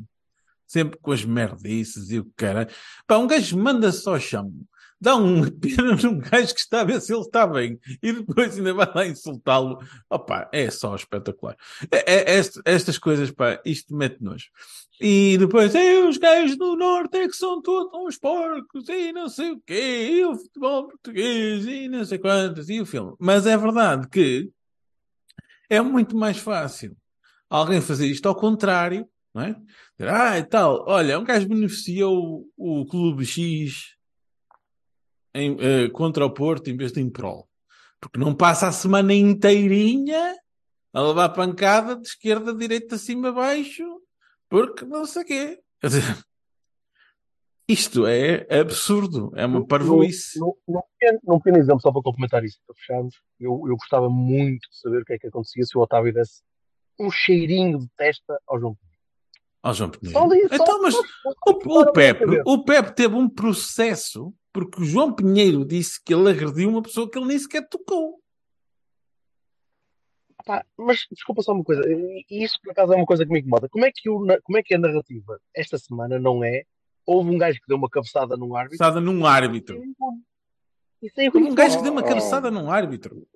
Sempre 0.67 0.99
com 1.01 1.13
as 1.13 1.25
merdices 1.25 2.11
e 2.11 2.19
o 2.19 2.31
cara. 2.37 2.69
Pá, 3.07 3.17
um 3.17 3.27
gajo 3.27 3.57
manda-se 3.57 4.07
ao 4.07 4.21
chão 4.21 4.53
dá 5.01 5.17
um 5.17 5.49
pena 5.51 5.97
num 5.97 6.19
gajo 6.19 6.55
que 6.55 6.61
está 6.61 6.81
a 6.81 6.85
ver 6.85 7.01
se 7.01 7.13
ele 7.13 7.23
está 7.23 7.47
bem 7.47 7.79
e 8.03 8.13
depois 8.13 8.57
ainda 8.57 8.75
vai 8.75 8.91
lá 8.95 9.07
insultá-lo. 9.07 9.79
Opa, 10.11 10.49
é 10.53 10.71
só 10.71 10.95
espetacular. 10.95 11.57
É, 11.91 12.37
é, 12.37 12.43
estas 12.65 12.99
coisas, 12.99 13.31
pá, 13.31 13.61
isto 13.65 13.95
mete 13.95 14.23
nojo. 14.23 14.47
E 15.01 15.37
depois, 15.39 15.75
é, 15.75 16.05
os 16.05 16.17
gajos 16.19 16.57
do 16.57 16.75
Norte 16.75 17.19
é 17.19 17.29
que 17.29 17.37
são 17.37 17.63
todos 17.63 17.93
uns 17.95 18.19
porcos 18.19 18.89
e 18.89 19.13
não 19.13 19.29
sei 19.29 19.53
o 19.53 19.61
quê, 19.61 20.09
e 20.11 20.25
o 20.25 20.35
futebol 20.35 20.89
português 20.89 21.65
e 21.67 21.89
não 21.89 22.05
sei 22.05 22.19
quantas, 22.19 22.69
e 22.69 22.81
o 22.81 22.87
filme. 22.87 23.15
Mas 23.21 23.47
é 23.47 23.57
verdade 23.57 24.09
que 24.09 24.51
é 25.71 25.81
muito 25.81 26.17
mais 26.17 26.39
fácil 26.39 26.97
alguém 27.49 27.81
fazer 27.81 28.09
isto 28.09 28.29
ao 28.29 28.35
contrário, 28.35 29.09
não 29.33 29.43
é? 29.43 29.57
Ah, 30.01 30.39
e 30.39 30.43
tal, 30.45 30.85
olha, 30.89 31.19
um 31.19 31.25
gajo 31.25 31.49
beneficiou 31.49 32.45
o 32.57 32.85
clube 32.87 33.25
X 33.25 33.98
em, 35.39 35.53
uh, 35.53 35.91
contra 35.93 36.25
o 36.25 36.31
Porto 36.31 36.69
em 36.69 36.77
vez 36.77 36.93
de 36.93 37.01
em 37.01 37.09
prol. 37.09 37.49
Porque 38.01 38.19
não 38.19 38.35
passa 38.35 38.69
a 38.69 38.73
semana 38.73 39.13
inteirinha 39.15 40.37
a 40.93 41.03
levar 41.03 41.31
pancada 41.31 41.97
de 41.97 42.07
esquerda, 42.07 42.55
direita, 42.55 42.97
cima, 42.97 43.33
baixo, 43.33 43.85
porque 44.49 44.85
não 44.85 45.05
sei 45.05 45.23
o 45.23 45.27
quê. 45.27 45.61
Isto 47.69 48.07
é 48.07 48.47
absurdo, 48.61 49.31
é 49.37 49.45
uma 49.45 49.67
parvoíce. 49.67 50.39
Num 50.39 51.39
pequeno 51.39 51.59
exemplo, 51.59 51.81
só 51.81 51.93
para 51.93 52.03
complementar 52.03 52.43
isso, 52.43 52.59
para 52.67 52.75
fecharmos, 52.77 53.15
eu, 53.39 53.63
eu 53.69 53.77
gostava 53.77 54.09
muito 54.09 54.69
de 54.71 54.81
saber 54.81 55.03
o 55.03 55.05
que 55.05 55.13
é 55.13 55.19
que 55.19 55.27
acontecia 55.27 55.65
se 55.65 55.77
o 55.77 55.83
Otávio 55.83 56.13
desse 56.13 56.43
um 56.99 57.11
cheirinho 57.11 57.79
de 57.79 57.89
testa 57.97 58.41
ao 58.47 58.59
João 58.59 58.75
Pinheiro. 58.75 58.99
Ao 59.63 59.75
João 59.75 59.91
Pinheiro. 59.91 60.49
Então, 60.51 60.83
mas 60.83 60.95
o, 60.95 61.01
o, 61.47 61.93
Pepe, 61.93 62.25
o 62.45 62.65
Pepe 62.65 62.93
teve 62.93 63.15
um 63.15 63.29
processo 63.29 64.35
porque 64.53 64.81
o 64.81 64.85
João 64.85 65.13
Pinheiro 65.13 65.65
disse 65.65 66.03
que 66.03 66.13
ele 66.15 66.31
agrediu 66.31 66.69
uma 66.69 66.83
pessoa 66.83 67.11
que 67.11 67.19
ele 67.19 67.27
nem 67.27 67.39
sequer 67.39 67.69
tocou. 67.69 68.21
Pá, 70.45 70.65
mas 70.77 71.07
desculpa 71.11 71.43
só 71.43 71.53
uma 71.53 71.65
coisa, 71.65 71.83
e 71.87 72.25
isso 72.43 72.59
por 72.63 72.71
acaso 72.71 72.93
é 72.93 72.97
uma 72.97 73.05
coisa 73.05 73.25
que 73.25 73.31
me 73.31 73.41
incomoda. 73.41 73.69
Como 73.69 73.85
é 73.85 73.91
que, 73.93 74.09
o, 74.09 74.25
como 74.43 74.59
é, 74.59 74.63
que 74.63 74.75
a 74.75 74.79
narrativa 74.79 75.41
esta 75.55 75.77
semana 75.79 76.19
não 76.19 76.43
é? 76.43 76.65
Houve 77.05 77.31
um 77.31 77.39
gajo 77.39 77.61
que 77.61 77.67
deu 77.67 77.77
uma 77.77 77.89
cabeçada 77.89 78.37
num 78.37 78.55
árbitro. 78.55 78.79
Cabeçada 78.79 79.01
num 79.01 79.27
árbitro. 79.27 79.83
Isso 81.03 81.21
é 81.21 81.29
um 81.29 81.55
gajo 81.55 81.79
que 81.79 81.83
deu 81.83 81.93
uma 81.93 82.03
cabeçada 82.03 82.51
num 82.51 82.71
árbitro. 82.71 83.27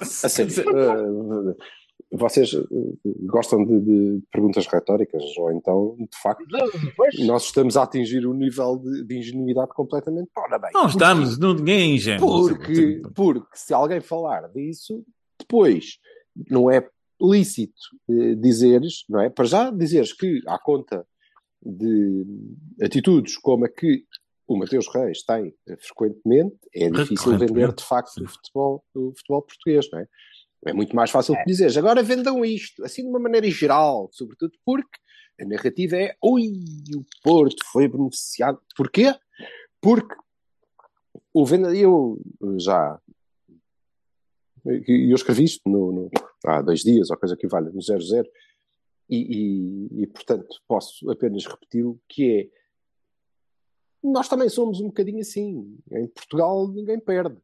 Assim, 0.00 0.44
uh, 0.44 1.56
vocês 2.12 2.54
eh, 2.54 2.64
gostam 3.24 3.64
de, 3.64 3.80
de, 3.80 4.22
perguntas 4.30 4.66
retóricas, 4.66 5.22
ou 5.38 5.52
então, 5.52 5.96
de 5.98 6.18
facto, 6.22 6.44
nós 7.26 7.44
estamos 7.44 7.76
a 7.76 7.82
atingir 7.82 8.26
um 8.26 8.34
nível 8.34 8.76
de, 8.76 9.04
de 9.04 9.18
ingenuidade 9.18 9.70
completamente 9.70 10.30
fora 10.32 10.58
bem. 10.58 10.70
Não 10.72 10.86
estamos, 10.86 11.38
ninguém 11.38 11.92
é 11.92 11.94
ingênuo. 11.94 12.48
Porque, 12.48 13.02
porque 13.14 13.48
se 13.54 13.74
alguém 13.74 14.00
falar 14.00 14.48
disso, 14.48 15.04
depois 15.38 15.98
não 16.48 16.70
é 16.70 16.88
lícito 17.20 17.74
eh, 18.10 18.34
dizeres, 18.34 19.04
não 19.08 19.20
é? 19.20 19.30
Para 19.30 19.44
já 19.44 19.70
dizeres 19.70 20.12
que, 20.12 20.40
à 20.46 20.58
conta 20.58 21.06
de 21.62 22.24
atitudes 22.80 23.36
como 23.38 23.64
a 23.64 23.68
que 23.68 24.04
o 24.46 24.56
Mateus 24.56 24.86
Reis 24.88 25.22
tem 25.22 25.52
eh, 25.68 25.76
frequentemente, 25.78 26.56
é 26.74 26.88
difícil 26.88 27.36
vender 27.36 27.74
de 27.74 27.82
facto 27.82 28.22
o 28.22 28.28
futebol, 28.28 28.84
o 28.94 29.12
futebol 29.16 29.42
português, 29.42 29.88
não 29.90 30.00
é? 30.00 30.06
É 30.66 30.72
muito 30.72 30.96
mais 30.96 31.10
fácil 31.10 31.34
é. 31.36 31.44
dizeres, 31.44 31.76
agora 31.76 32.02
vendam 32.02 32.44
isto, 32.44 32.84
assim 32.84 33.02
de 33.02 33.08
uma 33.08 33.20
maneira 33.20 33.48
geral, 33.48 34.08
sobretudo 34.12 34.52
porque 34.64 34.98
a 35.40 35.44
narrativa 35.44 35.96
é 35.96 36.16
ui, 36.22 36.50
o 36.94 37.04
Porto 37.22 37.64
foi 37.70 37.86
beneficiado. 37.86 38.60
Porquê? 38.76 39.14
Porque 39.80 40.14
o 41.32 41.46
vendedor, 41.46 42.18
eu 42.40 42.58
já 42.58 43.00
eu 44.64 45.14
escrevi 45.14 45.44
isto 45.44 45.68
no, 45.68 45.92
no, 45.92 46.10
há 46.44 46.60
dois 46.60 46.80
dias, 46.80 47.10
ou 47.10 47.16
coisa 47.16 47.36
que 47.36 47.46
vale, 47.46 47.70
no 47.70 47.80
00, 47.80 48.28
e, 49.08 49.16
e, 49.16 50.02
e 50.02 50.06
portanto 50.08 50.60
posso 50.66 51.08
apenas 51.08 51.46
repeti-lo, 51.46 52.00
que 52.08 52.32
é 52.32 52.56
nós 54.02 54.28
também 54.28 54.48
somos 54.48 54.80
um 54.80 54.86
bocadinho 54.86 55.20
assim. 55.20 55.78
Em 55.92 56.08
Portugal 56.08 56.66
ninguém 56.68 56.98
perde, 56.98 57.36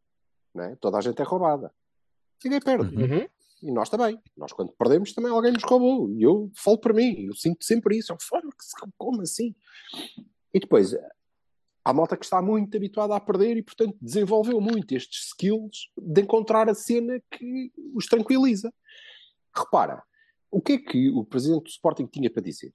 não 0.52 0.64
é? 0.64 0.76
toda 0.76 0.98
a 0.98 1.00
gente 1.00 1.20
é 1.20 1.24
roubada 1.24 1.72
ninguém 2.44 2.60
perde. 2.60 2.94
Uhum. 2.96 3.26
E 3.62 3.70
nós 3.70 3.88
também. 3.88 4.18
Nós, 4.36 4.52
quando 4.52 4.72
perdemos, 4.72 5.12
também 5.12 5.30
alguém 5.30 5.52
nos 5.52 5.62
roubou. 5.62 6.10
E 6.10 6.22
eu 6.22 6.50
falo 6.54 6.78
para 6.78 6.92
mim, 6.92 7.26
eu 7.26 7.34
sinto 7.34 7.64
sempre 7.64 7.96
isso. 7.96 8.12
Eu 8.12 8.16
falo, 8.20 8.52
como 8.98 9.22
assim? 9.22 9.54
E 10.52 10.58
depois, 10.58 10.94
há 11.84 11.92
malta 11.92 12.16
que 12.16 12.24
está 12.24 12.42
muito 12.42 12.76
habituada 12.76 13.14
a 13.14 13.20
perder 13.20 13.56
e, 13.56 13.62
portanto, 13.62 13.96
desenvolveu 14.00 14.60
muito 14.60 14.94
estes 14.94 15.28
skills 15.28 15.90
de 15.96 16.22
encontrar 16.22 16.68
a 16.68 16.74
cena 16.74 17.22
que 17.30 17.72
os 17.94 18.06
tranquiliza. 18.06 18.72
Repara, 19.54 20.02
o 20.50 20.60
que 20.60 20.72
é 20.72 20.78
que 20.78 21.10
o 21.10 21.24
presidente 21.24 21.64
do 21.64 21.70
Sporting 21.70 22.06
tinha 22.06 22.30
para 22.30 22.42
dizer? 22.42 22.72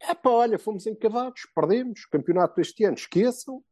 É 0.00 0.14
pá, 0.14 0.30
olha, 0.30 0.58
fomos 0.58 0.86
encavados, 0.86 1.42
perdemos, 1.54 2.06
campeonato 2.06 2.60
este 2.60 2.84
ano, 2.84 2.96
esqueçam, 2.96 3.62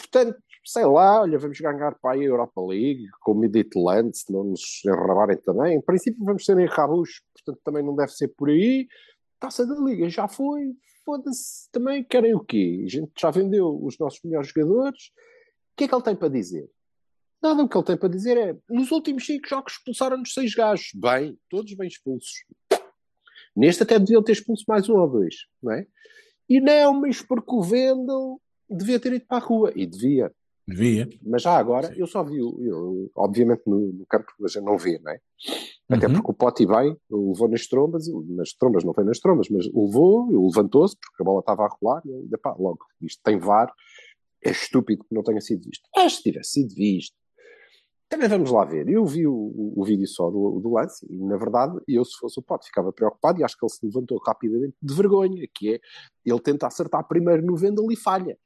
Portanto, 0.00 0.42
sei 0.64 0.84
lá, 0.84 1.20
olha, 1.20 1.38
vamos 1.38 1.60
ganhar 1.60 1.94
para 2.00 2.14
a 2.14 2.18
Europa 2.18 2.60
League 2.60 3.06
com 3.20 3.32
o 3.32 3.34
Midland, 3.34 4.16
se 4.16 4.32
não 4.32 4.44
nos 4.44 4.82
enrabarem 4.84 5.36
também. 5.38 5.76
Em 5.76 5.80
princípio, 5.80 6.24
vamos 6.24 6.44
ser 6.44 6.58
em 6.58 6.66
Rabus, 6.66 7.22
portanto, 7.34 7.60
também 7.62 7.84
não 7.84 7.94
deve 7.94 8.12
ser 8.12 8.28
por 8.28 8.48
aí. 8.48 8.88
Taça 9.38 9.66
da 9.66 9.74
Liga 9.74 10.08
já 10.08 10.26
foi, 10.26 10.74
foda-se 11.04 11.70
também. 11.70 12.04
Querem 12.04 12.34
o 12.34 12.40
quê? 12.40 12.82
A 12.84 12.88
gente 12.88 13.12
já 13.18 13.30
vendeu 13.30 13.78
os 13.82 13.98
nossos 13.98 14.20
melhores 14.24 14.48
jogadores. 14.48 15.06
O 15.72 15.76
que 15.76 15.84
é 15.84 15.88
que 15.88 15.94
ele 15.94 16.02
tem 16.02 16.16
para 16.16 16.28
dizer? 16.28 16.70
Nada, 17.42 17.62
o 17.62 17.68
que 17.68 17.76
ele 17.76 17.86
tem 17.86 17.96
para 17.96 18.08
dizer 18.08 18.36
é: 18.36 18.56
nos 18.68 18.90
últimos 18.90 19.24
cinco 19.24 19.48
jogos 19.48 19.74
expulsaram-nos 19.74 20.34
seis 20.34 20.54
gajos. 20.54 20.90
Bem, 20.94 21.38
todos 21.48 21.74
bem 21.74 21.88
expulsos. 21.88 22.44
Neste 23.56 23.82
até 23.82 23.98
deviam 23.98 24.22
ter 24.22 24.32
expulso 24.32 24.64
mais 24.68 24.88
um 24.88 24.96
ou 24.96 25.08
dois, 25.08 25.46
não 25.62 25.72
é? 25.72 25.86
E 26.48 26.60
não, 26.60 27.00
mas 27.00 27.22
porque 27.22 27.54
o 27.54 27.62
Vendel 27.62 28.40
devia 28.70 29.00
ter 29.00 29.12
ido 29.12 29.26
para 29.26 29.38
a 29.38 29.46
rua. 29.46 29.72
E 29.74 29.86
devia. 29.86 30.32
Devia. 30.66 31.08
Mas 31.22 31.42
já 31.42 31.56
agora, 31.56 31.92
eu 31.96 32.06
só 32.06 32.22
vi, 32.22 32.38
eu, 32.38 33.10
obviamente 33.16 33.62
no, 33.66 33.92
no, 33.92 34.06
campo 34.06 34.26
a 34.44 34.48
gente 34.48 34.62
não 34.62 34.78
vê, 34.78 35.00
não 35.00 35.10
é? 35.10 35.18
Até 35.88 36.06
uhum. 36.06 36.14
porque 36.14 36.30
o 36.30 36.34
Pote 36.34 36.64
vai, 36.64 36.96
levou 37.10 37.48
nas 37.48 37.66
trombas, 37.66 38.06
nas 38.28 38.52
trombas, 38.52 38.84
não 38.84 38.94
foi 38.94 39.02
nas 39.02 39.18
trombas, 39.18 39.48
mas 39.48 39.66
levou, 39.66 40.28
levantou-se, 40.30 40.96
porque 40.96 41.22
a 41.22 41.24
bola 41.24 41.40
estava 41.40 41.64
a 41.64 41.68
rolar, 41.68 42.02
e 42.04 42.14
ainda 42.14 42.38
pá, 42.38 42.54
logo, 42.56 42.78
isto 43.02 43.20
tem 43.24 43.36
VAR, 43.38 43.72
é 44.44 44.50
estúpido 44.50 45.04
que 45.04 45.14
não 45.14 45.24
tenha 45.24 45.40
sido 45.40 45.64
visto. 45.64 45.88
Ah, 45.96 46.08
se 46.08 46.22
tivesse 46.22 46.50
sido 46.52 46.74
visto, 46.74 47.16
também 48.08 48.28
vamos 48.28 48.50
lá 48.50 48.64
ver. 48.64 48.88
Eu 48.88 49.04
vi 49.04 49.26
o, 49.26 49.52
o 49.76 49.84
vídeo 49.84 50.06
só 50.06 50.30
do, 50.30 50.60
do, 50.60 50.72
lance 50.72 51.06
e, 51.08 51.16
na 51.16 51.36
verdade, 51.36 51.78
eu, 51.86 52.04
se 52.04 52.16
fosse 52.18 52.38
o 52.40 52.42
Pote, 52.42 52.66
ficava 52.66 52.92
preocupado 52.92 53.40
e 53.40 53.44
acho 53.44 53.56
que 53.56 53.64
ele 53.64 53.72
se 53.72 53.86
levantou 53.86 54.18
rapidamente 54.26 54.74
de 54.82 54.94
vergonha, 54.94 55.48
que 55.54 55.74
é 55.74 55.80
ele 56.24 56.40
tenta 56.40 56.66
acertar 56.66 57.06
primeiro 57.06 57.44
no 57.44 57.56
Vendel 57.56 57.86
e 57.90 57.96
falha. 57.96 58.36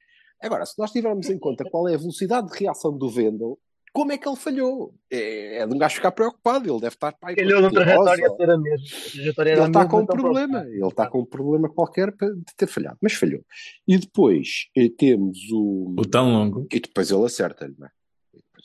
Agora, 0.43 0.67
se 0.67 0.79
nós 0.79 0.91
tivermos 0.91 1.29
em 1.31 1.39
conta 1.39 1.65
qual 1.65 1.89
é 1.89 1.95
a 1.95 1.99
velocidade 1.99 2.51
de 2.51 2.59
reação 2.59 2.97
do 2.97 3.09
Vendel, 3.09 3.59
como 3.95 4.11
é 4.11 4.19
que 4.19 4.29
ele 4.29 4.37
falhou? 4.37 4.93
É, 5.09 5.59
é 5.59 5.67
de 5.67 5.73
um 5.73 5.79
gajo 5.79 5.95
ficar 5.95 6.11
preocupado, 6.11 6.69
ele 6.69 6.81
deve 6.81 6.97
estar 6.97 7.13
para 7.13 7.29
aí. 7.29 7.37
Ele 7.39 7.61
na 7.61 7.71
trajetória 7.71 8.29
ser 8.29 8.51
a 8.51 8.59
mesma. 8.59 8.87
ele 9.15 9.61
está 9.63 9.87
com 9.87 10.01
um 10.01 10.07
problema, 10.07 10.59
pronto. 10.59 10.75
ele 10.75 10.87
está 10.89 11.07
com 11.09 11.21
um 11.21 11.25
problema 11.25 11.69
qualquer 11.69 12.11
de 12.11 12.57
ter 12.57 12.67
falhado, 12.67 12.99
mas 13.01 13.13
falhou. 13.13 13.41
E 13.87 13.97
depois 13.97 14.69
eh, 14.77 14.91
temos 14.99 15.39
o. 15.53 15.95
O 15.97 16.03
tão 16.03 16.29
longo. 16.33 16.67
E 16.73 16.81
depois 16.81 17.09
ele 17.13 17.25
acerta-lhe, 17.25 17.77
não 17.79 17.87
é? 17.87 17.91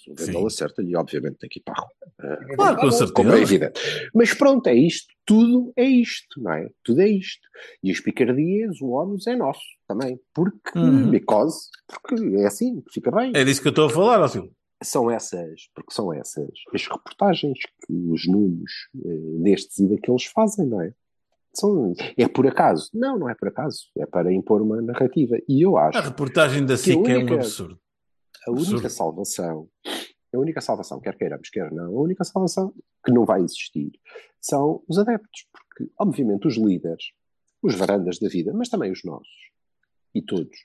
O 0.08 0.16
Vendel 0.16 0.46
acerta-lhe 0.46 0.92
e 0.92 0.96
obviamente 0.96 1.38
tem 1.38 1.50
que 1.50 1.60
ir 1.60 1.64
para 1.64 1.76
a 1.78 1.82
rua. 1.82 1.92
Uh, 2.20 2.56
claro, 2.56 2.78
com 2.78 2.92
certeza. 2.92 3.14
Como 3.14 3.34
é 3.34 3.42
evidente. 3.42 3.82
Mas 4.14 4.34
pronto, 4.34 4.68
é 4.68 4.74
isto. 4.74 5.14
Tudo 5.26 5.74
é 5.76 5.84
isto, 5.84 6.42
não 6.42 6.54
é? 6.54 6.70
Tudo 6.84 7.02
é 7.02 7.08
isto. 7.08 7.48
E 7.84 7.92
as 7.92 8.00
picardias, 8.00 8.82
o 8.82 8.92
ónus 8.92 9.28
é 9.28 9.36
nosso 9.36 9.62
também. 9.88 10.20
Porque, 10.34 10.78
uhum. 10.78 11.10
because, 11.10 11.70
porque 11.88 12.36
é 12.38 12.46
assim, 12.46 12.84
fica 12.92 13.12
bem. 13.12 13.32
É 13.36 13.44
disso 13.44 13.62
que 13.62 13.68
eu 13.68 13.72
estou 13.72 13.86
a 13.86 13.90
falar, 13.90 14.22
Óssil. 14.22 14.52
São 14.82 15.12
essas, 15.12 15.70
porque 15.76 15.94
são 15.94 16.14
essas 16.14 16.50
as 16.74 16.88
reportagens 16.88 17.60
que 17.86 17.94
os 17.94 18.26
números 18.26 18.72
eh, 18.96 19.44
destes 19.44 19.78
e 19.80 19.90
daqueles 19.90 20.24
fazem, 20.24 20.66
não 20.68 20.82
é? 20.82 20.94
São, 21.54 21.94
é 22.16 22.28
por 22.28 22.48
acaso. 22.48 22.90
Não, 22.94 23.20
não 23.20 23.30
é 23.30 23.36
por 23.36 23.50
acaso. 23.50 23.88
É 23.98 24.06
para 24.06 24.32
impor 24.32 24.62
uma 24.62 24.82
narrativa. 24.82 25.38
E 25.48 25.62
eu 25.62 25.78
acho. 25.78 25.98
A 25.98 26.02
reportagem 26.02 26.66
da 26.66 26.78
SIC 26.78 27.06
é 27.10 27.18
um 27.18 27.34
absurdo. 27.34 27.80
A 28.48 28.52
única 28.52 28.90
salvação, 28.90 29.70
a 30.34 30.38
única 30.38 30.62
salvação, 30.62 31.00
quer 31.00 31.18
queiramos, 31.18 31.50
quer 31.50 31.72
não, 31.72 31.98
a 31.98 32.02
única 32.02 32.24
salvação 32.24 32.74
que 33.04 33.12
não 33.12 33.26
vai 33.26 33.42
existir 33.42 33.92
são 34.42 34.84
os 34.88 34.98
adeptos. 34.98 35.48
Porque, 35.52 35.92
obviamente, 35.98 36.48
os 36.48 36.56
líderes, 36.56 37.12
os 37.62 37.76
varandas 37.76 38.20
da 38.20 38.30
vida, 38.30 38.54
mas 38.54 38.70
também 38.70 38.92
os 38.92 39.04
nossos, 39.04 39.52
e 40.14 40.22
todos, 40.22 40.58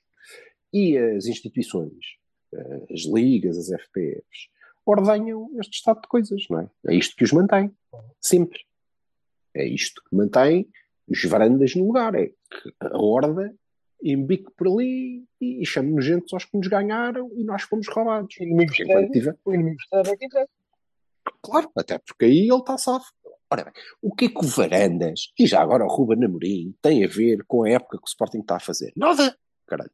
e 0.73 0.97
as 0.97 1.27
instituições, 1.27 2.17
eh, 2.53 2.87
as 2.93 3.03
ligas, 3.03 3.59
as 3.59 3.71
FPFs, 3.71 4.49
ordenham 4.85 5.51
este 5.59 5.77
estado 5.77 6.03
de 6.03 6.09
coisas, 6.09 6.43
não 6.51 6.61
é? 6.61 6.71
É 6.89 6.95
isto 6.95 7.17
que 7.17 7.25
os 7.25 7.33
mantém. 7.33 7.75
Sempre. 8.21 8.61
É 9.55 9.67
isto 9.67 10.03
que 10.03 10.17
mantém 10.17 10.69
os 11.09 11.25
varandas 11.25 11.75
no 11.75 11.87
lugar. 11.87 12.15
É 12.15 12.27
que 12.27 12.75
a 12.81 12.99
horda 12.99 13.55
embique 14.03 14.51
por 14.57 14.69
ali 14.69 15.25
e, 15.41 15.63
e 15.63 15.67
chame 15.67 15.93
nojentos 15.93 16.33
aos 16.33 16.45
que 16.45 16.57
nos 16.57 16.67
ganharam 16.67 17.31
e 17.35 17.45
nós 17.45 17.63
fomos 17.63 17.89
roubados. 17.89 18.37
O 18.39 18.43
inimigo 18.43 18.73
o 18.73 20.17
que 20.17 20.25
interessa. 20.27 20.51
Claro, 21.43 21.71
até 21.77 21.99
porque 21.99 22.25
aí 22.25 22.49
ele 22.49 22.59
está 22.59 22.77
safo. 22.79 23.13
Ora 23.51 23.65
bem, 23.65 23.73
o 24.03 24.15
que 24.15 24.25
é 24.27 24.29
que 24.29 24.45
o 24.45 24.49
Varandas 24.49 25.33
e 25.39 25.47
já 25.47 25.63
agora 25.63 25.85
o 25.85 25.89
Ruben 25.89 26.25
Amorim 26.25 26.75
tem 26.81 27.05
a 27.05 27.09
ver 27.09 27.45
com 27.47 27.65
a 27.65 27.71
época 27.71 27.99
que 27.99 28.05
o 28.05 28.09
Sporting 28.09 28.41
está 28.41 28.57
a 28.57 28.61
fazer? 28.61 28.93
Nada! 28.97 29.37
Caralho. 29.67 29.91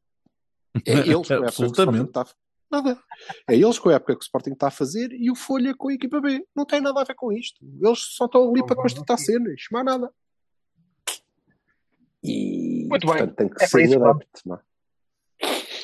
É 0.86 0.92
eles 1.10 1.28
com 1.28 1.34
a 1.34 1.36
época 1.36 1.52
que 1.52 1.62
o 1.62 1.66
Sporting 1.66 1.70
Absolutamente. 1.70 2.08
está 2.08 2.22
a 2.22 2.24
fazer. 2.24 2.40
Nada. 2.70 3.02
É 3.48 3.54
eles 3.56 3.78
com 3.78 3.88
a 3.88 3.94
época 3.94 4.14
que 4.14 4.20
o 4.20 4.22
Sporting 4.22 4.52
está 4.52 4.68
a 4.68 4.70
fazer 4.70 5.12
e 5.12 5.30
o 5.30 5.34
Folha 5.34 5.74
com 5.74 5.88
a 5.88 5.94
equipa 5.94 6.20
B. 6.20 6.46
Não 6.54 6.64
tem 6.64 6.80
nada 6.80 7.00
a 7.00 7.04
ver 7.04 7.14
com 7.14 7.32
isto. 7.32 7.60
Eles 7.82 7.98
só 7.98 8.26
estão 8.26 8.48
ali 8.48 8.64
para 8.64 8.76
constatar 8.76 9.18
cenas, 9.18 9.64
mais 9.72 9.84
nada. 9.84 10.10
E, 12.22 12.59
Muito 12.90 13.06
bem. 13.06 13.16
portanto, 13.16 13.36
tem 13.36 13.48
que 13.48 13.62
É 13.62 13.66
ser 13.66 13.82
isso 13.84 14.04
adepto, 14.04 14.40
não 14.46 14.56
é? 14.56 14.60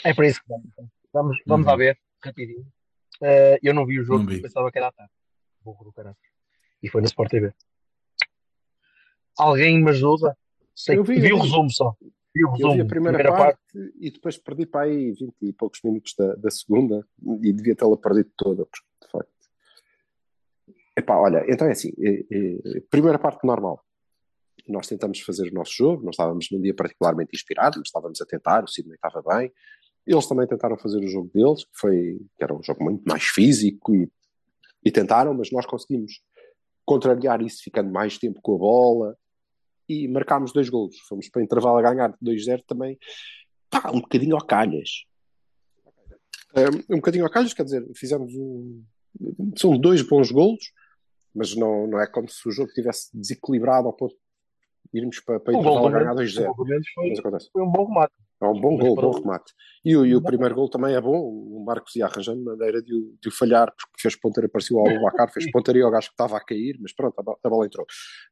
É 0.04 0.14
para 0.14 0.26
isso 0.26 0.40
que 0.42 0.48
vamos. 0.48 0.66
Vamos, 1.12 1.38
vamos 1.46 1.66
Uhum. 1.66 1.70
lá 1.72 1.76
ver, 1.76 1.98
rapidinho. 2.22 2.66
Eh, 3.22 3.58
eu 3.62 3.72
não 3.72 3.86
vi 3.86 3.98
o 4.00 4.04
jogo, 4.04 4.18
Não 4.24 4.26
vi. 4.26 4.42
pensava 4.42 4.70
que 4.70 4.78
era 4.78 4.88
à 4.88 4.92
tarde. 4.92 5.12
Burro 5.62 5.84
do 5.84 5.92
caralho. 5.92 6.16
E 6.82 6.88
foi 6.88 7.00
na 7.00 7.06
Sport 7.06 7.30
TV. 7.30 7.52
Alguém 9.38 9.82
me 9.82 9.90
ajuda? 9.90 10.36
Sei, 10.74 10.96
Eu 10.98 11.04
vi, 11.04 11.20
vi, 11.20 11.30
eu 11.30 11.36
o 11.36 11.40
vi. 11.40 11.44
resumo 11.46 11.70
só. 11.70 11.94
Vi 12.34 12.44
o 12.44 12.48
Eu 12.48 12.52
resumo. 12.52 12.74
vi 12.74 12.80
a 12.82 12.84
primeira, 12.86 13.32
parte, 13.32 13.60
e 13.98 14.10
depois 14.10 14.36
perdi 14.36 14.66
para 14.66 14.82
aí 14.82 15.12
20 15.12 15.34
e 15.42 15.52
poucos 15.52 15.80
minutos 15.82 16.14
da, 16.18 16.34
da 16.34 16.50
segunda 16.50 17.06
e 17.42 17.52
devia 17.52 17.74
tê-la 17.74 17.96
perdido 17.96 18.30
toda, 18.36 18.66
porque 18.66 18.86
de 19.02 19.10
facto. 19.10 19.30
Epá, 20.98 21.16
olha, 21.16 21.44
então 21.48 21.66
é 21.66 21.72
assim: 21.72 21.90
eh, 21.98 22.24
eh, 22.30 22.80
primeira 22.90 23.18
parte 23.18 23.44
normal. 23.46 23.82
Nós 24.68 24.86
tentamos 24.86 25.20
fazer 25.20 25.48
o 25.48 25.54
nosso 25.54 25.72
jogo, 25.72 26.04
nós 26.04 26.14
estávamos 26.14 26.48
num 26.50 26.60
dia 26.60 26.74
particularmente 26.74 27.34
inspirado, 27.34 27.78
mas 27.78 27.88
estávamos 27.88 28.20
a 28.20 28.26
tentar, 28.26 28.64
o 28.64 28.68
Sidney 28.68 28.94
estava 28.94 29.22
bem. 29.22 29.52
Eles 30.06 30.26
também 30.26 30.46
tentaram 30.46 30.76
fazer 30.78 30.98
o 30.98 31.08
jogo 31.08 31.30
deles, 31.32 31.64
que, 31.64 31.78
foi, 31.78 32.20
que 32.36 32.44
era 32.44 32.54
um 32.54 32.62
jogo 32.62 32.82
muito 32.82 33.02
mais 33.04 33.24
físico, 33.24 33.94
e, 33.94 34.10
e 34.84 34.90
tentaram, 34.90 35.34
mas 35.34 35.50
nós 35.50 35.66
conseguimos 35.66 36.20
contrariar 36.84 37.42
isso 37.42 37.62
ficando 37.62 37.90
mais 37.90 38.16
tempo 38.16 38.40
com 38.40 38.54
a 38.54 38.58
bola 38.58 39.18
e 39.88 40.06
marcámos 40.08 40.52
dois 40.52 40.68
golos. 40.68 40.96
Fomos 41.08 41.28
para 41.28 41.42
intervalo 41.42 41.78
a 41.78 41.82
ganhar 41.82 42.16
2-0 42.22 42.64
também, 42.66 42.98
pá, 43.68 43.90
um 43.90 44.00
bocadinho 44.00 44.36
ao 44.36 44.44
calhas. 44.44 45.04
Um, 46.56 46.94
um 46.94 46.96
bocadinho 46.96 47.24
ao 47.24 47.30
calhas, 47.30 47.52
quer 47.52 47.64
dizer, 47.64 47.86
fizemos 47.94 48.32
um. 48.34 48.82
São 49.56 49.76
dois 49.78 50.02
bons 50.02 50.30
golos, 50.30 50.72
mas 51.34 51.54
não, 51.54 51.86
não 51.86 52.00
é 52.00 52.06
como 52.06 52.28
se 52.28 52.48
o 52.48 52.52
jogo 52.52 52.72
tivesse 52.72 53.16
desequilibrado 53.16 53.88
ao 53.88 53.92
ponto 53.92 54.14
irmos 54.92 55.20
para, 55.20 55.38
para 55.40 55.52
gol 55.52 55.62
intervalo 55.62 55.90
ganhar 55.90 56.14
Mendes, 56.14 56.34
2-0. 56.36 56.42
o 56.42 56.54
gol 56.54 56.64
do 56.64 56.70
Mendes 56.70 56.88
foi, 57.52 57.62
um 57.62 57.70
bom 57.70 57.86
remate. 57.86 58.12
É 58.42 58.46
um 58.46 58.60
bom 58.60 58.76
gol, 58.76 58.94
bom 58.96 59.10
remate. 59.12 59.52
E, 59.84 59.96
o, 59.96 60.04
e 60.04 60.14
o 60.14 60.20
primeiro 60.22 60.54
gol 60.54 60.68
também 60.68 60.94
é 60.94 61.00
bom. 61.00 61.18
O 61.18 61.64
Marcos 61.64 61.96
ia 61.96 62.04
arranjando 62.04 62.44
maneira 62.44 62.82
de 62.82 62.94
o, 62.94 63.14
de 63.20 63.28
o 63.28 63.32
falhar, 63.32 63.68
porque 63.68 64.00
fez 64.02 64.14
ponteira, 64.14 64.46
parecia 64.48 64.76
o 64.76 64.86
Alubacar, 64.86 65.32
fez 65.32 65.50
pontaria 65.50 65.82
ao 65.84 65.90
gajo 65.90 66.08
que 66.08 66.12
estava 66.12 66.36
a 66.36 66.44
cair, 66.44 66.76
mas 66.80 66.92
pronto, 66.94 67.18
a, 67.18 67.22
bo- 67.22 67.38
a 67.42 67.48
bola 67.48 67.64
entrou. 67.66 67.86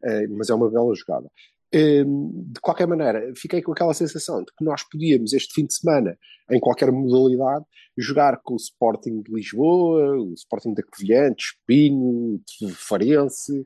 Eh, 0.05 0.27
mas 0.29 0.51
é 0.51 0.55
uma 0.55 0.71
bela 0.71 0.95
jogada. 0.95 1.31
Eh, 1.73 2.05
de 2.05 2.61
qualquer 2.61 2.87
maneira, 2.87 3.33
fiquei 3.35 3.63
com 3.63 3.73
aquela 3.73 3.95
sensação 3.95 4.41
de 4.41 4.53
que 4.57 4.63
nós 4.63 4.83
podíamos, 4.89 5.33
este 5.33 5.55
fim 5.55 5.65
de 5.67 5.75
semana, 5.75 6.19
em 6.51 6.61
qualquer 6.61 6.93
modalidade, 6.93 7.65
jogar 7.97 8.39
com 8.45 8.53
o 8.55 8.59
Sporting 8.59 9.23
de 9.23 9.33
Lisboa, 9.33 10.19
o 10.19 10.35
Sporting 10.35 10.75
da 10.75 10.83
Covilhã, 10.83 11.31
de 11.33 11.43
Espinho, 11.43 12.41
de 12.61 12.73
Farense, 12.75 13.65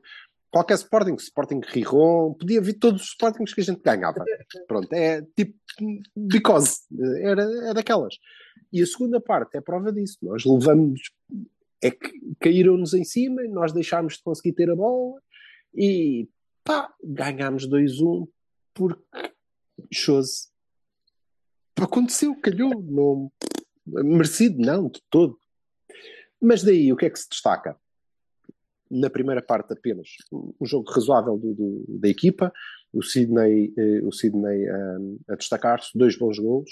qualquer 0.51 0.75
Sporting, 0.75 1.15
Sporting 1.15 1.61
Riron, 1.65 2.33
podia 2.33 2.61
vir 2.61 2.73
todos 2.73 3.01
os 3.01 3.07
Sportings 3.09 3.53
que 3.53 3.61
a 3.61 3.63
gente 3.63 3.81
ganhava. 3.81 4.23
Pronto, 4.67 4.91
é 4.93 5.21
tipo, 5.35 5.57
because, 6.15 6.81
era, 7.21 7.43
é 7.69 7.73
daquelas. 7.73 8.15
E 8.71 8.81
a 8.81 8.85
segunda 8.85 9.19
parte 9.19 9.57
é 9.57 9.61
prova 9.61 9.91
disso. 9.91 10.17
Nós 10.21 10.45
levamos, 10.45 11.11
é 11.81 11.91
que 11.91 12.11
caíram-nos 12.39 12.93
em 12.93 13.03
cima, 13.03 13.43
nós 13.43 13.71
deixámos 13.71 14.15
de 14.15 14.23
conseguir 14.23 14.53
ter 14.53 14.69
a 14.69 14.75
bola 14.75 15.19
e 15.73 16.27
pá, 16.63 16.93
ganhámos 17.03 17.67
2-1 17.67 18.27
porque 18.73 19.33
chose. 19.91 20.49
Aconteceu, 21.75 22.35
calhou, 22.35 22.81
não, 22.83 23.31
merecido, 23.85 24.59
não, 24.59 24.89
de 24.89 25.01
todo. 25.09 25.39
Mas 26.41 26.63
daí, 26.63 26.91
o 26.91 26.95
que 26.95 27.05
é 27.05 27.09
que 27.09 27.19
se 27.19 27.29
destaca? 27.29 27.77
Na 28.89 29.09
primeira 29.09 29.41
parte 29.41 29.73
apenas, 29.73 30.09
um 30.31 30.65
jogo 30.65 30.89
razoável 30.91 31.37
do, 31.37 31.53
do- 31.53 31.85
da 31.99 32.07
equipa, 32.09 32.51
o 32.91 33.03
Sidney, 33.03 33.71
eh, 33.77 34.01
o 34.03 34.11
Sidney 34.11 34.65
um, 34.71 35.19
a 35.29 35.35
destacar-se, 35.35 35.95
dois 35.95 36.17
bons 36.17 36.39
golos. 36.39 36.71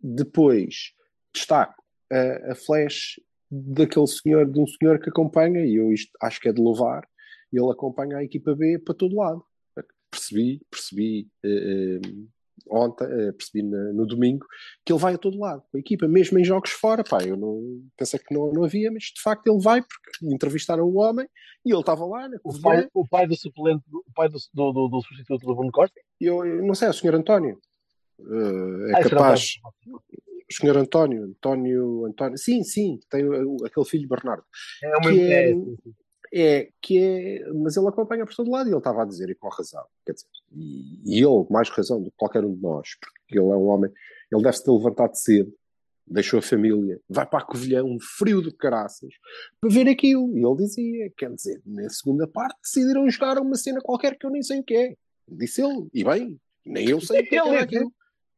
Depois, 0.00 0.92
destaco 1.34 1.82
a, 2.10 2.52
a 2.52 2.54
flash 2.54 3.20
daquele 3.50 4.06
senhor, 4.06 4.50
de 4.50 4.58
um 4.58 4.66
senhor 4.66 4.98
que 4.98 5.10
acompanha, 5.10 5.64
e 5.64 5.76
eu 5.76 5.92
isto 5.92 6.10
acho 6.22 6.40
que 6.40 6.48
é 6.48 6.52
de 6.52 6.60
louvar, 6.62 7.06
ele 7.52 7.70
acompanha 7.70 8.16
a 8.18 8.24
equipa 8.24 8.54
B 8.54 8.78
para 8.78 8.94
todo 8.94 9.16
lado. 9.16 9.44
Percebi, 10.10 10.62
percebi 10.70 11.28
eh, 11.44 12.00
eh, 12.02 12.08
ontem, 12.70 13.04
eh, 13.04 13.32
percebi 13.32 13.62
na- 13.62 13.92
no 13.92 14.06
domingo, 14.06 14.46
que 14.84 14.92
ele 14.92 15.00
vai 15.00 15.14
a 15.14 15.18
todo 15.18 15.38
lado, 15.38 15.62
com 15.70 15.76
a 15.76 15.80
equipa, 15.80 16.06
mesmo 16.08 16.38
em 16.38 16.44
jogos 16.44 16.70
fora, 16.70 17.04
pá, 17.04 17.22
eu 17.24 17.36
não 17.36 17.82
pensei 17.96 18.18
que 18.18 18.34
não, 18.34 18.52
não 18.52 18.64
havia, 18.64 18.90
mas 18.90 19.04
de 19.04 19.20
facto 19.22 19.46
ele 19.46 19.60
vai, 19.62 19.80
porque 19.82 20.34
entrevistaram 20.34 20.84
o 20.84 20.96
homem, 20.96 21.28
e 21.64 21.70
ele 21.72 21.80
estava 21.80 22.04
lá, 22.06 22.28
O 22.44 22.60
pai, 22.60 22.88
o 22.94 23.06
pai 23.08 23.26
do 23.26 23.36
suplente, 23.36 23.82
o 23.92 24.12
pai 24.14 24.28
do, 24.28 24.38
do, 24.54 24.72
do, 24.72 24.88
do 24.88 25.02
substituto 25.02 25.44
do 25.46 25.54
Bruno 25.54 25.72
Costa. 25.72 26.00
eu, 26.20 26.44
eu 26.44 26.64
não 26.64 26.74
sei, 26.74 26.88
é 26.88 26.90
o 26.90 26.94
senhor 26.94 27.14
António. 27.14 27.58
Eh, 28.20 28.24
é 28.92 28.94
Ah, 28.96 29.00
era 29.00 29.10
capaz. 29.10 29.54
o 29.86 30.52
senhor 30.54 30.76
António, 30.76 31.24
António, 31.24 32.06
António, 32.06 32.38
sim, 32.38 32.62
sim, 32.62 32.98
tem 33.10 33.24
aquele 33.64 33.86
filho 33.86 34.08
Bernardo. 34.08 34.44
É 34.82 34.88
uma 34.96 35.10
que 35.10 35.20
é- 35.20 35.50
é. 35.50 35.54
É 36.42 36.68
que 36.80 36.98
é, 36.98 37.52
mas 37.52 37.76
ele 37.76 37.88
acompanha 37.88 38.24
por 38.24 38.34
todo 38.34 38.50
lado 38.50 38.68
e 38.68 38.72
ele 38.72 38.78
estava 38.78 39.02
a 39.02 39.06
dizer, 39.06 39.30
e 39.30 39.34
com 39.34 39.48
razão, 39.48 39.84
quer 40.04 40.12
dizer, 40.12 40.28
e, 40.52 41.00
e 41.04 41.24
ele, 41.24 41.46
mais 41.50 41.68
razão 41.68 42.02
do 42.02 42.10
que 42.10 42.16
qualquer 42.16 42.44
um 42.44 42.54
de 42.54 42.60
nós, 42.60 42.90
porque 43.00 43.38
ele 43.38 43.48
é 43.48 43.56
um 43.56 43.66
homem, 43.66 43.90
ele 44.30 44.42
deve-se 44.42 44.64
ter 44.64 44.70
levantado 44.70 45.14
cedo, 45.14 45.52
deixou 46.06 46.38
a 46.38 46.42
família, 46.42 47.00
vai 47.08 47.26
para 47.26 47.40
a 47.40 47.44
Covilhã, 47.44 47.82
um 47.82 47.98
frio 48.00 48.40
de 48.40 48.52
caraças, 48.52 49.12
para 49.60 49.70
ver 49.70 49.88
aquilo. 49.88 50.36
E 50.36 50.44
ele 50.44 50.56
dizia, 50.56 51.12
quer 51.16 51.34
dizer, 51.34 51.60
na 51.66 51.88
segunda 51.88 52.26
parte 52.28 52.58
decidiram 52.62 53.08
jogar 53.10 53.38
uma 53.38 53.56
cena 53.56 53.80
qualquer 53.80 54.16
que 54.16 54.24
eu 54.24 54.30
nem 54.30 54.42
sei 54.42 54.60
o 54.60 54.64
que 54.64 54.76
é. 54.76 54.94
Disse 55.28 55.62
ele, 55.62 55.88
e 55.92 56.04
bem, 56.04 56.40
nem 56.64 56.88
eu 56.88 57.00
sei 57.00 57.22
o 57.22 57.28
que 57.28 57.34
é, 57.34 57.38
é 57.38 57.42
disse. 57.42 57.58
aquilo. 57.58 57.92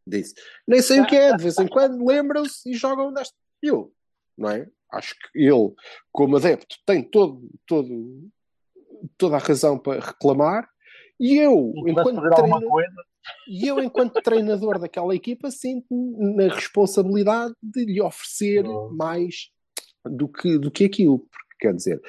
Disse, 0.07 0.35
nem 0.67 0.81
sei 0.81 1.01
o 1.01 1.07
que 1.07 1.17
é, 1.17 1.37
de 1.37 1.43
vez 1.43 1.59
em 1.59 1.69
quando 1.69 2.07
lembram-se 2.07 2.71
e 2.71 2.75
jogam 2.75 3.13
desta. 3.13 3.35
Eu, 3.63 3.93
não 4.39 4.51
é? 4.51 4.69
Acho 4.93 5.15
que 5.15 5.39
ele, 5.39 5.75
como 6.11 6.37
adepto, 6.37 6.77
tem 6.87 7.03
todo, 7.03 7.51
todo, 7.67 8.31
toda 9.19 9.37
a 9.37 9.41
razão 9.41 9.79
para 9.79 10.01
reclamar. 10.01 10.69
E 11.21 11.37
eu, 11.37 11.73
enquanto 11.87 12.23
treinador, 12.31 12.83
e 13.49 13.67
eu, 13.67 13.81
enquanto 13.81 14.23
treinador 14.23 14.79
daquela 14.79 15.15
equipa, 15.15 15.51
sinto-me 15.51 16.35
na 16.35 16.55
responsabilidade 16.55 17.55
de 17.63 17.85
lhe 17.85 18.01
oferecer 18.01 18.65
Oh. 18.67 18.89
mais 18.91 19.51
do 20.05 20.29
que, 20.29 20.59
do 20.59 20.71
que 20.71 20.85
aquilo. 20.85 21.19
Porque, 21.19 21.57
quer 21.61 21.75
dizer, 21.75 22.01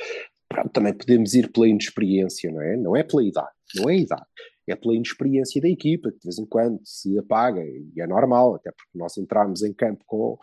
pronto, 0.48 0.70
também 0.70 0.94
podemos 0.94 1.34
ir 1.34 1.52
pela 1.52 1.68
inexperiência, 1.68 2.52
não 2.52 2.62
é? 2.62 2.78
Não 2.78 2.96
é 2.96 3.04
pela 3.04 3.24
idade, 3.24 3.50
não 3.76 3.90
é 3.90 3.94
a 3.94 3.98
idade. 3.98 4.26
É 4.68 4.76
pela 4.76 4.94
inexperiência 4.94 5.60
da 5.60 5.68
equipa, 5.68 6.12
que 6.12 6.20
de 6.20 6.26
vez 6.26 6.38
em 6.38 6.46
quando 6.46 6.80
se 6.86 7.18
apaga, 7.18 7.60
e 7.60 7.92
é 8.00 8.06
normal, 8.06 8.54
até 8.56 8.72
porque 8.72 8.96
nós 8.96 9.18
entramos 9.18 9.64
em 9.64 9.74
campo 9.74 10.04
com 10.06 10.38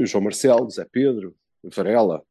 João 0.00 0.24
Marcelo, 0.24 0.70
Zé 0.70 0.84
Pedro, 0.90 1.34
Varela, 1.64 2.22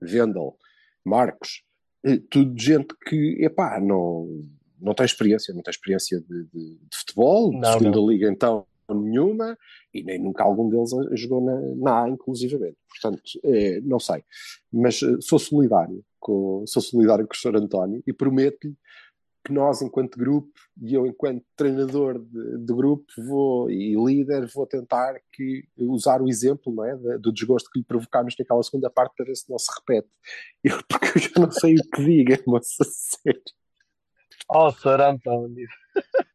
Vendel, 0.00 0.56
Marcos, 1.04 1.62
eh, 2.04 2.20
tudo 2.30 2.58
gente 2.58 2.94
que, 3.06 3.36
epá, 3.44 3.80
não, 3.80 4.44
não 4.80 4.94
tem 4.94 5.04
experiência, 5.06 5.52
não 5.54 5.62
tem 5.62 5.70
experiência 5.70 6.20
de, 6.20 6.44
de- 6.44 6.74
de 6.76 6.96
futebol, 6.96 7.50
de 7.50 7.58
Não, 7.58 7.72
segunda 7.78 7.98
liga 8.00 8.28
então 8.30 8.66
nenhuma, 8.90 9.58
e 9.92 10.02
nem 10.02 10.18
nunca 10.18 10.42
algum 10.44 10.68
deles 10.70 10.90
jogou 11.20 11.42
na, 11.44 11.60
na 11.76 12.04
A, 12.04 12.08
inclusivamente. 12.08 12.76
Portanto, 12.88 13.22
eh, 13.44 13.80
não 13.82 13.98
sei. 14.00 14.24
Mas 14.72 15.02
eh, 15.02 15.16
sou 15.20 15.38
solidário 15.38 16.02
com, 16.18 16.64
sou 16.66 16.80
solidário 16.80 17.26
com 17.26 17.34
o 17.34 17.36
Sr. 17.36 17.56
António 17.56 18.02
e 18.06 18.12
prometo-lhe 18.12 18.74
que 19.48 19.52
nós, 19.54 19.80
enquanto 19.80 20.18
grupo, 20.18 20.52
e 20.78 20.92
eu, 20.92 21.06
enquanto 21.06 21.42
treinador 21.56 22.18
de, 22.18 22.58
de 22.58 22.74
grupo 22.74 23.06
vou, 23.16 23.70
e 23.70 23.94
líder, 23.96 24.46
vou 24.54 24.66
tentar 24.66 25.18
que, 25.32 25.66
usar 25.78 26.20
o 26.20 26.28
exemplo 26.28 26.70
não 26.70 26.84
é, 26.84 27.18
do 27.18 27.32
desgosto 27.32 27.70
que 27.70 27.78
lhe 27.78 27.84
provocámos 27.84 28.34
naquela 28.38 28.62
segunda 28.62 28.90
parte 28.90 29.14
para 29.16 29.24
ver 29.24 29.36
se 29.36 29.48
não 29.48 29.58
se 29.58 29.70
repete. 29.74 30.08
Eu, 30.62 30.78
porque 30.86 31.18
eu 31.18 31.22
já 31.22 31.30
não 31.38 31.50
sei 31.50 31.76
o 31.76 31.90
que 31.90 32.04
diga, 32.04 32.38
moça, 32.46 32.84
sério. 32.84 33.42
Oh, 34.50 34.70
Sr. 34.70 35.00
António. 35.00 35.68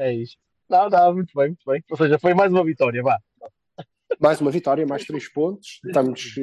É 0.00 0.14
isto. 0.14 0.40
Não, 0.70 0.88
não, 0.88 1.12
muito 1.12 1.32
bem, 1.34 1.48
muito 1.48 1.64
bem. 1.66 1.82
Ou 1.90 1.96
seja, 1.96 2.20
foi 2.20 2.32
mais 2.32 2.52
uma 2.52 2.64
vitória, 2.64 3.02
vá. 3.02 3.18
Mais 4.20 4.40
uma 4.40 4.52
vitória, 4.52 4.86
mais 4.86 5.04
três 5.04 5.28
pontos. 5.28 5.80
Estamos. 5.84 6.36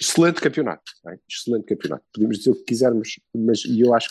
Excelente 0.00 0.40
campeonato. 0.40 0.82
é? 1.08 1.16
Excelente 1.30 1.66
campeonato. 1.66 2.04
Podemos 2.12 2.38
dizer 2.38 2.50
o 2.50 2.54
que 2.56 2.64
quisermos, 2.64 3.20
mas 3.34 3.60
eu 3.64 3.94
acho. 3.94 4.08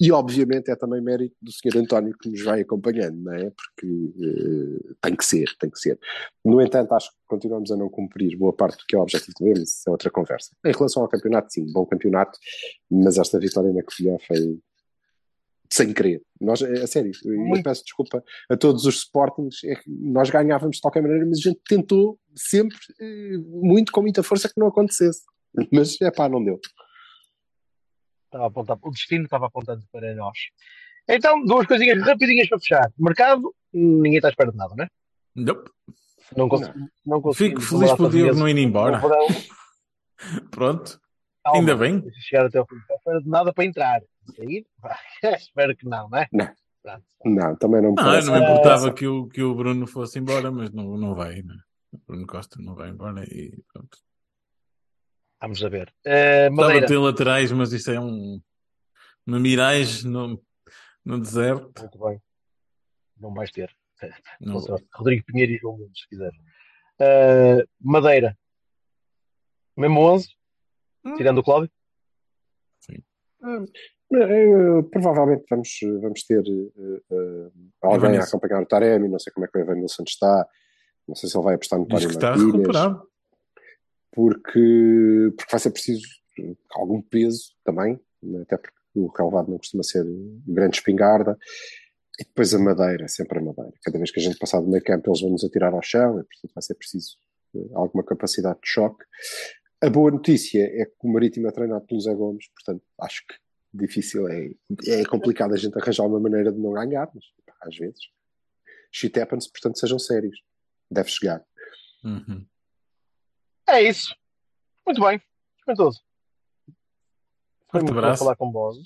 E 0.00 0.10
obviamente 0.10 0.70
é 0.70 0.76
também 0.76 1.00
mérito 1.00 1.34
do 1.40 1.50
Sr. 1.52 1.78
António 1.78 2.16
que 2.20 2.28
nos 2.28 2.42
vai 2.42 2.60
acompanhando, 2.60 3.16
não 3.22 3.32
é? 3.32 3.50
Porque 3.50 3.86
eh, 3.86 4.94
tem 5.00 5.16
que 5.16 5.24
ser, 5.24 5.46
tem 5.58 5.70
que 5.70 5.78
ser. 5.78 5.98
No 6.44 6.60
entanto, 6.60 6.92
acho 6.92 7.10
que 7.10 7.16
continuamos 7.26 7.70
a 7.70 7.76
não 7.76 7.88
cumprir 7.88 8.36
boa 8.36 8.52
parte 8.52 8.78
do 8.78 8.84
que 8.86 8.96
é 8.96 8.98
o 8.98 9.02
objetivo 9.02 9.32
de 9.38 9.44
ver, 9.44 9.58
mas 9.58 9.70
isso 9.70 9.88
é 9.88 9.90
outra 9.90 10.10
conversa. 10.10 10.50
Em 10.64 10.72
relação 10.72 11.02
ao 11.02 11.08
campeonato, 11.08 11.52
sim, 11.52 11.70
bom 11.72 11.86
campeonato, 11.86 12.38
mas 12.90 13.18
esta 13.18 13.38
vitória 13.38 13.72
na 13.72 13.82
Covilhã 13.82 14.16
foi 14.26 14.58
sem 15.74 15.92
querer. 15.92 16.22
Nós, 16.40 16.62
é 16.62 16.82
a 16.82 16.86
sério, 16.86 17.10
eu 17.24 17.62
peço 17.62 17.82
desculpa 17.82 18.22
a 18.48 18.56
todos 18.56 18.84
os 18.86 18.96
Sportings, 18.96 19.64
é 19.64 19.74
que 19.74 19.90
nós 19.90 20.30
ganhávamos 20.30 20.76
de 20.76 20.82
qualquer 20.82 21.02
maneira, 21.02 21.26
mas 21.26 21.38
a 21.38 21.42
gente 21.50 21.60
tentou 21.68 22.18
sempre, 22.34 22.76
eh, 23.00 23.38
muito 23.38 23.90
com 23.90 24.00
muita 24.02 24.22
força, 24.22 24.48
que 24.48 24.58
não 24.58 24.68
acontecesse. 24.68 25.22
Mas, 25.72 26.00
é 26.00 26.10
pá, 26.10 26.28
não 26.28 26.44
deu. 26.44 26.60
Estava 28.26 28.46
apontado, 28.46 28.80
o 28.82 28.90
destino 28.90 29.24
estava 29.24 29.46
apontando 29.46 29.84
para 29.92 30.12
nós. 30.16 30.36
Então, 31.08 31.44
duas 31.44 31.66
coisinhas 31.66 32.02
rapidinhas 32.04 32.48
para 32.48 32.58
fechar. 32.58 32.92
Mercado, 32.98 33.54
ninguém 33.72 34.16
está 34.16 34.28
à 34.28 34.30
espera 34.30 34.50
de 34.50 34.56
nada, 34.56 34.74
não 34.76 34.84
é? 34.84 34.88
Nope. 35.36 35.70
Não, 36.36 36.48
cons 36.48 36.60
não. 37.06 37.32
Fico 37.34 37.60
conseguimos 37.60 37.68
feliz 37.68 37.70
demorar 37.70 37.96
por 37.96 38.06
o 38.06 38.10
Diogo 38.10 38.38
não 38.38 38.48
ir 38.48 38.58
embora. 38.58 39.00
Pronto. 40.50 41.00
calma, 41.44 41.58
Ainda 41.60 41.76
bem. 41.76 42.02
chegar 42.20 42.46
até 42.46 42.58
ao 42.58 42.66
fim. 42.66 42.74
Não 42.74 42.80
está 42.82 42.94
à 42.94 42.96
espera 42.96 43.22
de 43.22 43.28
nada 43.28 43.52
para 43.52 43.64
entrar. 43.64 44.02
Sair? 44.32 44.66
Espero 45.36 45.76
que 45.76 45.86
não, 45.86 46.08
não 46.08 46.18
é? 46.18 46.28
Não. 46.32 46.54
Pronto. 46.82 47.04
Não, 47.24 47.56
também 47.56 47.80
não 47.80 47.90
me 47.90 47.96
Não, 47.96 48.12
me 48.12 48.38
importava 48.40 48.92
que 48.92 49.06
o, 49.06 49.26
que 49.26 49.42
o 49.42 49.54
Bruno 49.54 49.86
fosse 49.86 50.18
embora, 50.18 50.50
mas 50.50 50.70
não, 50.70 50.98
não 50.98 51.14
vai, 51.14 51.40
né? 51.40 51.56
O 51.90 51.98
Bruno 52.06 52.26
Costa 52.26 52.60
não 52.60 52.74
vai 52.74 52.90
embora 52.90 53.24
e 53.24 53.58
pronto. 53.72 53.98
Vamos 55.40 55.64
a 55.64 55.68
ver. 55.68 55.94
Eh, 56.04 56.48
Estava 56.48 56.78
a 56.78 56.86
ter 56.86 56.98
laterais, 56.98 57.50
mas 57.52 57.72
isto 57.72 57.90
é 57.90 57.98
um, 57.98 58.40
uma 59.26 59.40
miragem 59.40 60.10
no, 60.10 60.42
no 61.04 61.20
deserto. 61.20 61.80
Muito 61.80 61.98
bem. 61.98 62.22
Não 63.18 63.32
vais 63.32 63.50
ter. 63.50 63.74
Não. 64.40 64.58
Rodrigo 64.94 65.24
Pinheiro 65.24 65.52
e 65.52 65.58
João 65.58 65.78
Mendes, 65.78 66.02
se 66.02 66.08
quiser. 66.08 66.32
Eh, 66.98 67.66
Madeira. 67.80 68.36
Mesmo 69.76 70.00
11? 70.00 70.36
Tirando 71.16 71.38
o 71.38 71.42
Cláudio? 71.42 71.70
Eh, 72.90 73.64
provavelmente 74.90 75.44
vamos, 75.48 75.68
vamos 76.00 76.22
ter 76.24 76.42
eh, 76.46 77.00
eh, 77.10 77.50
alguém 77.82 78.16
a 78.16 78.24
acompanhar 78.24 78.62
o 78.62 78.66
Taremi, 78.66 79.08
não 79.08 79.18
sei 79.18 79.32
como 79.32 79.46
é 79.46 79.48
que 79.48 79.58
o 79.58 79.60
Evanilson 79.60 80.04
está, 80.06 80.46
não 81.06 81.14
sei 81.14 81.28
se 81.28 81.36
ele 81.36 81.44
vai 81.44 81.54
apostar 81.54 81.78
no 81.78 81.86
Diz 81.86 81.94
Tório 81.94 82.08
que 82.08 82.14
está 82.14 82.34
recuperado. 82.34 83.08
porque, 84.12 85.32
porque 85.36 85.50
vai 85.50 85.60
ser 85.60 85.70
preciso 85.70 86.06
eh, 86.38 86.54
algum 86.72 87.02
peso 87.02 87.54
também, 87.64 88.00
né, 88.22 88.42
até 88.42 88.56
porque 88.56 88.76
o 88.94 89.06
relevado 89.08 89.50
não 89.50 89.58
costuma 89.58 89.82
ser 89.82 90.04
grande 90.46 90.76
espingarda, 90.76 91.36
e 92.18 92.24
depois 92.24 92.54
a 92.54 92.58
madeira, 92.58 93.08
sempre 93.08 93.38
a 93.38 93.42
madeira. 93.42 93.72
Cada 93.82 93.98
vez 93.98 94.12
que 94.12 94.20
a 94.20 94.22
gente 94.22 94.38
passar 94.38 94.60
do 94.60 94.68
meio 94.68 94.84
campo 94.84 95.10
eles 95.10 95.20
vão 95.20 95.30
nos 95.30 95.44
atirar 95.44 95.72
ao 95.72 95.82
chão, 95.82 96.20
e 96.20 96.24
portanto 96.24 96.52
vai 96.54 96.62
ser 96.62 96.74
preciso 96.74 97.16
eh, 97.54 97.70
alguma 97.74 98.04
capacidade 98.04 98.60
de 98.60 98.68
choque. 98.68 99.04
A 99.80 99.90
boa 99.90 100.10
notícia 100.10 100.62
é 100.62 100.86
que 100.86 100.94
o 101.02 101.12
Marítimo 101.12 101.48
é 101.48 101.50
treinado 101.50 101.86
pelo 101.86 102.00
Zé 102.00 102.14
Gomes, 102.14 102.46
portanto 102.54 102.82
acho 103.00 103.26
que 103.26 103.34
difícil 103.74 104.28
é, 104.28 104.50
é 104.86 105.04
complicado 105.04 105.52
a 105.52 105.56
gente 105.56 105.76
arranjar 105.78 106.06
uma 106.06 106.20
maneira 106.20 106.52
de 106.52 106.58
não 106.58 106.72
ganhar, 106.72 107.10
mas 107.14 107.24
pá, 107.46 107.54
às 107.62 107.76
vezes 107.76 108.00
shit 108.94 109.18
happens, 109.18 109.48
portanto 109.48 109.78
sejam 109.78 109.98
sérios. 109.98 110.40
Deve 110.88 111.08
chegar. 111.08 111.44
Uhum. 112.04 112.46
É 113.68 113.82
isso. 113.82 114.14
Muito 114.86 115.00
bem. 115.00 115.20
Espantoso. 115.58 116.00
Foi 117.70 117.80
muito 117.80 117.92
bom 117.92 117.98
abraço. 117.98 118.22
falar 118.22 118.36
com 118.36 118.52
vós. 118.52 118.76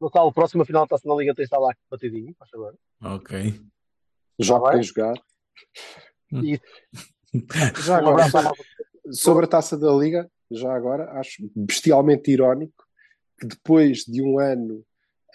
Natal, 0.00 0.32
próxima 0.32 0.64
final 0.64 0.84
está-se 0.84 1.06
na 1.06 1.14
Liga, 1.14 1.34
tem 1.34 1.42
de 1.42 1.46
estar 1.46 1.58
lá 1.58 1.74
batidinho, 1.90 2.34
faz 2.38 2.50
favor. 2.50 2.78
Ok. 3.02 3.60
Joga 4.38 4.70
bem? 4.70 4.72
quem 4.74 4.82
jogar. 4.82 5.14
E 6.32 6.60
Já 7.84 7.98
agora, 7.98 8.24
sobre 9.10 9.46
a 9.46 9.48
taça 9.48 9.76
da 9.76 9.90
Liga, 9.92 10.30
já 10.50 10.72
agora, 10.72 11.10
acho 11.18 11.50
bestialmente 11.56 12.30
irónico 12.30 12.83
que 13.38 13.46
depois 13.46 13.98
de 14.04 14.22
um 14.22 14.38
ano 14.38 14.84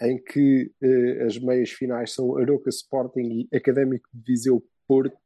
em 0.02 0.18
que 0.18 0.72
eh, 0.82 1.24
as 1.26 1.38
meias 1.38 1.72
finais 1.72 2.14
são 2.14 2.38
Aroca 2.38 2.70
Sporting 2.70 3.48
e 3.52 3.56
Académico 3.56 4.08
de 4.14 4.32
Viseu 4.32 4.64
Porto, 4.88 5.18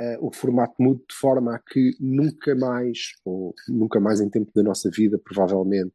eh, 0.00 0.18
o 0.20 0.32
formato 0.32 0.74
mude 0.78 1.02
de 1.08 1.14
forma 1.14 1.54
a 1.54 1.58
que 1.58 1.94
nunca 2.00 2.54
mais, 2.54 3.12
ou 3.24 3.54
nunca 3.68 4.00
mais 4.00 4.20
em 4.20 4.28
tempo 4.30 4.50
da 4.54 4.62
nossa 4.62 4.90
vida, 4.90 5.18
provavelmente, 5.18 5.92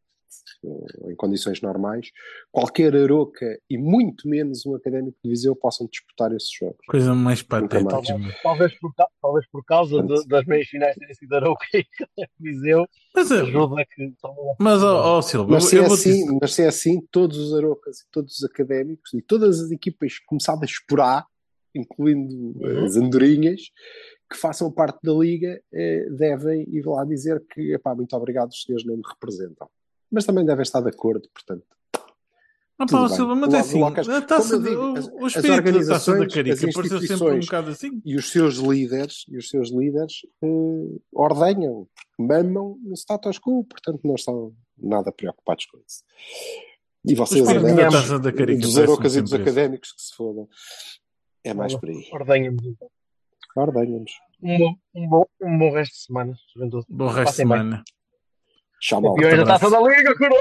em 1.10 1.16
condições 1.16 1.62
normais, 1.62 2.12
qualquer 2.52 2.96
Aroca 2.96 3.60
e 3.70 3.78
muito 3.78 4.28
menos 4.28 4.66
um 4.66 4.76
Académico 4.76 5.18
de 5.24 5.30
Viseu 5.30 5.56
possam 5.56 5.88
disputar 5.88 6.32
esses 6.36 6.52
jogos. 6.52 6.78
Coisa 6.88 7.14
mais 7.16 7.42
patética. 7.42 8.18
meu. 8.18 8.32
Talvez 8.44 8.78
por, 8.80 8.94
talvez 9.22 9.48
por 9.50 9.64
causa 9.66 10.02
de- 10.04 10.28
das 10.28 10.46
meias 10.46 10.68
finais 10.68 10.96
terem 10.96 11.14
sido 11.16 11.34
Arouca 11.36 11.66
e 11.74 11.86
Viseu, 12.40 12.86
Mas, 13.16 13.32
eh, 13.32 13.42
ajuda 13.42 13.86
que 13.86 14.14
mas 14.60 14.84
ó, 14.84 15.18
ó, 15.18 15.22
Silva, 15.22 15.52
Mas 15.52 15.64
eu, 15.64 15.70
se, 15.70 15.76
é 15.76 15.80
eu 15.80 15.88
vou 15.88 15.98
te 15.98 16.10
assim, 16.10 16.38
mas 16.42 16.54
se 16.54 16.62
é 16.64 16.68
assim, 16.68 17.02
todos 17.12 17.38
os 17.38 17.54
Arocas 17.54 18.00
e 18.02 18.10
todos 18.12 18.38
os 18.38 18.44
académicos 18.44 19.14
e 19.14 19.22
todas 19.22 19.60
as 19.62 19.72
equipas 19.72 20.20
começadas 20.20 20.72
por 20.88 21.00
A, 21.02 21.26
incluindo 21.76 22.36
Uhum. 22.60 22.86
as 22.86 22.96
andorinhas, 22.96 23.62
que 24.32 24.38
façam 24.38 24.72
parte 24.72 25.00
da 25.04 25.12
liga, 25.14 25.60
eh, 25.74 26.06
devem 26.12 26.62
ir 26.70 26.86
lá 26.86 27.04
dizer 27.04 27.44
que, 27.52 27.74
epá, 27.74 27.96
muito 27.96 28.16
obrigado, 28.16 28.50
os 28.50 28.62
senhores 28.64 28.86
não 28.86 28.96
me 28.98 29.02
representam. 29.08 29.68
Mas 30.12 30.26
também 30.26 30.46
devem 30.46 30.64
estar 30.64 30.82
de 30.82 30.90
acordo, 30.90 31.28
portanto. 31.34 31.66
Ah, 32.82 32.86
Tudo 32.86 32.92
pá, 33.02 33.08
bem. 33.08 33.16
Silva, 33.18 33.36
mas 33.36 33.54
é 33.54 33.60
assim, 33.60 33.80
logo, 33.82 34.00
a 34.00 34.22
taça, 34.22 34.54
eu 34.56 34.62
digo, 34.62 34.82
o, 34.82 34.98
as- 34.98 35.08
o 35.08 35.26
as 35.26 35.36
espírito 35.36 35.36
da 35.36 35.42
taça 35.42 35.48
da 35.48 35.56
organizações, 35.58 36.34
Carica 36.34 36.54
as 36.54 36.60
pareceu 36.74 36.82
sempre 36.82 36.94
um 36.94 37.04
instituições 37.04 37.46
bocado 37.46 37.70
assim. 37.72 38.02
E 38.06 38.16
os 38.16 38.30
seus 38.32 38.56
líderes, 38.56 39.26
e 39.28 39.38
os 39.38 39.50
seus 39.50 39.70
líderes 39.70 40.14
eh, 40.42 41.00
ordenham, 41.12 41.88
mamam 42.18 42.78
no 42.82 42.94
status 42.96 43.38
quo, 43.38 43.66
portanto 43.66 44.00
não 44.06 44.16
estão 44.16 44.54
nada 44.78 45.12
preocupados 45.12 45.66
com 45.66 45.78
isso. 45.86 46.04
E 47.06 47.16
vocês, 47.16 47.46
espírito 47.48 48.20
da 48.20 48.32
Carica 48.32 48.62
dos 48.62 48.78
Arocas 48.78 49.16
e 49.16 49.22
dos 49.22 49.34
académicos, 49.34 49.92
que 49.92 50.02
se 50.02 50.16
fodam. 50.16 50.48
É 51.44 51.54
mais 51.54 51.76
por 51.76 51.90
aí. 51.90 52.10
ordenha-nos. 52.14 52.66
então. 52.66 52.90
Ordenham-nos. 53.58 54.12
Um 54.42 54.58
bom, 54.58 54.76
um, 54.96 55.10
um 55.42 55.58
bom 55.60 55.72
resto 55.74 55.94
de 55.96 56.02
semana, 56.06 56.34
juventude. 56.54 56.86
Bom 56.90 57.08
resto 57.08 57.20
de 57.20 57.26
Passem 57.26 57.48
bem. 57.48 57.58
Tchau, 58.80 59.02
malta. 59.02 59.22
Campeões 59.22 59.46
da 59.46 59.58
taça 59.60 59.70
da 59.70 59.82
Liga, 59.82 60.16
caralho! 60.16 60.40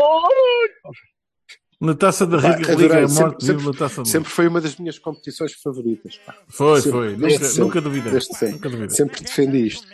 Na 1.81 1.95
taça 1.95 2.27
da 2.27 2.43
Pá, 2.43 2.57
Liga, 2.57 2.65
Sempre- 2.75 3.07
Morte, 3.23 3.45
sempre- 3.45 3.67
na 3.67 3.73
taça 3.73 4.03
da 4.03 4.05
Sempre 4.09 4.31
foi 4.31 4.49
uma 4.49 4.61
das 4.61 4.77
minhas 4.77 4.99
competições 4.99 5.53
favoritas. 5.55 6.19
pá. 6.27 6.35
Foi, 6.49 6.81
sempre, 6.81 6.99
foi. 6.99 7.17
Nunca, 7.17 7.45
sempre. 7.45 7.61
nunca 7.61 7.81
duvidei. 7.81 8.13
Nunca 8.53 8.69
duvidei. 8.69 8.91
Sempre 8.91 9.21
defendi 9.23 9.67
isto. 9.69 9.87